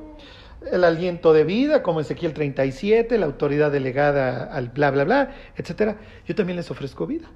El 0.71 0.85
aliento 0.85 1.33
de 1.33 1.45
vida, 1.45 1.83
como 1.83 2.01
Ezequiel 2.01 2.33
37, 2.33 3.19
la 3.19 3.27
autoridad 3.27 3.71
delegada 3.71 4.45
al 4.45 4.69
bla, 4.69 4.91
bla, 4.91 5.05
bla, 5.05 5.31
etcétera. 5.57 5.99
Yo 6.27 6.35
también 6.35 6.57
les 6.57 6.71
ofrezco 6.71 7.07
vida. 7.07 7.31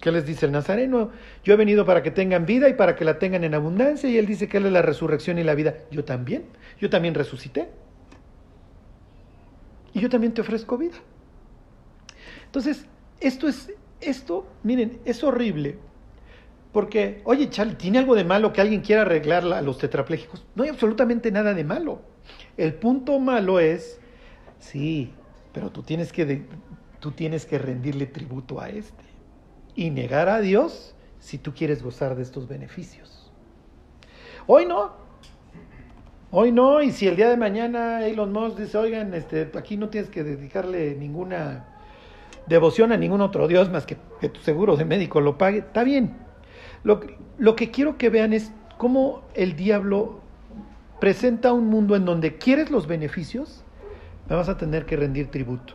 ¿Qué 0.00 0.10
les 0.10 0.26
dice 0.26 0.46
el 0.46 0.52
Nazareno? 0.52 1.10
Yo 1.44 1.54
he 1.54 1.56
venido 1.56 1.86
para 1.86 2.02
que 2.02 2.10
tengan 2.10 2.44
vida 2.44 2.68
y 2.68 2.74
para 2.74 2.96
que 2.96 3.04
la 3.04 3.18
tengan 3.18 3.44
en 3.44 3.54
abundancia. 3.54 4.08
Y 4.08 4.18
él 4.18 4.26
dice 4.26 4.48
que 4.48 4.56
él 4.56 4.66
es 4.66 4.72
la 4.72 4.82
resurrección 4.82 5.38
y 5.38 5.44
la 5.44 5.54
vida. 5.54 5.76
Yo 5.90 6.04
también. 6.04 6.44
Yo 6.80 6.90
también 6.90 7.14
resucité. 7.14 7.68
Y 9.94 10.00
yo 10.00 10.08
también 10.08 10.34
te 10.34 10.40
ofrezco 10.40 10.76
vida. 10.76 10.96
Entonces, 12.46 12.86
esto 13.20 13.48
es, 13.48 13.72
esto, 14.00 14.46
miren, 14.62 14.98
es 15.04 15.22
horrible. 15.22 15.78
Porque, 16.72 17.20
oye, 17.24 17.50
Charlie, 17.50 17.74
¿tiene 17.74 17.98
algo 17.98 18.14
de 18.14 18.24
malo 18.24 18.52
que 18.52 18.60
alguien 18.60 18.80
quiera 18.80 19.02
arreglar 19.02 19.44
a 19.52 19.62
los 19.62 19.78
tetrapléjicos? 19.78 20.44
No 20.54 20.64
hay 20.64 20.70
absolutamente 20.70 21.30
nada 21.30 21.54
de 21.54 21.64
malo. 21.64 22.00
El 22.56 22.74
punto 22.74 23.18
malo 23.18 23.60
es, 23.60 24.00
sí, 24.58 25.12
pero 25.52 25.70
tú 25.70 25.82
tienes 25.82 26.12
que, 26.12 26.44
tú 27.00 27.12
tienes 27.12 27.46
que 27.46 27.58
rendirle 27.58 28.06
tributo 28.06 28.60
a 28.60 28.68
este 28.68 29.04
y 29.74 29.90
negar 29.90 30.28
a 30.28 30.40
Dios 30.40 30.94
si 31.18 31.38
tú 31.38 31.54
quieres 31.54 31.82
gozar 31.82 32.16
de 32.16 32.22
estos 32.22 32.48
beneficios. 32.48 33.30
Hoy 34.46 34.66
no. 34.66 35.00
Hoy 36.30 36.50
no, 36.50 36.82
y 36.82 36.92
si 36.92 37.06
el 37.06 37.16
día 37.16 37.28
de 37.28 37.36
mañana 37.36 38.06
Elon 38.06 38.32
Musk 38.32 38.58
dice, 38.58 38.78
oigan, 38.78 39.12
este, 39.12 39.50
aquí 39.54 39.76
no 39.76 39.90
tienes 39.90 40.08
que 40.08 40.24
dedicarle 40.24 40.96
ninguna 40.96 41.66
devoción 42.46 42.90
a 42.90 42.96
ningún 42.96 43.20
otro 43.20 43.46
Dios 43.46 43.70
más 43.70 43.86
que 43.86 43.96
que 44.22 44.28
tu 44.28 44.40
seguro 44.40 44.76
de 44.76 44.84
médico 44.84 45.20
lo 45.20 45.36
pague, 45.36 45.58
está 45.58 45.82
bien. 45.82 46.16
Lo, 46.84 47.00
lo 47.38 47.56
que 47.56 47.72
quiero 47.72 47.98
que 47.98 48.08
vean 48.08 48.32
es 48.32 48.52
cómo 48.78 49.22
el 49.34 49.56
diablo 49.56 50.20
presenta 51.02 51.52
un 51.52 51.66
mundo 51.66 51.96
en 51.96 52.04
donde 52.04 52.36
quieres 52.36 52.70
los 52.70 52.86
beneficios, 52.86 53.64
me 54.30 54.36
vas 54.36 54.48
a 54.48 54.56
tener 54.56 54.86
que 54.86 54.94
rendir 54.94 55.32
tributo. 55.32 55.74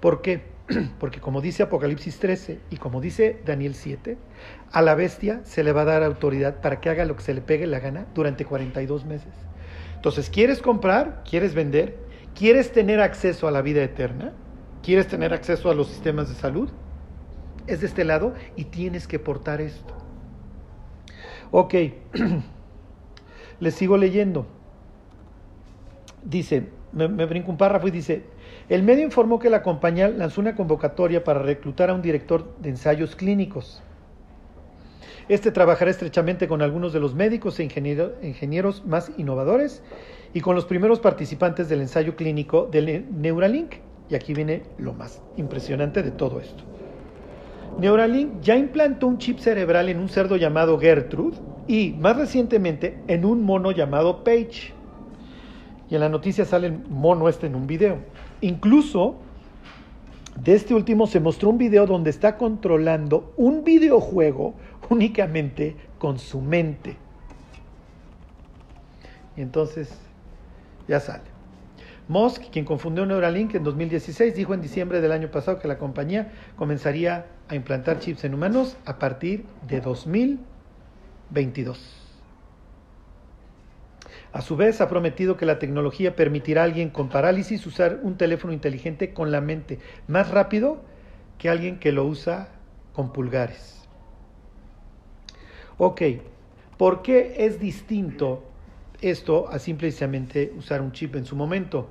¿Por 0.00 0.22
qué? 0.22 0.42
Porque 0.98 1.20
como 1.20 1.40
dice 1.40 1.62
Apocalipsis 1.62 2.18
13 2.18 2.58
y 2.70 2.76
como 2.78 3.00
dice 3.00 3.40
Daniel 3.46 3.76
7, 3.76 4.18
a 4.72 4.82
la 4.82 4.96
bestia 4.96 5.40
se 5.44 5.62
le 5.62 5.70
va 5.70 5.82
a 5.82 5.84
dar 5.84 6.02
autoridad 6.02 6.60
para 6.62 6.80
que 6.80 6.90
haga 6.90 7.04
lo 7.04 7.14
que 7.14 7.22
se 7.22 7.32
le 7.32 7.42
pegue 7.42 7.68
la 7.68 7.78
gana 7.78 8.08
durante 8.12 8.44
42 8.44 9.04
meses. 9.04 9.32
Entonces, 9.94 10.30
¿quieres 10.30 10.60
comprar? 10.60 11.22
¿Quieres 11.22 11.54
vender? 11.54 11.96
¿Quieres 12.34 12.72
tener 12.72 13.00
acceso 13.00 13.46
a 13.46 13.52
la 13.52 13.62
vida 13.62 13.84
eterna? 13.84 14.32
¿Quieres 14.82 15.06
tener 15.06 15.32
acceso 15.32 15.70
a 15.70 15.76
los 15.76 15.86
sistemas 15.86 16.28
de 16.28 16.34
salud? 16.34 16.70
Es 17.68 17.82
de 17.82 17.86
este 17.86 18.02
lado 18.02 18.34
y 18.56 18.64
tienes 18.64 19.06
que 19.06 19.20
portar 19.20 19.60
esto. 19.60 19.94
Ok, 21.52 21.74
les 23.60 23.72
sigo 23.72 23.96
leyendo. 23.96 24.55
Dice, 26.26 26.64
me, 26.92 27.08
me 27.08 27.24
brinco 27.24 27.50
un 27.50 27.56
párrafo 27.56 27.86
y 27.88 27.92
dice, 27.92 28.24
el 28.68 28.82
medio 28.82 29.04
informó 29.04 29.38
que 29.38 29.48
la 29.48 29.62
compañía 29.62 30.08
lanzó 30.08 30.40
una 30.40 30.56
convocatoria 30.56 31.22
para 31.22 31.40
reclutar 31.40 31.88
a 31.88 31.94
un 31.94 32.02
director 32.02 32.56
de 32.58 32.70
ensayos 32.70 33.14
clínicos. 33.14 33.82
Este 35.28 35.50
trabajará 35.50 35.90
estrechamente 35.90 36.46
con 36.46 36.62
algunos 36.62 36.92
de 36.92 37.00
los 37.00 37.14
médicos 37.14 37.58
e 37.58 37.64
ingeniero, 37.64 38.14
ingenieros 38.22 38.84
más 38.86 39.10
innovadores 39.16 39.82
y 40.34 40.40
con 40.40 40.54
los 40.54 40.66
primeros 40.66 41.00
participantes 41.00 41.68
del 41.68 41.80
ensayo 41.80 42.14
clínico 42.14 42.68
del 42.70 43.06
Neuralink. 43.10 43.74
Y 44.08 44.14
aquí 44.14 44.34
viene 44.34 44.62
lo 44.78 44.92
más 44.92 45.20
impresionante 45.36 46.04
de 46.04 46.12
todo 46.12 46.40
esto. 46.40 46.62
Neuralink 47.78 48.40
ya 48.40 48.56
implantó 48.56 49.08
un 49.08 49.18
chip 49.18 49.38
cerebral 49.38 49.88
en 49.88 49.98
un 49.98 50.08
cerdo 50.08 50.36
llamado 50.36 50.78
Gertrude 50.78 51.38
y 51.66 51.90
más 51.98 52.16
recientemente 52.16 52.98
en 53.08 53.24
un 53.24 53.42
mono 53.42 53.72
llamado 53.72 54.22
Page. 54.22 54.75
Y 55.88 55.94
en 55.94 56.00
la 56.00 56.08
noticia 56.08 56.44
sale 56.44 56.70
mono 56.70 57.28
este 57.28 57.46
en 57.46 57.54
un 57.54 57.66
video. 57.66 57.98
Incluso 58.40 59.16
de 60.42 60.54
este 60.54 60.74
último 60.74 61.06
se 61.06 61.20
mostró 61.20 61.50
un 61.50 61.58
video 61.58 61.86
donde 61.86 62.10
está 62.10 62.36
controlando 62.36 63.32
un 63.36 63.64
videojuego 63.64 64.54
únicamente 64.90 65.76
con 65.98 66.18
su 66.18 66.40
mente. 66.40 66.96
Y 69.36 69.42
entonces 69.42 69.94
ya 70.88 71.00
sale. 71.00 71.36
Musk, 72.08 72.50
quien 72.52 72.64
confundió 72.64 73.04
Neuralink 73.04 73.56
en 73.56 73.64
2016, 73.64 74.34
dijo 74.34 74.54
en 74.54 74.60
diciembre 74.60 75.00
del 75.00 75.10
año 75.10 75.28
pasado 75.30 75.58
que 75.58 75.66
la 75.66 75.76
compañía 75.76 76.30
comenzaría 76.56 77.26
a 77.48 77.56
implantar 77.56 77.98
chips 77.98 78.24
en 78.24 78.34
humanos 78.34 78.76
a 78.84 78.98
partir 78.98 79.44
de 79.66 79.80
2022. 79.80 81.95
A 84.32 84.42
su 84.42 84.56
vez, 84.56 84.80
ha 84.80 84.88
prometido 84.88 85.36
que 85.36 85.46
la 85.46 85.58
tecnología 85.58 86.16
permitirá 86.16 86.62
a 86.62 86.64
alguien 86.64 86.90
con 86.90 87.08
parálisis 87.08 87.64
usar 87.66 88.00
un 88.02 88.16
teléfono 88.16 88.52
inteligente 88.52 89.14
con 89.14 89.30
la 89.30 89.40
mente 89.40 89.78
más 90.08 90.30
rápido 90.30 90.82
que 91.38 91.48
alguien 91.48 91.78
que 91.78 91.92
lo 91.92 92.04
usa 92.04 92.48
con 92.92 93.12
pulgares. 93.12 93.86
Ok, 95.78 96.02
¿por 96.78 97.02
qué 97.02 97.46
es 97.46 97.60
distinto 97.60 98.42
esto 99.00 99.48
a 99.48 99.58
simplemente 99.58 100.52
usar 100.56 100.80
un 100.80 100.92
chip 100.92 101.16
en 101.16 101.26
su 101.26 101.36
momento? 101.36 101.90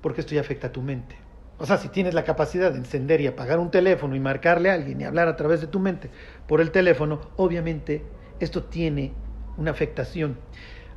Porque 0.00 0.20
esto 0.20 0.34
ya 0.34 0.40
afecta 0.40 0.68
a 0.68 0.72
tu 0.72 0.82
mente. 0.82 1.16
O 1.58 1.66
sea, 1.66 1.76
si 1.76 1.88
tienes 1.88 2.14
la 2.14 2.22
capacidad 2.22 2.70
de 2.70 2.78
encender 2.78 3.20
y 3.20 3.26
apagar 3.26 3.58
un 3.58 3.72
teléfono 3.72 4.14
y 4.14 4.20
marcarle 4.20 4.70
a 4.70 4.74
alguien 4.74 5.00
y 5.00 5.04
hablar 5.04 5.26
a 5.26 5.34
través 5.34 5.60
de 5.60 5.66
tu 5.66 5.80
mente 5.80 6.08
por 6.46 6.60
el 6.60 6.70
teléfono, 6.70 7.20
obviamente 7.36 8.04
esto 8.38 8.62
tiene 8.62 9.12
una 9.56 9.72
afectación. 9.72 10.38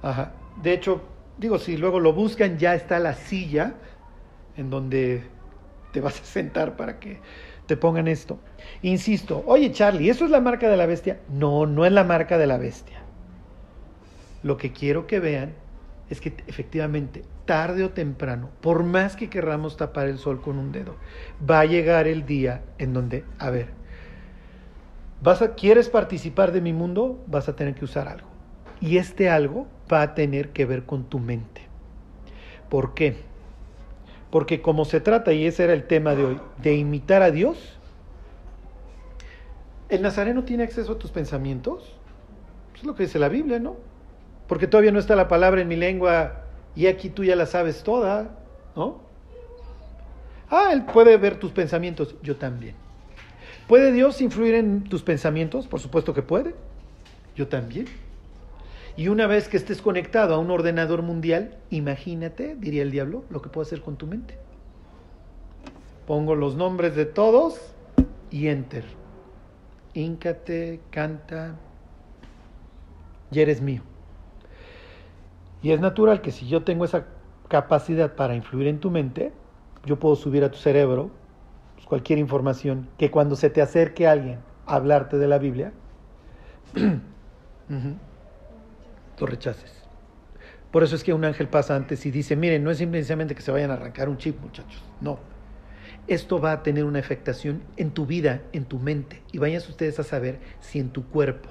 Ajá. 0.01 0.33
De 0.61 0.73
hecho, 0.73 1.01
digo, 1.37 1.59
si 1.59 1.77
luego 1.77 1.99
lo 1.99 2.13
buscan, 2.13 2.57
ya 2.57 2.75
está 2.75 2.99
la 2.99 3.13
silla 3.13 3.73
en 4.57 4.69
donde 4.69 5.23
te 5.91 6.01
vas 6.01 6.19
a 6.19 6.23
sentar 6.23 6.75
para 6.75 6.99
que 6.99 7.19
te 7.65 7.77
pongan 7.77 8.07
esto. 8.07 8.39
Insisto, 8.81 9.43
oye 9.45 9.71
Charlie, 9.71 10.09
¿eso 10.09 10.25
es 10.25 10.31
la 10.31 10.41
marca 10.41 10.69
de 10.69 10.77
la 10.77 10.85
bestia? 10.85 11.19
No, 11.29 11.65
no 11.65 11.85
es 11.85 11.91
la 11.91 12.03
marca 12.03 12.37
de 12.37 12.47
la 12.47 12.57
bestia. 12.57 13.01
Lo 14.43 14.57
que 14.57 14.71
quiero 14.71 15.07
que 15.07 15.19
vean 15.19 15.53
es 16.09 16.19
que 16.19 16.33
efectivamente, 16.47 17.23
tarde 17.45 17.83
o 17.83 17.91
temprano, 17.91 18.49
por 18.59 18.83
más 18.83 19.15
que 19.15 19.29
querramos 19.29 19.77
tapar 19.77 20.07
el 20.07 20.17
sol 20.17 20.41
con 20.41 20.57
un 20.57 20.71
dedo, 20.71 20.95
va 21.49 21.61
a 21.61 21.65
llegar 21.65 22.07
el 22.07 22.25
día 22.25 22.63
en 22.77 22.93
donde, 22.93 23.23
a 23.39 23.49
ver, 23.49 23.69
vas 25.21 25.41
a, 25.41 25.55
¿quieres 25.55 25.87
participar 25.89 26.51
de 26.51 26.59
mi 26.59 26.73
mundo? 26.73 27.23
Vas 27.27 27.47
a 27.47 27.55
tener 27.55 27.75
que 27.75 27.85
usar 27.85 28.09
algo. 28.09 28.27
Y 28.81 28.97
este 28.97 29.29
algo 29.29 29.67
va 29.91 30.01
a 30.01 30.15
tener 30.15 30.49
que 30.49 30.65
ver 30.65 30.85
con 30.85 31.05
tu 31.05 31.19
mente. 31.19 31.61
¿Por 32.69 32.93
qué? 32.93 33.17
Porque 34.29 34.61
como 34.61 34.85
se 34.85 35.01
trata, 35.01 35.33
y 35.33 35.45
ese 35.45 35.65
era 35.65 35.73
el 35.73 35.87
tema 35.87 36.15
de 36.15 36.23
hoy, 36.23 36.39
de 36.61 36.75
imitar 36.75 37.21
a 37.21 37.31
Dios, 37.31 37.77
¿el 39.89 40.01
nazareno 40.01 40.43
tiene 40.43 40.63
acceso 40.63 40.93
a 40.93 40.97
tus 40.97 41.11
pensamientos? 41.11 41.95
Es 42.75 42.83
lo 42.83 42.95
que 42.95 43.03
dice 43.03 43.19
la 43.19 43.27
Biblia, 43.27 43.59
¿no? 43.59 43.75
Porque 44.47 44.67
todavía 44.67 44.91
no 44.91 44.99
está 44.99 45.15
la 45.15 45.27
palabra 45.27 45.61
en 45.61 45.67
mi 45.67 45.75
lengua 45.75 46.43
y 46.75 46.87
aquí 46.87 47.09
tú 47.09 47.23
ya 47.23 47.35
la 47.35 47.45
sabes 47.45 47.83
toda, 47.83 48.37
¿no? 48.75 49.01
Ah, 50.49 50.69
Él 50.73 50.83
puede 50.85 51.17
ver 51.17 51.37
tus 51.37 51.51
pensamientos, 51.51 52.15
yo 52.23 52.37
también. 52.37 52.75
¿Puede 53.67 53.91
Dios 53.91 54.21
influir 54.21 54.55
en 54.55 54.83
tus 54.83 55.03
pensamientos? 55.03 55.67
Por 55.67 55.79
supuesto 55.79 56.13
que 56.13 56.21
puede, 56.21 56.55
yo 57.35 57.47
también. 57.47 57.85
Y 59.01 59.07
una 59.07 59.25
vez 59.25 59.47
que 59.47 59.57
estés 59.57 59.81
conectado 59.81 60.35
a 60.35 60.37
un 60.37 60.51
ordenador 60.51 61.01
mundial, 61.01 61.57
imagínate, 61.71 62.55
diría 62.55 62.83
el 62.83 62.91
diablo, 62.91 63.23
lo 63.31 63.41
que 63.41 63.49
puedo 63.49 63.65
hacer 63.65 63.81
con 63.81 63.97
tu 63.97 64.05
mente. 64.05 64.37
Pongo 66.05 66.35
los 66.35 66.55
nombres 66.55 66.95
de 66.95 67.05
todos 67.05 67.73
y 68.29 68.49
enter. 68.49 68.83
Íncate, 69.95 70.81
canta, 70.91 71.55
y 73.31 73.39
eres 73.39 73.59
mío. 73.59 73.81
Y 75.63 75.71
es 75.71 75.79
natural 75.79 76.21
que 76.21 76.29
si 76.29 76.47
yo 76.47 76.63
tengo 76.63 76.85
esa 76.85 77.07
capacidad 77.47 78.13
para 78.13 78.35
influir 78.35 78.67
en 78.67 78.79
tu 78.79 78.91
mente, 78.91 79.33
yo 79.83 79.97
puedo 79.97 80.15
subir 80.15 80.43
a 80.43 80.51
tu 80.51 80.59
cerebro 80.59 81.09
pues, 81.73 81.87
cualquier 81.87 82.19
información 82.19 82.87
que 82.99 83.09
cuando 83.09 83.35
se 83.35 83.49
te 83.49 83.63
acerque 83.63 84.07
alguien 84.07 84.37
a 84.67 84.75
hablarte 84.75 85.17
de 85.17 85.27
la 85.27 85.39
Biblia, 85.39 85.73
rechaces. 89.29 89.71
Por 90.71 90.83
eso 90.83 90.95
es 90.95 91.03
que 91.03 91.13
un 91.13 91.25
ángel 91.25 91.49
pasa 91.49 91.75
antes 91.75 92.05
y 92.05 92.11
dice, 92.11 92.35
miren, 92.35 92.63
no 92.63 92.71
es 92.71 92.77
simplemente 92.77 93.35
que 93.35 93.41
se 93.41 93.51
vayan 93.51 93.71
a 93.71 93.73
arrancar 93.73 94.07
un 94.07 94.17
chip, 94.17 94.39
muchachos, 94.39 94.81
no. 95.01 95.19
Esto 96.07 96.39
va 96.39 96.53
a 96.53 96.63
tener 96.63 96.85
una 96.85 96.99
afectación 96.99 97.61
en 97.77 97.91
tu 97.91 98.05
vida, 98.05 98.41
en 98.53 98.65
tu 98.65 98.79
mente, 98.79 99.21
y 99.31 99.37
vayan 99.37 99.61
ustedes 99.61 99.99
a 99.99 100.03
saber 100.03 100.39
si 100.59 100.79
en 100.79 100.89
tu 100.89 101.07
cuerpo. 101.07 101.49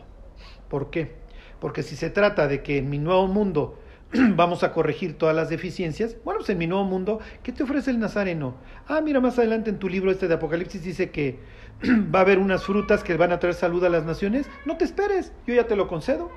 ¿Por 0.69 0.91
qué? 0.91 1.15
Porque 1.61 1.83
si 1.83 1.97
se 1.97 2.11
trata 2.11 2.49
de 2.49 2.63
que 2.63 2.79
en 2.79 2.89
mi 2.89 2.99
nuevo 2.99 3.27
mundo 3.27 3.79
vamos 4.13 4.63
a 4.65 4.73
corregir 4.73 5.19
todas 5.19 5.37
las 5.37 5.51
deficiencias, 5.51 6.17
bueno, 6.25 6.39
pues 6.39 6.51
en 6.51 6.59
mi 6.59 6.67
nuevo 6.67 6.85
mundo, 6.85 7.21
¿qué 7.43 7.53
te 7.53 7.63
ofrece 7.63 7.91
el 7.91 8.01
Nazareno? 8.01 8.57
Ah, 8.89 9.03
mira, 9.03 9.21
más 9.21 9.39
adelante 9.39 9.71
en 9.71 9.79
tu 9.79 9.89
libro 9.89 10.11
este 10.11 10.29
de 10.29 10.35
Apocalipsis 10.35 10.83
dice 10.83 11.11
que 11.11 11.39
va 12.15 12.21
a 12.21 12.23
haber 12.23 12.39
unas 12.39 12.65
frutas 12.65 13.05
que 13.05 13.17
van 13.17 13.33
a 13.33 13.39
traer 13.39 13.55
salud 13.55 13.85
a 13.85 13.91
las 13.91 14.05
naciones. 14.05 14.49
No 14.65 14.79
te 14.79 14.85
esperes, 14.85 15.33
yo 15.47 15.55
ya 15.55 15.67
te 15.67 15.77
lo 15.77 15.87
concedo. 15.89 16.31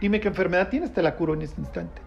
Dime 0.00 0.20
qué 0.20 0.28
enfermedad 0.28 0.68
tienes, 0.68 0.92
te 0.92 1.02
la 1.02 1.16
curo 1.16 1.34
en 1.34 1.42
este 1.42 1.60
instante. 1.60 2.02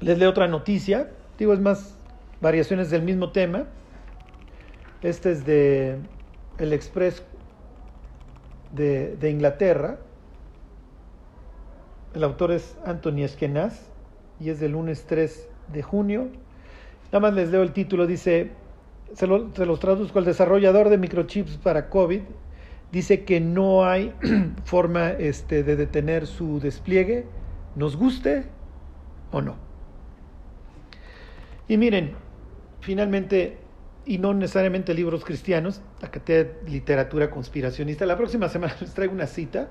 Les 0.00 0.18
leo 0.18 0.30
otra 0.30 0.48
noticia, 0.48 1.10
digo, 1.38 1.52
es 1.52 1.60
más 1.60 1.96
variaciones 2.40 2.90
del 2.90 3.02
mismo 3.02 3.30
tema. 3.30 3.66
Este 5.00 5.30
es 5.30 5.46
de 5.46 5.98
El 6.58 6.72
Express 6.72 7.22
de, 8.72 9.30
Inglaterra. 9.30 9.98
El 12.14 12.24
autor 12.24 12.50
es 12.50 12.76
Anthony 12.84 13.22
Eskenaz 13.22 13.88
y 14.40 14.50
es 14.50 14.58
del 14.58 14.72
lunes 14.72 15.04
3 15.06 15.48
de 15.72 15.82
junio. 15.82 16.28
Nada 17.12 17.20
más 17.20 17.34
les 17.34 17.50
leo 17.50 17.62
el 17.62 17.72
título, 17.72 18.06
dice, 18.08 18.50
se, 19.14 19.26
lo, 19.28 19.54
se 19.54 19.66
los 19.66 19.78
traduzco, 19.78 20.18
el 20.18 20.24
desarrollador 20.24 20.88
de 20.88 20.98
microchips 20.98 21.58
para 21.58 21.88
COVID 21.88 22.22
dice 22.92 23.24
que 23.24 23.40
no 23.40 23.84
hay 23.84 24.14
forma 24.64 25.10
este, 25.10 25.64
de 25.64 25.76
detener 25.76 26.26
su 26.26 26.60
despliegue, 26.60 27.26
nos 27.74 27.96
guste 27.96 28.44
o 29.32 29.40
no. 29.40 29.56
Y 31.66 31.78
miren, 31.78 32.12
finalmente, 32.80 33.58
y 34.04 34.18
no 34.18 34.34
necesariamente 34.34 34.94
libros 34.94 35.24
cristianos, 35.24 35.80
la 36.00 36.10
de 36.10 36.54
literatura 36.68 37.30
conspiracionista, 37.30 38.04
la 38.04 38.16
próxima 38.16 38.48
semana 38.50 38.76
les 38.80 38.92
traigo 38.92 39.14
una 39.14 39.26
cita 39.26 39.70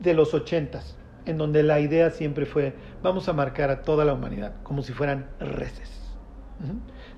de 0.00 0.12
los 0.12 0.34
ochentas, 0.34 0.96
en 1.24 1.38
donde 1.38 1.62
la 1.62 1.80
idea 1.80 2.10
siempre 2.10 2.44
fue, 2.44 2.74
vamos 3.02 3.28
a 3.28 3.32
marcar 3.32 3.70
a 3.70 3.82
toda 3.82 4.04
la 4.04 4.12
humanidad 4.12 4.56
como 4.62 4.82
si 4.82 4.92
fueran 4.92 5.26
reces. 5.40 6.02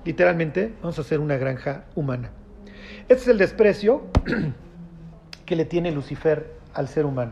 Literalmente, 0.05 0.73
vamos 0.81 0.97
a 0.97 1.01
hacer 1.01 1.19
una 1.19 1.37
granja 1.37 1.85
humana. 1.95 2.31
Este 3.07 3.23
es 3.23 3.27
el 3.27 3.37
desprecio 3.37 4.07
que 5.49 5.55
le 5.55 5.65
tiene 5.65 5.91
Lucifer 5.91 6.53
al 6.75 6.87
ser 6.87 7.07
humano. 7.07 7.31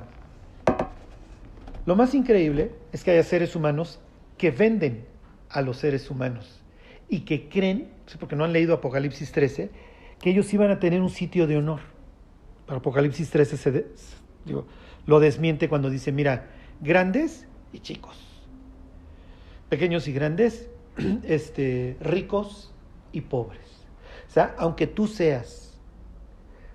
Lo 1.86 1.96
más 1.96 2.16
increíble 2.16 2.72
es 2.92 3.04
que 3.04 3.12
haya 3.12 3.22
seres 3.22 3.56
humanos 3.56 4.00
que 4.40 4.50
venden 4.50 5.06
a 5.52 5.62
los 5.62 5.78
seres 5.78 6.10
humanos 6.10 6.64
y 7.08 7.20
que 7.20 7.48
creen, 7.48 7.92
porque 8.20 8.36
no 8.36 8.44
han 8.44 8.54
leído 8.54 8.74
Apocalipsis 8.74 9.32
13, 9.32 9.70
que 10.20 10.32
ellos 10.32 10.52
iban 10.52 10.72
a 10.72 10.80
tener 10.80 11.00
un 11.00 11.12
sitio 11.12 11.46
de 11.46 11.58
honor. 11.58 11.82
Pero 12.66 12.80
Apocalipsis 12.80 13.30
13 13.30 13.56
se 13.56 13.86
lo 15.06 15.20
desmiente 15.20 15.70
cuando 15.70 15.92
dice, 15.92 16.12
mira, 16.12 16.48
grandes 16.82 17.46
y 17.72 17.82
chicos, 17.82 18.18
pequeños 19.70 20.08
y 20.08 20.14
grandes, 20.14 20.72
este, 21.24 21.98
ricos 22.02 22.74
y 23.12 23.22
pobres. 23.22 23.86
O 24.28 24.32
sea, 24.32 24.56
aunque 24.58 24.88
tú 24.88 25.06
seas 25.06 25.67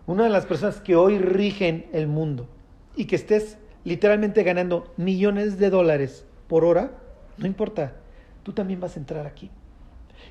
una 0.06 0.24
de 0.24 0.30
las 0.30 0.46
personas 0.46 0.80
que 0.80 0.96
hoy 0.96 1.18
rigen 1.18 1.86
el 1.92 2.08
mundo 2.08 2.48
y 2.96 3.06
que 3.06 3.16
estés 3.16 3.58
literalmente 3.84 4.42
ganando 4.42 4.92
millones 4.96 5.58
de 5.58 5.70
dólares 5.70 6.26
por 6.48 6.64
hora, 6.64 6.92
no 7.38 7.46
importa, 7.46 7.94
tú 8.42 8.52
también 8.52 8.80
vas 8.80 8.96
a 8.96 9.00
entrar 9.00 9.26
aquí. 9.26 9.50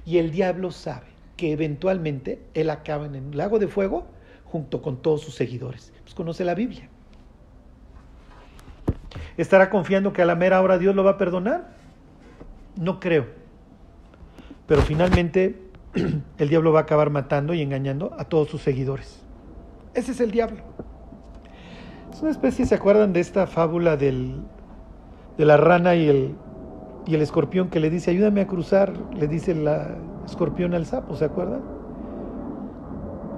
Y 0.06 0.18
el 0.18 0.32
diablo 0.32 0.72
sabe 0.72 1.08
que 1.38 1.52
eventualmente 1.52 2.42
él 2.54 2.70
acaba 2.70 3.06
en 3.06 3.16
el 3.16 3.38
lago 3.38 3.60
de 3.60 3.68
fuego 3.68 4.06
junto 4.46 4.82
con 4.82 5.02
todos 5.02 5.22
sus 5.22 5.36
seguidores. 5.36 5.94
Pues 6.04 6.14
conoce 6.14 6.44
la 6.44 6.54
Biblia. 6.54 6.90
¿Estará 9.38 9.70
confiando 9.70 10.14
que 10.14 10.22
a 10.22 10.26
la 10.26 10.36
mera 10.36 10.62
hora 10.62 10.78
Dios 10.78 10.96
lo 10.96 11.04
va 11.04 11.12
a 11.12 11.18
perdonar? 11.18 11.70
No 12.76 13.00
creo. 13.00 13.28
Pero 14.68 14.82
finalmente 14.82 15.60
el 16.38 16.50
diablo 16.50 16.72
va 16.72 16.80
a 16.80 16.84
acabar 16.84 17.10
matando 17.10 17.54
y 17.54 17.62
engañando 17.62 18.14
a 18.18 18.26
todos 18.26 18.50
sus 18.50 18.62
seguidores. 18.62 19.21
Ese 19.94 20.12
es 20.12 20.22
el 20.22 20.32
diablo. 20.32 20.62
Es 22.12 22.22
una 22.22 22.32
especie, 22.32 22.66
¿se 22.66 22.76
acuerdan 22.76 23.14
de 23.14 23.20
esta 23.20 23.48
fábula 23.48 23.98
del, 23.98 24.42
de 25.38 25.46
la 25.46 25.58
rana 25.58 25.96
y 25.96 26.08
el, 26.08 26.36
y 27.06 27.16
el 27.16 27.22
escorpión 27.22 27.70
que 27.70 27.80
le 27.80 27.90
dice, 27.90 28.12
ayúdame 28.12 28.42
a 28.42 28.48
cruzar? 28.48 28.94
Le 29.14 29.28
dice 29.28 29.56
la 29.56 29.96
escorpión 30.26 30.74
al 30.74 30.86
sapo, 30.86 31.16
¿se 31.16 31.26
acuerdan? 31.26 31.62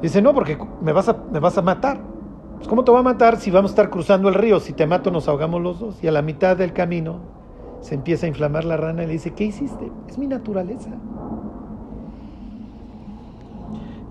Dice, 0.02 0.22
no, 0.22 0.34
porque 0.34 0.58
me 0.82 0.92
vas 0.92 1.10
a, 1.10 1.18
me 1.32 1.40
vas 1.40 1.58
a 1.58 1.62
matar. 1.62 2.02
Pues, 2.58 2.68
¿Cómo 2.68 2.84
te 2.84 2.92
va 2.92 3.00
a 3.00 3.04
matar 3.04 3.38
si 3.38 3.52
vamos 3.52 3.72
a 3.72 3.74
estar 3.74 3.90
cruzando 3.90 4.30
el 4.30 4.36
río? 4.36 4.60
Si 4.60 4.74
te 4.74 4.86
mato 4.86 5.12
nos 5.12 5.28
ahogamos 5.28 5.62
los 5.62 5.80
dos. 5.80 6.04
Y 6.04 6.08
a 6.08 6.12
la 6.12 6.22
mitad 6.22 6.58
del 6.58 6.74
camino 6.74 7.20
se 7.82 7.96
empieza 7.96 8.26
a 8.26 8.30
inflamar 8.30 8.64
la 8.64 8.78
rana 8.78 9.04
y 9.04 9.08
le 9.08 9.14
dice, 9.14 9.32
¿qué 9.32 9.46
hiciste? 9.46 9.92
Es 10.08 10.18
mi 10.18 10.28
naturaleza. 10.28 10.90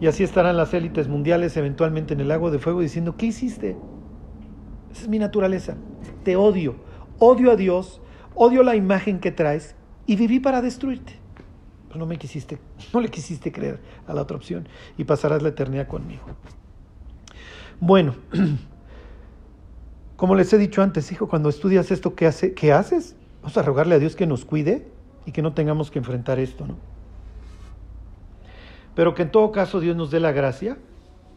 Y 0.02 0.08
así 0.08 0.24
estarán 0.24 0.56
las 0.56 0.74
élites 0.74 1.06
mundiales 1.06 1.56
eventualmente 1.56 2.12
en 2.12 2.18
el 2.18 2.26
lago 2.26 2.50
de 2.50 2.58
fuego 2.58 2.80
diciendo, 2.80 3.16
¿qué 3.16 3.26
hiciste? 3.26 3.76
Esa 4.90 5.02
es 5.02 5.08
mi 5.08 5.20
naturaleza. 5.20 5.76
Te 6.24 6.34
odio. 6.34 6.74
Odio 7.20 7.52
a 7.52 7.54
Dios, 7.54 8.00
odio 8.34 8.64
la 8.64 8.74
imagen 8.74 9.20
que 9.20 9.30
traes 9.30 9.76
y 10.04 10.16
viví 10.16 10.40
para 10.40 10.60
destruirte. 10.60 11.12
Pero 11.86 12.00
no 12.00 12.06
me 12.06 12.18
quisiste, 12.18 12.58
no 12.92 12.98
le 12.98 13.10
quisiste 13.10 13.52
creer 13.52 13.78
a 14.08 14.12
la 14.12 14.22
otra 14.22 14.36
opción 14.36 14.66
y 14.98 15.04
pasarás 15.04 15.40
la 15.40 15.50
eternidad 15.50 15.86
conmigo. 15.86 16.24
Bueno, 17.78 18.16
como 20.16 20.34
les 20.34 20.52
he 20.52 20.58
dicho 20.58 20.82
antes, 20.82 21.12
hijo, 21.12 21.28
cuando 21.28 21.48
estudias 21.48 21.92
esto, 21.92 22.16
¿qué, 22.16 22.26
hace, 22.26 22.54
qué 22.54 22.72
haces? 22.72 23.14
Vamos 23.40 23.56
a 23.56 23.62
rogarle 23.62 23.94
a 23.94 24.00
Dios 24.00 24.16
que 24.16 24.26
nos 24.26 24.44
cuide 24.44 24.88
y 25.26 25.30
que 25.30 25.42
no 25.42 25.54
tengamos 25.54 25.92
que 25.92 26.00
enfrentar 26.00 26.40
esto, 26.40 26.66
¿no? 26.66 26.91
Pero 28.94 29.14
que 29.14 29.22
en 29.22 29.30
todo 29.30 29.52
caso 29.52 29.80
Dios 29.80 29.96
nos 29.96 30.10
dé 30.10 30.20
la 30.20 30.32
gracia, 30.32 30.78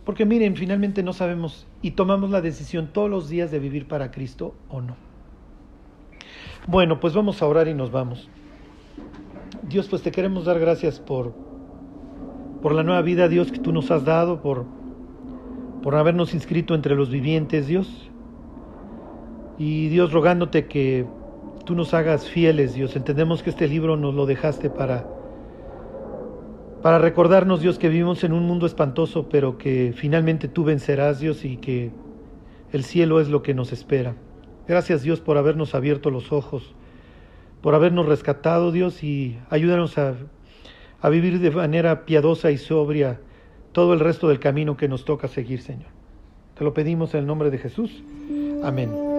porque 0.03 0.25
miren, 0.25 0.55
finalmente 0.55 1.03
no 1.03 1.13
sabemos 1.13 1.67
y 1.81 1.91
tomamos 1.91 2.29
la 2.29 2.41
decisión 2.41 2.89
todos 2.91 3.09
los 3.09 3.29
días 3.29 3.51
de 3.51 3.59
vivir 3.59 3.87
para 3.87 4.11
Cristo 4.11 4.53
o 4.69 4.81
no. 4.81 4.95
Bueno, 6.67 6.99
pues 6.99 7.13
vamos 7.13 7.41
a 7.41 7.47
orar 7.47 7.67
y 7.67 7.73
nos 7.73 7.91
vamos. 7.91 8.29
Dios, 9.63 9.87
pues 9.87 10.01
te 10.01 10.11
queremos 10.11 10.45
dar 10.45 10.59
gracias 10.59 10.99
por, 10.99 11.33
por 12.61 12.73
la 12.73 12.83
nueva 12.83 13.01
vida, 13.01 13.27
Dios, 13.27 13.51
que 13.51 13.59
tú 13.59 13.71
nos 13.71 13.89
has 13.91 14.05
dado, 14.05 14.41
por, 14.41 14.65
por 15.81 15.95
habernos 15.95 16.33
inscrito 16.33 16.75
entre 16.75 16.95
los 16.95 17.09
vivientes, 17.09 17.67
Dios. 17.67 18.09
Y 19.57 19.87
Dios 19.89 20.11
rogándote 20.11 20.67
que, 20.67 21.07
tú 21.65 21.75
nos 21.75 21.93
hagas 21.93 22.29
fieles, 22.29 22.75
Dios. 22.75 22.95
Entendemos 22.95 23.43
que 23.43 23.49
este 23.49 23.67
libro 23.67 23.97
nos 23.97 24.13
lo 24.13 24.25
dejaste 24.25 24.69
para 24.69 25.07
para 26.85 26.99
recordarnos, 26.99 27.61
Dios, 27.61 27.79
que 27.79 27.89
vivimos 27.89 28.23
en 28.23 28.31
un 28.31 28.45
mundo 28.45 28.67
espantoso, 28.67 29.27
pero 29.27 29.57
que 29.57 29.91
finalmente 29.97 30.47
tú 30.47 30.63
vencerás, 30.63 31.19
Dios, 31.19 31.43
y 31.43 31.57
que 31.57 31.89
el 32.71 32.83
cielo 32.83 33.19
es 33.19 33.27
lo 33.27 33.41
que 33.41 33.55
nos 33.55 33.73
espera. 33.73 34.13
Gracias, 34.67 35.01
Dios, 35.01 35.19
por 35.19 35.39
habernos 35.39 35.73
abierto 35.73 36.11
los 36.11 36.31
ojos, 36.31 36.75
por 37.61 37.73
habernos 37.73 38.05
rescatado, 38.05 38.71
Dios, 38.71 39.03
y 39.03 39.39
ayúdanos 39.49 39.97
a, 39.97 40.13
a 41.01 41.09
vivir 41.09 41.39
de 41.39 41.49
manera 41.49 42.05
piadosa 42.05 42.51
y 42.51 42.59
sobria 42.59 43.19
todo 43.71 43.95
el 43.95 43.99
resto 43.99 44.27
del 44.27 44.39
camino 44.39 44.77
que 44.77 44.87
nos 44.87 45.05
toca 45.05 45.27
seguir, 45.27 45.63
Señor. 45.63 45.89
Te 46.53 46.63
lo 46.63 46.75
pedimos 46.75 47.15
en 47.15 47.21
el 47.21 47.25
nombre 47.25 47.49
de 47.49 47.57
Jesús. 47.57 48.03
Amén. 48.63 49.14